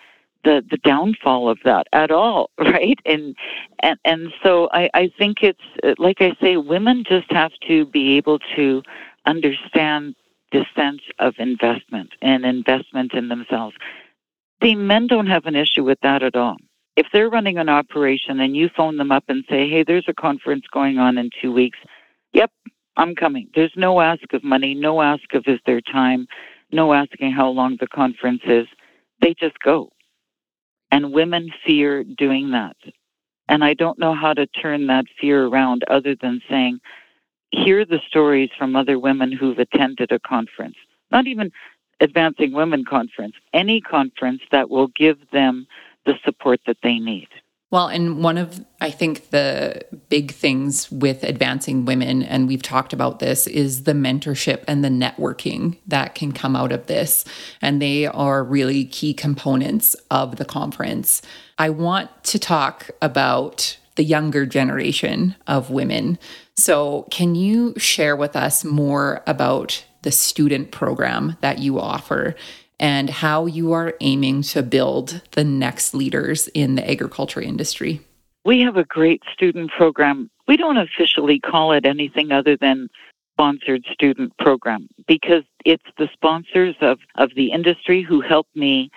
the 0.45 0.63
the 0.69 0.77
downfall 0.77 1.49
of 1.49 1.59
that 1.65 1.87
at 1.91 2.11
all 2.11 2.51
right? 2.59 2.99
And 3.05 3.35
and 3.79 3.99
and 4.05 4.33
so 4.41 4.69
i 4.71 4.89
i 4.93 5.11
think 5.17 5.43
it's 5.43 5.67
like 5.97 6.21
i 6.21 6.31
say 6.41 6.55
women 6.57 7.03
just 7.07 7.29
have 7.31 7.51
to 7.67 7.85
be 7.87 8.15
able 8.15 8.39
to 8.55 8.81
understand 9.25 10.15
the 10.53 10.65
sense 10.75 11.01
of 11.19 11.33
investment 11.39 12.11
and 12.21 12.45
investment 12.45 13.13
in 13.13 13.27
themselves. 13.27 13.75
The 14.61 14.75
men 14.75 15.07
don't 15.07 15.27
have 15.27 15.47
an 15.47 15.55
issue 15.55 15.83
with 15.83 15.99
that 16.03 16.23
at 16.23 16.35
all. 16.35 16.57
If 16.95 17.07
they're 17.11 17.29
running 17.29 17.57
an 17.57 17.67
operation 17.67 18.39
and 18.39 18.55
you 18.55 18.69
phone 18.77 18.95
them 18.97 19.11
up 19.11 19.25
and 19.27 19.43
say 19.49 19.69
hey 19.69 19.83
there's 19.83 20.07
a 20.07 20.13
conference 20.13 20.65
going 20.71 20.97
on 20.99 21.17
in 21.17 21.29
2 21.41 21.51
weeks 21.51 21.79
yep 22.33 22.51
i'm 22.97 23.15
coming. 23.15 23.49
There's 23.55 23.73
no 23.75 23.99
ask 23.99 24.31
of 24.33 24.43
money 24.43 24.73
no 24.75 25.01
ask 25.01 25.33
of 25.33 25.43
is 25.47 25.59
there 25.65 25.81
time 25.81 26.27
no 26.71 26.93
asking 26.93 27.31
how 27.31 27.49
long 27.49 27.77
the 27.79 27.87
conference 27.87 28.41
is. 28.45 28.67
They 29.21 29.33
just 29.39 29.57
go 29.63 29.89
and 30.91 31.13
women 31.13 31.49
fear 31.65 32.03
doing 32.03 32.51
that. 32.51 32.75
And 33.47 33.63
I 33.63 33.73
don't 33.73 33.99
know 33.99 34.13
how 34.13 34.33
to 34.33 34.47
turn 34.47 34.87
that 34.87 35.05
fear 35.19 35.45
around 35.45 35.83
other 35.89 36.15
than 36.15 36.41
saying, 36.49 36.79
hear 37.51 37.85
the 37.85 37.99
stories 38.07 38.49
from 38.57 38.75
other 38.75 38.99
women 38.99 39.31
who've 39.31 39.59
attended 39.59 40.11
a 40.11 40.19
conference, 40.19 40.75
not 41.11 41.27
even 41.27 41.51
Advancing 42.01 42.51
Women 42.51 42.83
Conference, 42.83 43.35
any 43.53 43.79
conference 43.79 44.41
that 44.51 44.69
will 44.69 44.87
give 44.87 45.17
them 45.31 45.67
the 46.05 46.15
support 46.25 46.59
that 46.65 46.77
they 46.83 46.99
need. 46.99 47.29
Well, 47.71 47.87
and 47.87 48.23
one 48.23 48.37
of, 48.37 48.63
I 48.79 48.91
think, 48.91 49.31
the 49.31 49.81
big 50.07 50.31
things 50.31 50.91
with 50.91 51.23
advancing 51.23 51.85
women, 51.85 52.21
and 52.21 52.47
we've 52.47 52.61
talked 52.61 52.93
about 52.93 53.19
this, 53.19 53.47
is 53.47 53.83
the 53.83 53.93
mentorship 53.93 54.63
and 54.67 54.83
the 54.83 54.89
networking 54.89 55.77
that 55.87 56.13
can 56.13 56.31
come 56.31 56.55
out 56.55 56.71
of 56.71 56.85
this. 56.85 57.25
And 57.61 57.81
they 57.81 58.05
are 58.05 58.43
really 58.43 58.85
key 58.85 59.13
components 59.13 59.95
of 60.11 60.35
the 60.35 60.45
conference. 60.45 61.21
I 61.57 61.71
want 61.71 62.23
to 62.25 62.39
talk 62.39 62.91
about 63.01 63.77
the 63.95 64.03
younger 64.03 64.45
generation 64.45 65.35
of 65.47 65.69
women. 65.71 66.19
So, 66.55 67.07
can 67.11 67.33
you 67.33 67.73
share 67.77 68.15
with 68.15 68.35
us 68.35 68.63
more 68.63 69.23
about 69.25 69.83
the 70.03 70.11
student 70.11 70.71
program 70.71 71.35
that 71.41 71.59
you 71.59 71.79
offer 71.79 72.35
and 72.79 73.09
how 73.09 73.45
you 73.45 73.71
are 73.73 73.95
aiming 74.01 74.41
to 74.41 74.63
build 74.63 75.21
the 75.31 75.43
next 75.43 75.93
leaders 75.93 76.47
in 76.49 76.75
the 76.75 76.89
agriculture 76.89 77.41
industry. 77.41 78.01
We 78.43 78.61
have 78.61 78.77
a 78.77 78.83
great 78.83 79.23
student 79.33 79.71
program. 79.71 80.29
We 80.47 80.57
don't 80.57 80.77
officially 80.77 81.39
call 81.39 81.71
it 81.71 81.85
anything 81.85 82.31
other 82.31 82.55
than 82.55 82.89
sponsored 83.33 83.85
student 83.91 84.37
program 84.37 84.87
because 85.07 85.43
it's 85.65 85.83
the 85.97 86.07
sponsors 86.13 86.75
of, 86.81 86.99
of 87.15 87.31
the 87.35 87.51
industry 87.51 88.01
who 88.01 88.21
help 88.21 88.47
me 88.55 88.89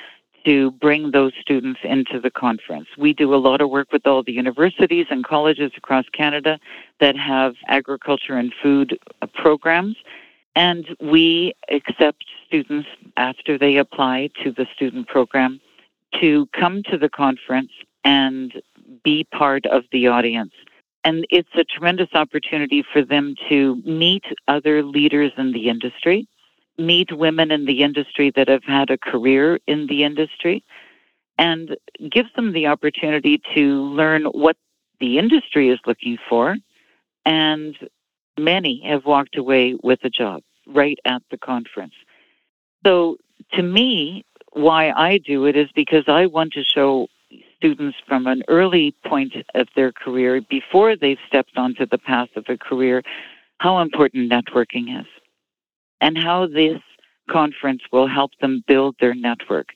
to 0.45 0.71
bring 0.73 1.11
those 1.11 1.33
students 1.41 1.81
into 1.83 2.21
the 2.21 2.31
conference. 2.31 2.87
We 2.97 3.13
do 3.13 3.35
a 3.35 3.37
lot 3.37 3.61
of 3.61 3.71
work 3.71 3.93
with 3.93 4.07
all 4.07 4.23
the 4.23 4.33
universities 4.33 5.07
and 5.11 5.25
colleges 5.25 5.73
across 5.77 6.05
Canada 6.13 6.59
that 7.01 7.17
have 7.17 7.55
agriculture 7.67 8.35
and 8.35 8.53
food 8.63 8.99
uh, 9.21 9.27
programs 9.35 9.97
and 10.55 10.87
we 11.01 11.55
accept 11.71 12.25
students 12.47 12.89
after 13.17 13.59
they 13.59 13.77
apply 13.77 14.31
to 14.43 14.53
the 14.53 14.67
student 14.75 15.07
program 15.09 15.61
to 16.21 16.47
come 16.59 16.83
to 16.91 16.99
the 16.99 17.09
conference 17.09 17.71
and 18.05 18.53
be 19.05 19.25
part 19.25 19.67
of 19.67 19.85
the 19.93 20.07
audience. 20.07 20.53
And 21.05 21.27
it's 21.31 21.49
a 21.55 21.65
tremendous 21.65 22.09
opportunity 22.15 22.85
for 22.93 23.05
them 23.05 23.35
to 23.49 23.77
meet 23.85 24.25
other 24.49 24.83
leaders 24.83 25.33
in 25.37 25.53
the 25.53 25.69
industry, 25.69 26.27
meet 26.77 27.17
women 27.17 27.51
in 27.51 27.67
the 27.67 27.83
industry 27.83 28.33
that 28.35 28.49
have 28.49 28.65
had 28.65 28.91
a 28.91 28.99
career 28.99 29.59
in 29.67 29.87
the 29.87 30.05
industry, 30.05 30.65
and 31.39 31.77
gives 32.11 32.31
them 32.35 32.53
the 32.53 32.67
opportunity 32.67 33.41
to 33.55 33.83
learn 33.83 34.25
what 34.25 34.57
the 35.01 35.19
industry 35.19 35.69
is 35.69 35.79
looking 35.87 36.19
for. 36.29 36.57
And 37.25 37.77
many 38.39 38.83
have 38.87 39.05
walked 39.05 39.37
away 39.37 39.77
with 39.83 40.01
a 40.05 40.11
job 40.11 40.43
right 40.67 40.99
at 41.05 41.23
the 41.31 41.39
conference. 41.39 41.95
So 42.85 43.17
to 43.53 43.63
me, 43.63 44.25
why 44.53 44.91
I 44.91 45.19
do 45.19 45.47
it 45.47 45.57
is 45.57 45.69
because 45.75 46.05
I 46.09 46.27
want 46.27 46.53
to 46.55 46.65
show 46.65 47.09
students 47.57 47.99
from 48.07 48.27
an 48.27 48.43
early 48.49 48.95
point 49.05 49.35
of 49.55 49.69
their 49.75 49.93
career, 49.93 50.41
before 50.49 50.97
they've 50.97 51.19
stepped 51.27 51.57
onto 51.57 51.87
the 51.87 51.99
path 51.99 52.29
of 52.37 52.45
a 52.49 52.57
career, 52.57 53.03
how 53.59 53.81
important 53.81 54.31
networking 54.31 55.01
is 55.01 55.07
and 56.01 56.17
how 56.17 56.47
this 56.47 56.81
conference 57.29 57.83
will 57.93 58.07
help 58.07 58.31
them 58.41 58.63
build 58.67 58.95
their 59.01 59.15
network 59.15 59.69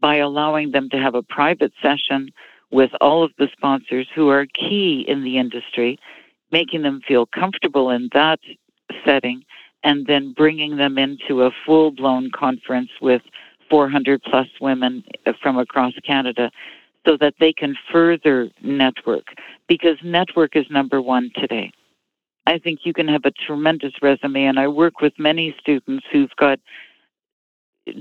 by 0.00 0.16
allowing 0.16 0.72
them 0.72 0.88
to 0.90 0.98
have 0.98 1.14
a 1.14 1.22
private 1.22 1.72
session 1.80 2.30
with 2.70 2.90
all 3.00 3.24
of 3.24 3.32
the 3.38 3.48
sponsors 3.52 4.06
who 4.14 4.28
are 4.28 4.46
key 4.46 5.04
in 5.08 5.24
the 5.24 5.38
industry, 5.38 5.98
making 6.50 6.82
them 6.82 7.00
feel 7.06 7.26
comfortable 7.26 7.90
in 7.90 8.08
that 8.12 8.40
setting, 9.04 9.44
and 9.84 10.06
then 10.06 10.32
bringing 10.32 10.76
them 10.76 10.98
into 10.98 11.42
a 11.42 11.50
full 11.64 11.90
blown 11.90 12.30
conference 12.30 12.90
with 13.00 13.22
400 13.70 14.22
plus 14.22 14.48
women 14.60 15.04
from 15.42 15.58
across 15.58 15.92
Canada 16.04 16.50
so 17.06 17.16
that 17.16 17.34
they 17.40 17.52
can 17.52 17.76
further 17.92 18.50
network 18.62 19.26
because 19.68 19.96
network 20.02 20.56
is 20.56 20.66
number 20.70 21.00
one 21.00 21.30
today. 21.34 21.70
I 22.46 22.58
think 22.58 22.80
you 22.84 22.94
can 22.94 23.08
have 23.08 23.24
a 23.24 23.30
tremendous 23.30 23.92
resume, 24.00 24.44
and 24.44 24.58
I 24.58 24.68
work 24.68 25.00
with 25.00 25.12
many 25.18 25.54
students 25.60 26.06
who've 26.10 26.34
got 26.36 26.58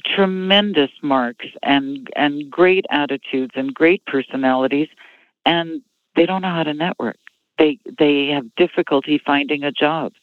tremendous 0.05 0.91
marks 1.01 1.45
and 1.63 2.07
and 2.15 2.49
great 2.49 2.85
attitudes 2.89 3.51
and 3.55 3.73
great 3.73 4.05
personalities, 4.05 4.87
and 5.45 5.81
they 6.15 6.25
don't 6.25 6.41
know 6.41 6.53
how 6.53 6.63
to 6.63 6.73
network. 6.73 7.17
They 7.58 7.80
they 7.97 8.28
have 8.28 8.53
difficulty 8.55 9.22
finding 9.26 9.64
a 9.64 9.72
job 9.72 10.14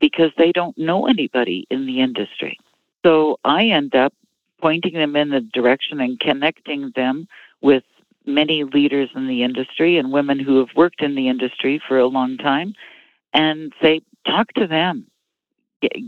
because 0.00 0.30
they 0.36 0.52
don't 0.52 0.76
know 0.78 1.06
anybody 1.06 1.66
in 1.70 1.86
the 1.86 2.00
industry. 2.00 2.58
So 3.04 3.38
I 3.44 3.66
end 3.66 3.94
up 3.94 4.12
pointing 4.60 4.94
them 4.94 5.16
in 5.16 5.30
the 5.30 5.40
direction 5.40 6.00
and 6.00 6.18
connecting 6.20 6.92
them 6.94 7.28
with 7.60 7.84
many 8.26 8.64
leaders 8.64 9.08
in 9.14 9.26
the 9.26 9.42
industry 9.42 9.96
and 9.96 10.12
women 10.12 10.38
who 10.38 10.58
have 10.58 10.68
worked 10.76 11.02
in 11.02 11.14
the 11.14 11.28
industry 11.28 11.80
for 11.86 11.98
a 11.98 12.06
long 12.06 12.36
time 12.36 12.74
and 13.32 13.72
say 13.80 14.00
talk 14.26 14.52
to 14.54 14.66
them. 14.66 15.06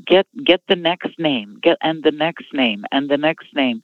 Get 0.06 0.26
get, 0.44 0.60
the 0.68 0.76
next 0.76 1.18
name 1.18 1.58
get 1.62 1.78
and 1.80 2.02
the 2.02 2.10
next 2.10 2.52
name 2.52 2.84
and 2.92 3.08
the 3.08 3.16
next 3.16 3.54
name. 3.54 3.82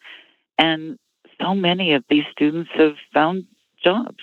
And 0.59 0.99
so 1.41 1.55
many 1.55 1.95
of 1.95 2.05
these 2.11 2.25
students 2.31 2.71
have 2.75 2.97
found 3.15 3.47
jobs 3.83 4.23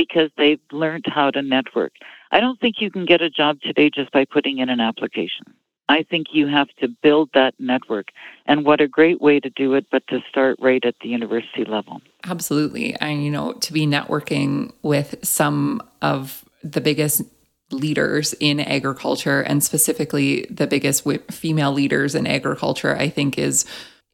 because 0.00 0.30
they've 0.36 0.60
learned 0.72 1.04
how 1.06 1.30
to 1.30 1.42
network 1.42 1.92
i 2.30 2.40
don't 2.40 2.60
think 2.60 2.76
you 2.80 2.90
can 2.90 3.04
get 3.04 3.20
a 3.20 3.30
job 3.30 3.60
today 3.60 3.88
just 3.90 4.10
by 4.12 4.24
putting 4.24 4.58
in 4.58 4.68
an 4.68 4.80
application 4.80 5.44
I 5.90 6.04
think 6.04 6.28
you 6.32 6.46
have 6.46 6.68
to 6.78 6.86
build 7.02 7.30
that 7.34 7.54
network. 7.58 8.10
And 8.46 8.64
what 8.64 8.80
a 8.80 8.86
great 8.86 9.20
way 9.20 9.40
to 9.40 9.50
do 9.50 9.74
it, 9.74 9.86
but 9.90 10.06
to 10.06 10.20
start 10.28 10.56
right 10.60 10.84
at 10.84 10.94
the 11.02 11.08
university 11.08 11.64
level. 11.64 12.00
Absolutely. 12.24 12.94
And, 13.00 13.24
you 13.24 13.30
know, 13.32 13.54
to 13.54 13.72
be 13.72 13.88
networking 13.88 14.72
with 14.82 15.16
some 15.24 15.82
of 16.00 16.44
the 16.62 16.80
biggest 16.80 17.22
leaders 17.72 18.34
in 18.34 18.60
agriculture 18.60 19.40
and 19.40 19.64
specifically 19.64 20.46
the 20.48 20.68
biggest 20.68 21.04
female 21.32 21.72
leaders 21.72 22.14
in 22.14 22.24
agriculture, 22.24 22.96
I 22.96 23.08
think 23.08 23.36
is 23.36 23.64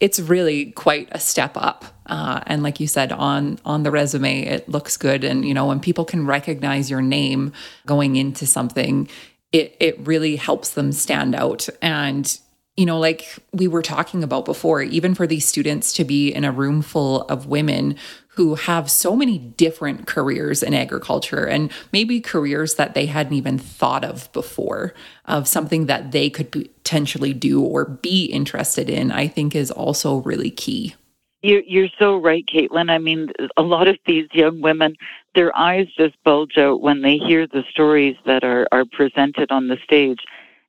it's 0.01 0.20
really 0.20 0.72
quite 0.72 1.09
a 1.12 1.18
step 1.18 1.57
up. 1.57 1.84
Uh, 2.07 2.40
and 2.47 2.62
like 2.62 2.80
you 2.80 2.86
said, 2.86 3.12
on 3.12 3.59
on 3.64 3.82
the 3.82 3.90
resume, 3.90 4.42
it 4.42 4.68
looks 4.68 4.97
good. 4.97 5.24
And 5.24 5.44
you 5.44 5.55
know, 5.55 5.66
when 5.66 5.80
people 5.80 6.05
can 6.05 6.26
recognize 6.26 6.90
your 6.90 7.03
name 7.03 7.53
going 7.86 8.16
into 8.16 8.47
something, 8.47 9.09
it 9.53 9.76
it 9.80 9.99
really 10.07 10.36
helps 10.36 10.70
them 10.70 10.92
stand 10.92 11.34
out 11.34 11.68
and 11.82 12.38
you 12.77 12.87
know 12.87 12.99
like 12.99 13.37
we 13.53 13.68
were 13.68 13.83
talking 13.83 14.22
about 14.22 14.45
before 14.45 14.83
even 14.83 15.14
for 15.14 15.27
these 15.27 15.47
students 15.47 15.93
to 15.95 16.05
be 16.05 16.33
in 16.33 16.45
a 16.45 16.53
room 16.53 16.83
full 16.83 17.22
of 17.22 17.47
women 17.47 17.97
who 18.29 18.55
have 18.55 18.91
so 18.91 19.16
many 19.16 19.39
different 19.39 20.07
careers 20.07 20.62
in 20.62 20.74
agriculture 20.74 21.47
and 21.47 21.72
maybe 21.91 22.20
careers 22.20 22.74
that 22.74 22.93
they 22.93 23.07
hadn't 23.07 23.33
even 23.33 23.59
thought 23.59 24.05
of 24.05 24.31
before 24.33 24.93
of 25.24 25.49
something 25.49 25.87
that 25.87 26.12
they 26.12 26.29
could 26.29 26.53
potentially 26.53 27.33
do 27.33 27.62
or 27.62 27.85
be 27.85 28.27
interested 28.27 28.91
in 28.91 29.11
i 29.11 29.27
think 29.27 29.55
is 29.55 29.70
also 29.70 30.18
really 30.18 30.51
key 30.51 30.95
you're, 31.43 31.89
so 31.99 32.16
right, 32.16 32.45
Caitlin. 32.45 32.91
I 32.91 32.99
mean, 32.99 33.31
a 33.57 33.62
lot 33.62 33.87
of 33.87 33.97
these 34.05 34.27
young 34.33 34.61
women, 34.61 34.97
their 35.37 35.57
eyes 35.57 35.87
just 35.97 36.16
bulge 36.24 36.59
out 36.59 36.81
when 36.81 37.03
they 37.03 37.18
hear 37.18 37.47
the 37.47 37.62
stories 37.70 38.16
that 38.24 38.43
are, 38.43 38.66
are 38.72 38.85
presented 38.85 39.53
on 39.53 39.68
the 39.68 39.77
stage 39.85 40.18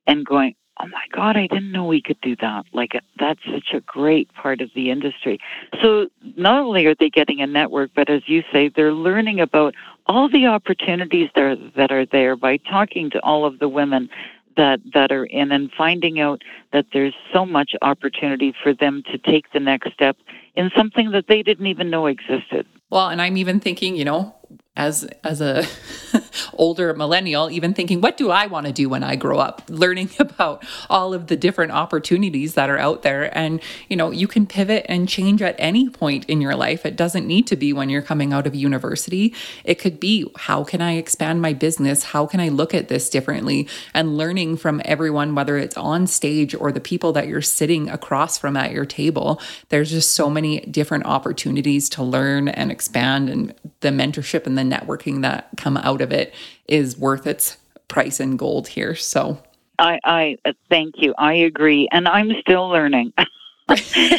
and 0.06 0.24
going, 0.24 0.54
oh 0.80 0.86
my 0.86 1.04
God, 1.12 1.36
I 1.36 1.46
didn't 1.46 1.72
know 1.72 1.84
we 1.84 2.02
could 2.02 2.20
do 2.20 2.36
that. 2.36 2.64
Like, 2.72 2.92
that's 3.18 3.40
such 3.44 3.72
a 3.72 3.80
great 3.80 4.32
part 4.34 4.60
of 4.60 4.70
the 4.74 4.90
industry. 4.90 5.38
So, 5.82 6.08
not 6.36 6.60
only 6.60 6.86
are 6.86 6.94
they 6.94 7.10
getting 7.10 7.40
a 7.40 7.46
network, 7.46 7.90
but 7.94 8.08
as 8.08 8.22
you 8.26 8.42
say, 8.52 8.68
they're 8.68 8.92
learning 8.92 9.40
about 9.40 9.74
all 10.06 10.28
the 10.28 10.46
opportunities 10.46 11.30
there, 11.34 11.56
that 11.76 11.90
are 11.90 12.06
there 12.06 12.36
by 12.36 12.56
talking 12.58 13.10
to 13.10 13.20
all 13.22 13.44
of 13.44 13.58
the 13.58 13.68
women 13.68 14.08
that 14.56 14.80
that 14.92 15.12
are 15.12 15.24
in 15.24 15.52
and 15.52 15.70
finding 15.72 16.20
out 16.20 16.42
that 16.72 16.86
there's 16.92 17.14
so 17.32 17.46
much 17.46 17.72
opportunity 17.80 18.52
for 18.62 18.74
them 18.74 19.02
to 19.10 19.16
take 19.16 19.50
the 19.52 19.60
next 19.60 19.92
step 19.92 20.16
in 20.56 20.70
something 20.76 21.12
that 21.12 21.26
they 21.28 21.42
didn't 21.42 21.66
even 21.66 21.88
know 21.88 22.06
existed. 22.06 22.66
Well, 22.90 23.08
and 23.08 23.22
I'm 23.22 23.36
even 23.36 23.60
thinking, 23.60 23.96
you 23.96 24.04
know, 24.04 24.34
as 24.76 25.04
as 25.24 25.40
a 25.40 25.64
older 26.54 26.94
millennial 26.94 27.50
even 27.50 27.74
thinking 27.74 28.00
what 28.00 28.16
do 28.16 28.30
i 28.30 28.46
want 28.46 28.64
to 28.64 28.72
do 28.72 28.88
when 28.88 29.02
i 29.02 29.16
grow 29.18 29.38
up? 29.38 29.62
Learning 29.68 30.08
about 30.18 30.64
all 30.88 31.12
of 31.12 31.26
the 31.26 31.36
different 31.36 31.72
opportunities 31.72 32.54
that 32.54 32.70
are 32.70 32.78
out 32.78 33.02
there. 33.02 33.36
And 33.36 33.60
you 33.88 33.96
know 33.96 34.10
you 34.10 34.28
can 34.28 34.46
pivot 34.46 34.86
and 34.88 35.08
change 35.08 35.42
at 35.42 35.56
any 35.58 35.90
point 35.90 36.24
in 36.26 36.40
your 36.40 36.54
life. 36.54 36.86
It 36.86 36.96
doesn't 36.96 37.26
need 37.26 37.46
to 37.48 37.56
be 37.56 37.72
when 37.72 37.90
you're 37.90 38.02
coming 38.02 38.32
out 38.32 38.46
of 38.46 38.54
university. 38.54 39.34
It 39.64 39.76
could 39.76 40.00
be 40.00 40.30
how 40.36 40.64
can 40.64 40.80
i 40.80 40.92
expand 40.92 41.42
my 41.42 41.52
business? 41.52 42.04
How 42.04 42.26
can 42.26 42.40
i 42.40 42.48
look 42.48 42.74
at 42.74 42.88
this 42.88 43.10
differently? 43.10 43.68
And 43.92 44.16
learning 44.16 44.56
from 44.56 44.80
everyone 44.84 45.34
whether 45.34 45.58
it's 45.58 45.76
on 45.76 46.06
stage 46.06 46.54
or 46.54 46.72
the 46.72 46.80
people 46.80 47.12
that 47.12 47.26
you're 47.26 47.42
sitting 47.42 47.88
across 47.88 48.38
from 48.38 48.56
at 48.56 48.72
your 48.72 48.86
table 48.86 49.40
there's 49.68 49.90
just 49.90 50.14
so 50.14 50.30
many 50.30 50.60
different 50.60 51.04
opportunities 51.04 51.88
to 51.90 52.02
learn 52.02 52.48
and 52.48 52.70
expand 52.70 53.28
and 53.28 53.54
the 53.80 53.88
mentorship 53.88 54.37
and 54.46 54.56
the 54.56 54.62
networking 54.62 55.22
that 55.22 55.48
come 55.56 55.76
out 55.76 56.00
of 56.00 56.12
it 56.12 56.34
is 56.66 56.98
worth 56.98 57.26
its 57.26 57.56
price 57.88 58.20
in 58.20 58.36
gold 58.36 58.68
here. 58.68 58.94
So 58.94 59.42
I, 59.78 59.98
I 60.04 60.36
uh, 60.44 60.52
thank 60.68 60.96
you. 60.98 61.14
I 61.18 61.34
agree. 61.34 61.88
And 61.92 62.08
I'm 62.08 62.32
still 62.40 62.68
learning. 62.68 63.12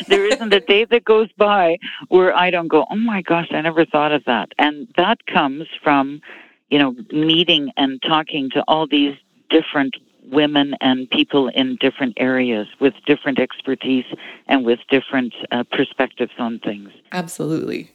there 0.07 0.25
isn't 0.25 0.53
a 0.53 0.59
day 0.59 0.85
that 0.85 1.03
goes 1.05 1.31
by 1.37 1.77
where 2.09 2.35
I 2.35 2.51
don't 2.51 2.67
go, 2.67 2.85
oh 2.89 2.95
my 2.95 3.21
gosh, 3.21 3.47
I 3.51 3.61
never 3.61 3.85
thought 3.85 4.11
of 4.11 4.23
that. 4.25 4.49
And 4.57 4.87
that 4.95 5.25
comes 5.25 5.67
from, 5.83 6.21
you 6.69 6.77
know, 6.77 6.95
meeting 7.11 7.71
and 7.77 8.01
talking 8.01 8.49
to 8.51 8.63
all 8.67 8.87
these 8.87 9.15
different 9.49 9.95
women 10.31 10.75
and 10.81 11.09
people 11.09 11.47
in 11.49 11.77
different 11.77 12.13
areas 12.17 12.67
with 12.79 12.93
different 13.07 13.39
expertise 13.39 14.05
and 14.47 14.63
with 14.63 14.79
different 14.89 15.33
uh, 15.51 15.63
perspectives 15.71 16.31
on 16.37 16.59
things. 16.59 16.89
Absolutely. 17.11 17.91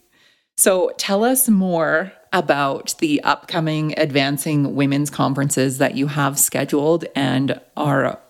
So 0.56 0.92
tell 0.98 1.24
us 1.24 1.48
more 1.48 2.12
about 2.32 2.94
the 2.98 3.22
upcoming 3.22 3.94
Advancing 3.98 4.74
Women's 4.74 5.10
Conferences 5.10 5.78
that 5.78 5.96
you 5.96 6.06
have 6.06 6.38
scheduled 6.38 7.04
and 7.16 7.60
are 7.76 8.20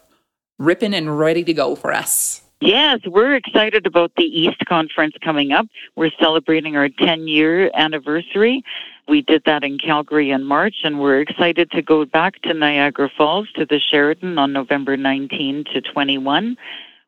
ripping 0.59 0.95
and 0.95 1.19
ready 1.19 1.45
to 1.45 1.53
go 1.53 1.75
for 1.75 1.93
us. 1.93 2.43
Yes, 2.61 3.01
we're 3.07 3.35
excited 3.35 3.87
about 3.87 4.13
the 4.17 4.25
East 4.25 4.65
Conference 4.67 5.15
coming 5.23 5.53
up. 5.53 5.67
We're 5.97 6.13
celebrating 6.19 6.77
our 6.77 6.89
10 6.89 7.29
year 7.29 7.71
anniversary. 7.75 8.63
We 9.07 9.21
did 9.21 9.43
that 9.45 9.65
in 9.65 9.77
Calgary 9.77 10.31
in 10.31 10.45
March, 10.45 10.77
and 10.83 10.99
we're 10.99 11.21
excited 11.21 11.71
to 11.73 11.83
go 11.83 12.07
back 12.07 12.41
to 12.43 12.55
Niagara 12.55 13.11
Falls 13.15 13.49
to 13.57 13.67
the 13.67 13.79
Sheraton 13.79 14.39
on 14.39 14.55
November 14.55 14.97
19 14.97 15.65
to 15.75 15.83
21. 15.83 16.57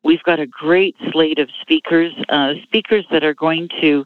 We've 0.03 0.21
got 0.23 0.39
a 0.39 0.45
great 0.45 0.95
slate 1.11 1.39
of 1.39 1.49
speakers, 1.59 2.13
uh, 2.29 2.53
speakers 2.61 3.05
that 3.09 3.23
are 3.23 3.33
going 3.33 3.67
to 3.81 4.05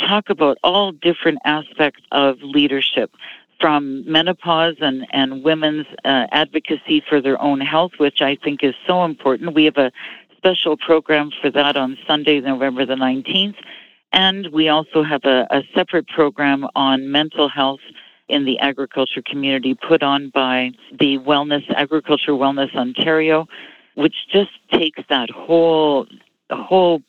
talk 0.00 0.30
about 0.30 0.58
all 0.62 0.92
different 0.92 1.38
aspects 1.44 2.02
of 2.10 2.38
leadership 2.42 3.12
from 3.60 4.04
menopause 4.10 4.74
and, 4.80 5.06
and 5.12 5.44
women's 5.44 5.86
uh, 6.04 6.26
advocacy 6.32 7.02
for 7.08 7.20
their 7.20 7.40
own 7.40 7.60
health, 7.60 7.92
which 7.98 8.20
I 8.20 8.36
think 8.36 8.64
is 8.64 8.74
so 8.86 9.04
important. 9.04 9.54
We 9.54 9.64
have 9.66 9.78
a 9.78 9.92
special 10.36 10.76
program 10.76 11.30
for 11.40 11.50
that 11.50 11.76
on 11.76 11.96
Sunday, 12.06 12.40
November 12.40 12.84
the 12.84 12.96
19th. 12.96 13.54
And 14.12 14.48
we 14.52 14.68
also 14.68 15.02
have 15.02 15.24
a, 15.24 15.46
a 15.50 15.62
separate 15.74 16.08
program 16.08 16.66
on 16.74 17.10
mental 17.10 17.48
health 17.48 17.80
in 18.28 18.44
the 18.44 18.58
agriculture 18.58 19.22
community 19.24 19.74
put 19.74 20.02
on 20.02 20.30
by 20.30 20.72
the 20.98 21.18
Wellness 21.18 21.62
Agriculture 21.74 22.32
Wellness 22.32 22.74
Ontario, 22.74 23.46
which 23.94 24.14
just 24.30 24.50
takes 24.72 25.02
that 25.08 25.30
whole 25.30 26.06
whole 26.56 27.02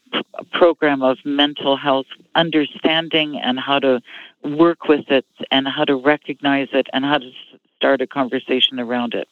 program 0.52 1.02
of 1.02 1.18
mental 1.26 1.78
health 1.78 2.06
understanding 2.36 3.40
and 3.40 3.60
how 3.60 3.80
to 3.80 4.02
work 4.44 4.88
with 4.88 5.10
it 5.10 5.26
and 5.52 5.68
how 5.68 5.86
to 5.86 5.96
recognize 5.96 6.68
it 6.74 6.88
and 6.94 7.06
how 7.06 7.18
to 7.18 7.32
start 7.76 8.02
a 8.02 8.08
conversation 8.08 8.80
around 8.80 9.14
it. 9.14 9.28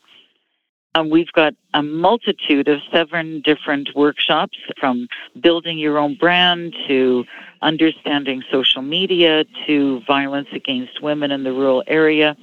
We've 1.09 1.32
got 1.32 1.53
a 1.74 1.82
multitude 1.82 2.68
of 2.68 2.80
seven 2.91 3.41
different 3.45 3.89
workshops 3.95 4.57
from 4.78 5.07
building 5.39 5.78
your 5.78 5.97
own 5.97 6.16
brand 6.16 6.76
to 6.89 7.24
understanding 7.62 8.43
social 8.51 8.82
media 8.82 9.45
to 9.68 10.01
violence 10.05 10.49
against 10.51 11.01
women 11.01 11.32
in 11.32 11.43
the 11.43 11.53
rural 11.53 11.84
area 11.88 12.36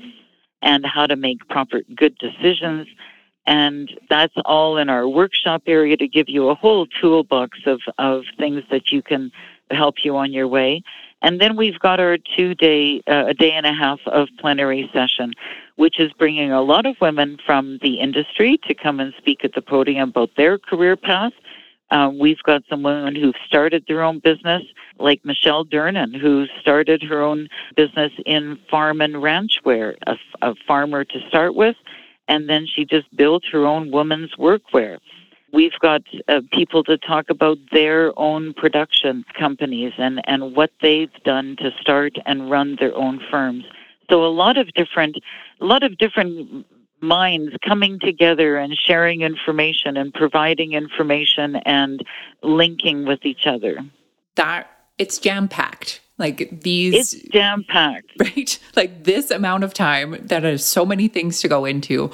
and 0.62 0.86
how 0.86 1.06
to 1.06 1.14
make 1.14 1.46
proper 1.48 1.82
good 1.94 2.16
decisions. 2.18 2.88
And 3.48 3.90
that's 4.10 4.34
all 4.44 4.76
in 4.76 4.90
our 4.90 5.08
workshop 5.08 5.62
area 5.66 5.96
to 5.96 6.06
give 6.06 6.28
you 6.28 6.50
a 6.50 6.54
whole 6.54 6.86
toolbox 7.00 7.58
of, 7.64 7.80
of 7.96 8.24
things 8.36 8.62
that 8.70 8.92
you 8.92 9.00
can 9.00 9.32
help 9.70 10.04
you 10.04 10.18
on 10.18 10.34
your 10.34 10.46
way. 10.46 10.82
And 11.22 11.40
then 11.40 11.56
we've 11.56 11.78
got 11.78 11.98
our 11.98 12.18
two 12.18 12.54
day, 12.54 13.00
uh, 13.06 13.24
a 13.28 13.34
day 13.34 13.52
and 13.52 13.64
a 13.64 13.72
half 13.72 14.00
of 14.06 14.28
plenary 14.38 14.90
session, 14.92 15.32
which 15.76 15.98
is 15.98 16.12
bringing 16.12 16.52
a 16.52 16.60
lot 16.60 16.84
of 16.84 16.96
women 17.00 17.38
from 17.46 17.78
the 17.80 18.00
industry 18.00 18.60
to 18.68 18.74
come 18.74 19.00
and 19.00 19.14
speak 19.16 19.46
at 19.46 19.54
the 19.54 19.62
podium 19.62 20.10
about 20.10 20.30
their 20.36 20.58
career 20.58 20.94
path. 20.94 21.32
Uh, 21.90 22.10
we've 22.20 22.42
got 22.42 22.62
some 22.68 22.82
women 22.82 23.16
who've 23.16 23.34
started 23.46 23.82
their 23.88 24.02
own 24.02 24.18
business, 24.18 24.62
like 24.98 25.24
Michelle 25.24 25.64
Durnan, 25.64 26.14
who 26.20 26.44
started 26.60 27.02
her 27.02 27.22
own 27.22 27.48
business 27.76 28.12
in 28.26 28.58
farm 28.70 29.00
and 29.00 29.22
ranch 29.22 29.60
wear, 29.64 29.96
a, 30.06 30.16
a 30.42 30.54
farmer 30.66 31.02
to 31.02 31.18
start 31.28 31.54
with, 31.54 31.76
and 32.28 32.48
then 32.48 32.66
she 32.66 32.84
just 32.84 33.14
built 33.16 33.44
her 33.50 33.66
own 33.66 33.90
women's 33.90 34.34
workwear. 34.36 34.98
We've 35.52 35.78
got 35.80 36.02
uh, 36.28 36.42
people 36.52 36.84
to 36.84 36.98
talk 36.98 37.30
about 37.30 37.56
their 37.72 38.16
own 38.18 38.52
production 38.52 39.24
companies 39.38 39.94
and, 39.96 40.20
and 40.26 40.54
what 40.54 40.70
they've 40.82 41.12
done 41.24 41.56
to 41.60 41.70
start 41.80 42.16
and 42.26 42.50
run 42.50 42.76
their 42.78 42.94
own 42.94 43.20
firms. 43.30 43.64
So 44.10 44.24
a 44.24 44.28
lot 44.28 44.58
of 44.58 44.72
different, 44.74 45.16
a 45.60 45.64
lot 45.64 45.82
of 45.82 45.96
different 45.96 46.66
minds 47.00 47.54
coming 47.66 47.98
together 47.98 48.56
and 48.56 48.76
sharing 48.76 49.22
information 49.22 49.96
and 49.96 50.12
providing 50.12 50.72
information 50.72 51.56
and 51.64 52.04
linking 52.42 53.06
with 53.06 53.24
each 53.24 53.46
other. 53.46 53.78
That 54.34 54.70
it's 54.98 55.18
jam 55.18 55.48
packed. 55.48 56.00
Like 56.18 56.62
these, 56.62 57.14
it's 57.14 57.28
jam 57.28 57.64
packed, 57.68 58.12
right? 58.18 58.58
Like 58.74 59.04
this 59.04 59.30
amount 59.30 59.64
of 59.64 59.72
time 59.72 60.16
that 60.26 60.42
has 60.42 60.64
so 60.64 60.84
many 60.84 61.08
things 61.08 61.40
to 61.40 61.48
go 61.48 61.64
into. 61.64 62.10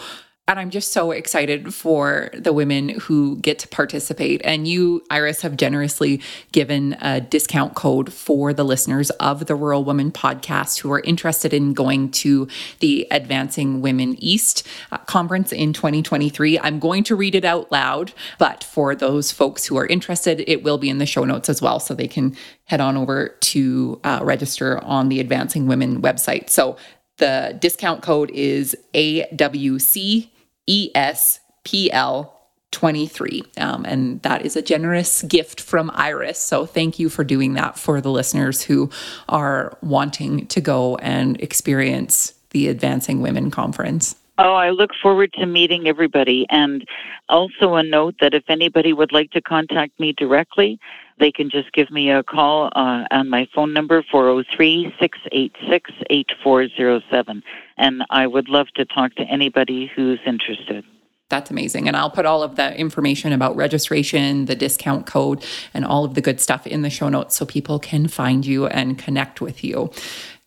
And 0.47 0.61
I'm 0.61 0.69
just 0.69 0.93
so 0.93 1.11
excited 1.11 1.73
for 1.73 2.29
the 2.35 2.53
women 2.53 2.91
who 2.91 3.37
get 3.37 3.59
to 3.61 3.69
participate. 3.69 4.43
And 4.45 4.69
you, 4.69 5.03
Iris, 5.09 5.41
have 5.41 5.57
generously 5.57 6.21
given 6.53 6.99
a 7.01 7.23
discount 7.23 7.75
code 7.75 8.13
for 8.13 8.53
the 8.53 8.63
listeners 8.63 9.09
of 9.13 9.47
the 9.47 9.55
Rural 9.55 9.85
Woman 9.85 10.13
podcast 10.13 10.81
who 10.81 10.93
are 10.93 11.01
interested 11.01 11.55
in 11.55 11.73
going 11.73 12.11
to 12.11 12.47
the 12.81 13.07
Advancing 13.11 13.81
Women 13.81 14.17
East 14.19 14.67
uh, 14.93 14.99
conference 14.99 15.51
in 15.51 15.73
2023. 15.73 16.59
I'm 16.59 16.79
going 16.79 17.05
to 17.05 17.17
read 17.17 17.35
it 17.35 17.47
out 17.47 17.73
loud, 17.73 18.13
but 18.39 18.63
for 18.63 18.95
those 18.95 19.33
folks 19.33 19.65
who 19.65 19.79
are 19.79 19.87
interested, 19.87 20.45
it 20.47 20.63
will 20.63 20.77
be 20.77 20.91
in 20.91 20.99
the 20.99 21.07
show 21.07 21.25
notes 21.25 21.49
as 21.49 21.63
well. 21.63 21.81
So 21.81 21.95
they 21.95 22.07
can 22.07 22.37
head 22.65 22.83
on 22.83 22.99
over 22.99 23.29
to 23.29 23.99
uh, 24.05 24.21
register 24.23 24.79
on 24.85 25.09
the 25.09 25.21
Advancing 25.21 25.67
Women 25.69 26.03
website. 26.03 26.51
So 26.51 26.77
the 27.17 27.57
discount 27.59 28.03
code 28.03 28.31
is 28.33 28.77
AWC 28.93 30.29
ESPL 30.69 32.31
23. 32.75 33.45
Um, 33.59 33.85
and 33.85 34.21
that 34.23 34.45
is 34.45 34.57
a 34.57 34.63
generous 34.63 35.23
gift 35.23 35.61
from 35.61 35.91
Iris. 35.95 36.41
So 36.41 36.67
thank 36.67 36.99
you 36.99 37.09
for 37.09 37.23
doing 37.23 37.55
that 37.55 37.79
for 37.79 38.01
the 38.01 38.11
listeners 38.11 38.63
who 38.63 38.91
are 39.29 39.79
wanting 39.81 40.47
to 40.49 40.61
go 40.61 40.97
and 40.97 41.41
experience 41.41 42.35
the 42.51 42.69
Advancing 42.69 43.21
Women 43.21 43.51
Conference. 43.51 44.17
Oh, 44.37 44.55
I 44.55 44.71
look 44.71 44.91
forward 45.01 45.33
to 45.35 45.47
meeting 45.47 45.87
everybody. 45.87 46.45
And 46.51 46.85
also 47.29 47.75
a 47.75 47.83
note 47.83 48.17
that 48.21 48.35
if 48.35 48.45
anybody 48.49 48.93
would 48.93 49.13
like 49.13 49.31
to 49.31 49.41
contact 49.41 49.99
me 50.01 50.13
directly, 50.13 50.79
they 51.19 51.31
can 51.31 51.49
just 51.49 51.73
give 51.73 51.91
me 51.91 52.11
a 52.11 52.25
call 52.25 52.67
uh, 52.75 53.05
on 53.13 53.31
my 53.31 53.47
phone 53.55 53.73
number, 53.73 54.05
403 54.11 54.95
686 54.99 55.91
8407. 56.11 57.43
And 57.77 58.03
I 58.11 58.27
would 58.27 58.49
love 58.49 58.67
to 58.75 58.85
talk 58.85 59.15
to 59.15 59.23
anybody 59.23 59.91
who's 59.95 60.19
interested. 60.27 60.85
That's 61.31 61.51
amazing. 61.51 61.89
And 61.89 61.97
I'll 61.97 62.11
put 62.11 62.27
all 62.27 62.43
of 62.43 62.57
the 62.57 62.77
information 62.79 63.33
about 63.33 63.57
registration, 63.57 64.45
the 64.45 64.55
discount 64.55 65.07
code, 65.07 65.45
and 65.73 65.85
all 65.85 66.05
of 66.05 66.15
the 66.15 66.21
good 66.21 66.41
stuff 66.41 66.67
in 66.67 66.83
the 66.83 66.91
show 66.91 67.09
notes 67.09 67.37
so 67.37 67.47
people 67.47 67.79
can 67.79 68.09
find 68.09 68.45
you 68.45 68.67
and 68.67 68.99
connect 68.99 69.41
with 69.41 69.65
you. 69.65 69.91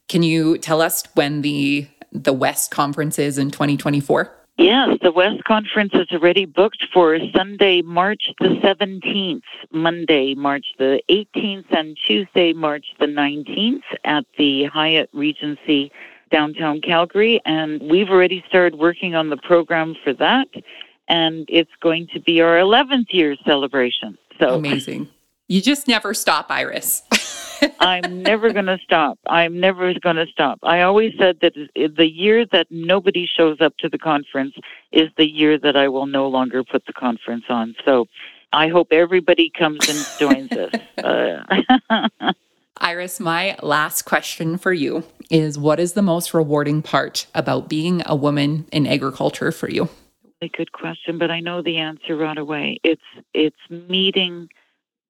Can 0.08 0.24
you 0.24 0.58
tell 0.58 0.82
us 0.82 1.04
when 1.16 1.42
the 1.42 1.88
the 2.12 2.34
West 2.34 2.72
conference 2.72 3.20
is 3.20 3.38
in 3.38 3.52
2024? 3.52 4.34
Yes, 4.58 4.98
the 5.04 5.12
West 5.12 5.44
Conference 5.44 5.92
is 5.94 6.08
already 6.12 6.46
booked 6.46 6.84
for 6.92 7.20
Sunday, 7.36 7.84
March 7.84 8.34
the 8.40 8.48
17th, 8.48 9.44
Monday, 9.72 10.34
March 10.34 10.66
the 10.80 11.00
18th, 11.10 11.66
and 11.70 11.96
Tuesday, 12.08 12.54
March 12.54 12.88
the 13.00 13.06
19th 13.06 13.84
at 14.04 14.26
the 14.40 14.64
Hyatt 14.66 15.12
Regency 15.14 15.92
downtown 16.32 16.82
Calgary. 16.82 17.40
And 17.46 17.80
we've 17.84 18.10
already 18.10 18.44
started 18.48 18.80
working 18.80 19.14
on 19.14 19.30
the 19.30 19.38
program 19.38 19.96
for 20.04 20.14
that. 20.14 20.48
And 21.08 21.46
it's 21.50 21.72
going 21.80 22.08
to 22.14 22.20
be 22.20 22.42
our 22.42 22.58
11th 22.58 23.14
year 23.14 23.36
celebration. 23.46 24.18
So 24.40 24.56
amazing. 24.56 25.08
You 25.48 25.62
just 25.62 25.88
never 25.88 26.14
stop, 26.14 26.48
Iris. 26.50 27.04
I'm 27.80 28.22
never 28.22 28.52
going 28.52 28.66
to 28.66 28.78
stop. 28.84 29.18
I'm 29.28 29.60
never 29.60 29.94
going 29.94 30.18
to 30.18 30.28
stop. 30.28 30.60
I 30.64 30.82
always 30.82 31.14
said 31.18 31.40
that 31.42 31.54
the 31.76 32.08
year 32.08 32.46
that 32.48 32.68
nobody 32.70 33.26
shows 33.26 33.58
up 33.62 33.78
to 33.78 33.90
the 33.90 33.98
conference 33.98 34.56
is 34.92 35.10
the 35.18 35.26
year 35.26 35.58
that 35.60 35.76
I 35.76 35.88
will 35.88 36.06
no 36.06 36.28
longer 36.28 36.64
put 36.64 36.86
the 36.86 36.94
conference 36.94 37.46
on. 37.50 37.76
So 37.86 38.08
I 38.52 38.68
hope 38.68 38.90
everybody 38.92 39.50
comes 39.50 39.88
and 39.90 40.20
joins 40.20 40.52
us. 40.52 40.74
Uh, 41.02 42.32
Iris, 42.80 43.20
my 43.20 43.58
last 43.64 44.04
question 44.04 44.58
for 44.58 44.74
you 44.74 45.04
is 45.32 45.58
what 45.58 45.80
is 45.80 45.94
the 45.94 46.02
most 46.02 46.34
rewarding 46.34 46.82
part 46.82 47.28
about 47.34 47.70
being 47.70 48.04
a 48.06 48.16
woman 48.16 48.66
in 48.72 48.86
agriculture 48.86 49.52
for 49.52 49.70
you? 49.70 49.90
A 50.42 50.50
good 50.50 50.72
question, 50.72 51.18
but 51.18 51.32
I 51.32 51.40
know 51.40 51.64
the 51.64 51.78
answer 51.78 52.16
right 52.16 52.38
away. 52.38 52.80
It's 52.84 53.02
it's 53.34 53.58
meeting 53.70 54.50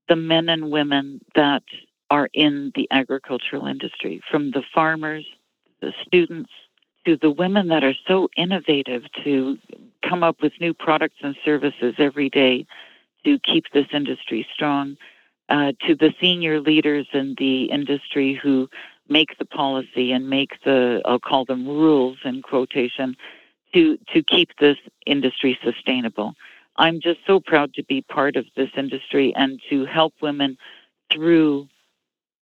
the 0.09 0.15
men 0.15 0.49
and 0.49 0.71
women 0.71 1.21
that 1.35 1.63
are 2.09 2.29
in 2.33 2.71
the 2.75 2.87
agricultural 2.91 3.67
industry, 3.67 4.21
from 4.29 4.51
the 4.51 4.63
farmers, 4.73 5.25
the 5.81 5.93
students, 6.05 6.49
to 7.05 7.17
the 7.17 7.31
women 7.31 7.67
that 7.69 7.83
are 7.83 7.95
so 8.07 8.29
innovative 8.35 9.03
to 9.23 9.57
come 10.07 10.23
up 10.23 10.41
with 10.41 10.53
new 10.59 10.73
products 10.73 11.17
and 11.21 11.35
services 11.43 11.95
every 11.97 12.29
day 12.29 12.65
to 13.23 13.39
keep 13.39 13.65
this 13.73 13.87
industry 13.93 14.47
strong, 14.53 14.97
uh, 15.49 15.71
to 15.85 15.95
the 15.95 16.13
senior 16.19 16.59
leaders 16.59 17.07
in 17.13 17.35
the 17.37 17.65
industry 17.65 18.33
who 18.41 18.69
make 19.09 19.37
the 19.37 19.45
policy 19.45 20.11
and 20.11 20.29
make 20.29 20.51
the, 20.63 21.01
I'll 21.05 21.19
call 21.19 21.45
them 21.45 21.65
rules 21.67 22.17
in 22.25 22.41
quotation, 22.41 23.15
to, 23.73 23.97
to 24.13 24.23
keep 24.23 24.49
this 24.59 24.77
industry 25.05 25.57
sustainable. 25.63 26.35
I'm 26.77 26.99
just 27.01 27.19
so 27.25 27.39
proud 27.39 27.73
to 27.73 27.83
be 27.83 28.01
part 28.01 28.35
of 28.35 28.45
this 28.55 28.69
industry 28.77 29.33
and 29.35 29.59
to 29.69 29.85
help 29.85 30.13
women 30.21 30.57
through 31.11 31.67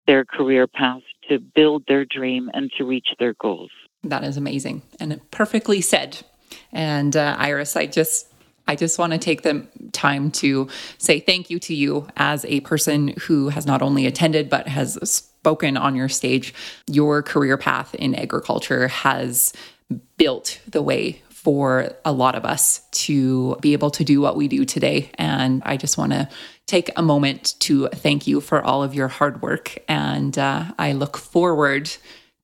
their 0.06 0.24
career 0.24 0.66
path 0.66 1.02
to 1.28 1.38
build 1.38 1.84
their 1.86 2.04
dream 2.04 2.50
and 2.54 2.70
to 2.76 2.84
reach 2.84 3.08
their 3.18 3.34
goals. 3.34 3.70
That 4.02 4.24
is 4.24 4.36
amazing 4.36 4.82
and 4.98 5.20
perfectly 5.30 5.80
said. 5.80 6.18
And 6.72 7.16
uh, 7.16 7.36
Iris, 7.38 7.76
I 7.76 7.86
just 7.86 8.28
I 8.66 8.76
just 8.76 8.98
want 8.98 9.12
to 9.12 9.18
take 9.18 9.42
the 9.42 9.66
time 9.92 10.30
to 10.32 10.68
say 10.98 11.20
thank 11.20 11.50
you 11.50 11.58
to 11.60 11.74
you 11.74 12.06
as 12.16 12.44
a 12.44 12.60
person 12.60 13.08
who 13.22 13.48
has 13.48 13.66
not 13.66 13.82
only 13.82 14.06
attended 14.06 14.48
but 14.48 14.68
has 14.68 14.98
spoken 15.08 15.76
on 15.76 15.96
your 15.96 16.08
stage. 16.08 16.54
Your 16.86 17.22
career 17.22 17.56
path 17.56 17.94
in 17.94 18.14
agriculture 18.14 18.88
has 18.88 19.52
built 20.16 20.60
the 20.68 20.82
way 20.82 21.22
for 21.42 21.90
a 22.04 22.12
lot 22.12 22.34
of 22.34 22.44
us 22.44 22.82
to 22.92 23.56
be 23.60 23.72
able 23.72 23.90
to 23.90 24.04
do 24.04 24.20
what 24.20 24.36
we 24.36 24.46
do 24.48 24.64
today. 24.64 25.10
And 25.16 25.62
I 25.64 25.76
just 25.76 25.98
want 25.98 26.12
to 26.12 26.28
take 26.66 26.90
a 26.96 27.02
moment 27.02 27.54
to 27.60 27.88
thank 27.88 28.26
you 28.26 28.40
for 28.40 28.62
all 28.62 28.82
of 28.82 28.94
your 28.94 29.08
hard 29.08 29.42
work. 29.42 29.76
And 29.88 30.38
uh, 30.38 30.72
I 30.78 30.92
look 30.92 31.16
forward 31.16 31.90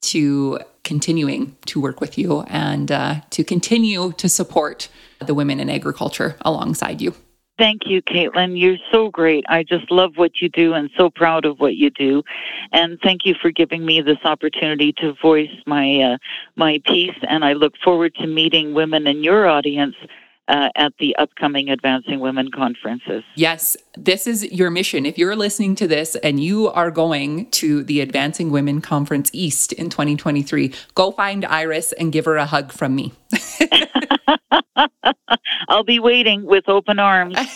to 0.01 0.59
continuing 0.85 1.57
to 1.67 1.81
work 1.81 2.01
with 2.01 2.19
you 2.19 2.43
and 2.43 2.91
uh, 2.91 3.21
to 3.31 3.45
continue 3.45 4.13
to 4.13 4.29
support 4.29 4.89
the 5.25 5.35
women 5.35 5.61
in 5.61 5.71
agriculture 5.71 6.37
alongside 6.43 7.01
you. 7.01 7.15
Thank 7.59 7.87
you, 7.87 8.01
Caitlin. 8.03 8.59
You're 8.59 8.79
so 8.93 9.11
great. 9.11 9.45
I 9.49 9.65
just 9.65 9.91
love 9.91 10.13
what 10.17 10.41
you 10.41 10.49
do 10.49 10.75
and 10.75 10.91
so 10.97 11.11
proud 11.11 11.45
of 11.45 11.59
what 11.59 11.75
you 11.75 11.91
do. 11.91 12.23
And 12.73 13.01
thank 13.03 13.27
you 13.27 13.35
for 13.35 13.51
giving 13.51 13.85
me 13.85 14.01
this 14.01 14.19
opportunity 14.25 14.93
to 14.99 15.15
voice 15.21 15.51
my 15.67 16.01
uh, 16.01 16.19
my 16.55 16.81
piece. 16.85 17.17
And 17.29 17.45
I 17.45 17.55
look 17.55 17.75
forward 17.83 18.15
to 18.17 18.27
meeting 18.29 18.75
women 18.75 19.09
in 19.09 19.25
your 19.25 19.49
audience 19.49 19.97
uh, 20.47 20.69
at 20.77 20.93
the 20.99 21.17
upcoming 21.17 21.69
Advancing 21.69 22.21
Women 22.21 22.51
conferences. 22.51 23.25
Yes, 23.35 23.77
this 23.97 24.27
is 24.27 24.45
your 24.53 24.71
mission. 24.71 25.05
If 25.05 25.19
you're 25.19 25.37
listening 25.37 25.75
to 25.77 25.89
this 25.89 26.15
and 26.17 26.41
you 26.41 26.69
are 26.69 26.91
going 26.91 27.51
to 27.51 27.83
the 27.83 28.01
Advancing 28.01 28.51
Women 28.51 28.81
Conference 28.81 29.31
East 29.33 29.73
in 29.73 29.91
2023, 29.91 30.73
go 30.95 31.11
find 31.11 31.45
Iris 31.45 31.93
and 31.93 32.13
give 32.13 32.25
her 32.25 32.37
a 32.37 32.47
hug 32.47 32.73
from 32.73 32.95
me. 32.95 33.13
I'll 35.68 35.85
be 35.85 35.99
waiting 35.99 36.45
with 36.45 36.68
open 36.68 36.99
arms. 36.99 37.39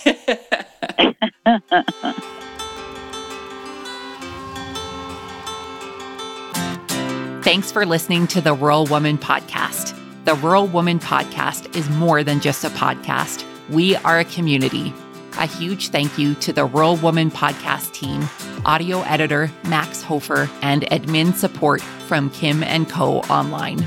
Thanks 7.43 7.73
for 7.73 7.85
listening 7.85 8.27
to 8.29 8.41
the 8.41 8.55
Rural 8.55 8.87
Woman 8.87 9.19
Podcast. 9.19 9.99
The 10.25 10.35
Rural 10.37 10.69
Woman 10.69 11.01
Podcast 11.01 11.77
is 11.77 11.91
more 11.91 12.23
than 12.23 12.39
just 12.39 12.65
a 12.65 12.69
podcast, 12.71 13.45
we 13.69 13.97
are 13.97 14.21
a 14.21 14.25
community. 14.25 14.95
A 15.39 15.47
huge 15.47 15.89
thank 15.89 16.19
you 16.19 16.35
to 16.37 16.53
the 16.53 16.65
Rural 16.67 16.97
Woman 16.97 17.31
Podcast 17.31 17.93
team, 17.93 18.29
audio 18.65 19.01
editor 19.03 19.51
Max 19.65 20.03
Hofer, 20.03 20.49
and 20.61 20.83
admin 20.83 21.35
support 21.35 21.81
from 21.81 22.31
Kim 22.31 22.63
and 22.63 22.89
Co. 22.89 23.21
Online. 23.23 23.87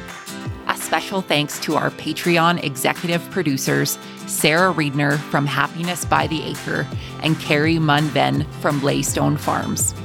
Special 0.86 1.21
thanks 1.23 1.57
to 1.61 1.75
our 1.75 1.89
Patreon 1.89 2.63
executive 2.63 3.27
producers, 3.31 3.97
Sarah 4.27 4.71
Reedner 4.71 5.17
from 5.17 5.47
Happiness 5.47 6.05
by 6.05 6.27
the 6.27 6.43
Acre 6.43 6.88
and 7.23 7.39
Carrie 7.39 7.77
Munven 7.77 8.45
from 8.61 8.79
Laystone 8.81 9.36
Farms. 9.36 9.95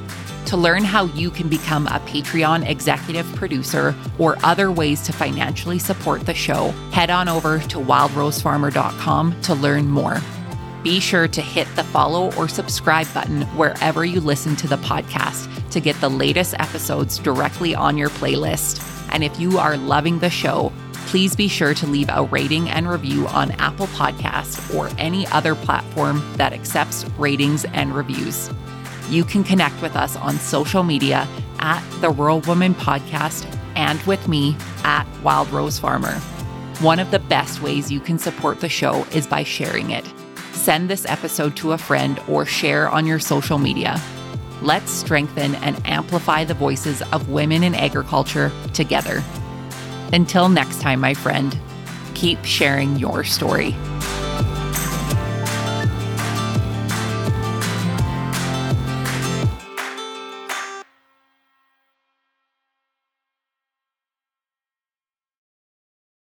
To 0.47 0.57
learn 0.57 0.83
how 0.83 1.05
you 1.05 1.31
can 1.31 1.51
become 1.51 1.87
a 1.89 2.01
Patreon 2.07 2.67
executive 2.67 3.27
producer 3.35 3.95
or 4.19 4.39
other 4.43 4.73
ways 4.73 5.03
to 5.03 5.13
financially 5.13 5.79
support 5.79 6.23
the 6.23 6.33
show, 6.33 6.69
head 6.93 7.11
on 7.11 7.29
over 7.29 7.59
to 7.59 7.77
wildrosefarmer.com 7.77 9.39
to 9.43 9.55
learn 9.55 9.87
more. 9.87 10.17
Be 10.83 10.99
sure 10.99 11.29
to 11.29 11.43
hit 11.43 11.69
the 11.77 11.85
follow 11.85 12.33
or 12.37 12.49
subscribe 12.49 13.13
button 13.13 13.43
wherever 13.55 14.07
you 14.07 14.23
listen 14.23 14.57
to 14.57 14.67
the 14.67 14.79
podcast 14.79 15.47
to 15.73 15.81
get 15.81 16.01
the 16.01 16.09
latest 16.09 16.55
episodes 16.59 17.19
directly 17.19 17.75
on 17.75 17.99
your 17.99 18.09
playlist. 18.09 19.00
And 19.11 19.25
if 19.25 19.39
you 19.39 19.59
are 19.59 19.77
loving 19.77 20.19
the 20.19 20.31
show, 20.31 20.73
please 21.07 21.35
be 21.35 21.49
sure 21.49 21.75
to 21.75 21.87
leave 21.87 22.09
a 22.09 22.25
rating 22.25 22.69
and 22.71 22.89
review 22.89 23.27
on 23.29 23.51
Apple 23.53 23.89
Podcasts 23.89 24.75
or 24.75 24.91
any 24.99 25.27
other 25.29 25.55
platform 25.55 26.23
that 26.37 26.53
accepts 26.53 27.05
ratings 27.19 27.65
and 27.67 27.95
reviews. 27.95 28.51
You 29.09 29.25
can 29.25 29.43
connect 29.43 29.83
with 29.83 29.97
us 29.97 30.17
on 30.17 30.37
social 30.39 30.85
media 30.85 31.27
at 31.59 31.85
the 32.01 32.11
Rural 32.11 32.41
Woman 32.43 32.75
Podcast 32.75 33.45
and 33.75 34.01
with 34.03 34.29
me 34.29 34.57
at 34.85 35.05
Wild 35.23 35.51
Rose 35.51 35.79
Farmer. 35.79 36.15
One 36.81 37.01
of 37.01 37.11
the 37.11 37.19
best 37.19 37.61
ways 37.61 37.91
you 37.91 38.01
can 38.01 38.19
support 38.19 38.61
the 38.61 38.69
show 38.69 39.05
is 39.13 39.27
by 39.27 39.43
sharing 39.43 39.91
it. 39.91 40.05
Send 40.53 40.89
this 40.89 41.05
episode 41.07 41.57
to 41.57 41.73
a 41.73 41.79
friend 41.79 42.21
or 42.29 42.47
share 42.47 42.89
on 42.89 43.05
your 43.07 43.19
social 43.19 43.59
media. 43.59 44.01
Let's 44.63 44.91
strengthen 44.91 45.55
and 45.57 45.81
amplify 45.87 46.45
the 46.45 46.55
voices 46.55 47.01
of 47.13 47.31
women 47.31 47.63
in 47.65 47.75
agriculture 47.75 48.53
together. 48.75 49.23
Until 50.13 50.51
next 50.51 50.83
time, 50.83 51.01
my 51.01 51.15
friend, 51.15 51.59
keep 52.15 52.45
sharing 52.45 52.99
your 52.99 53.25
story. 53.25 53.75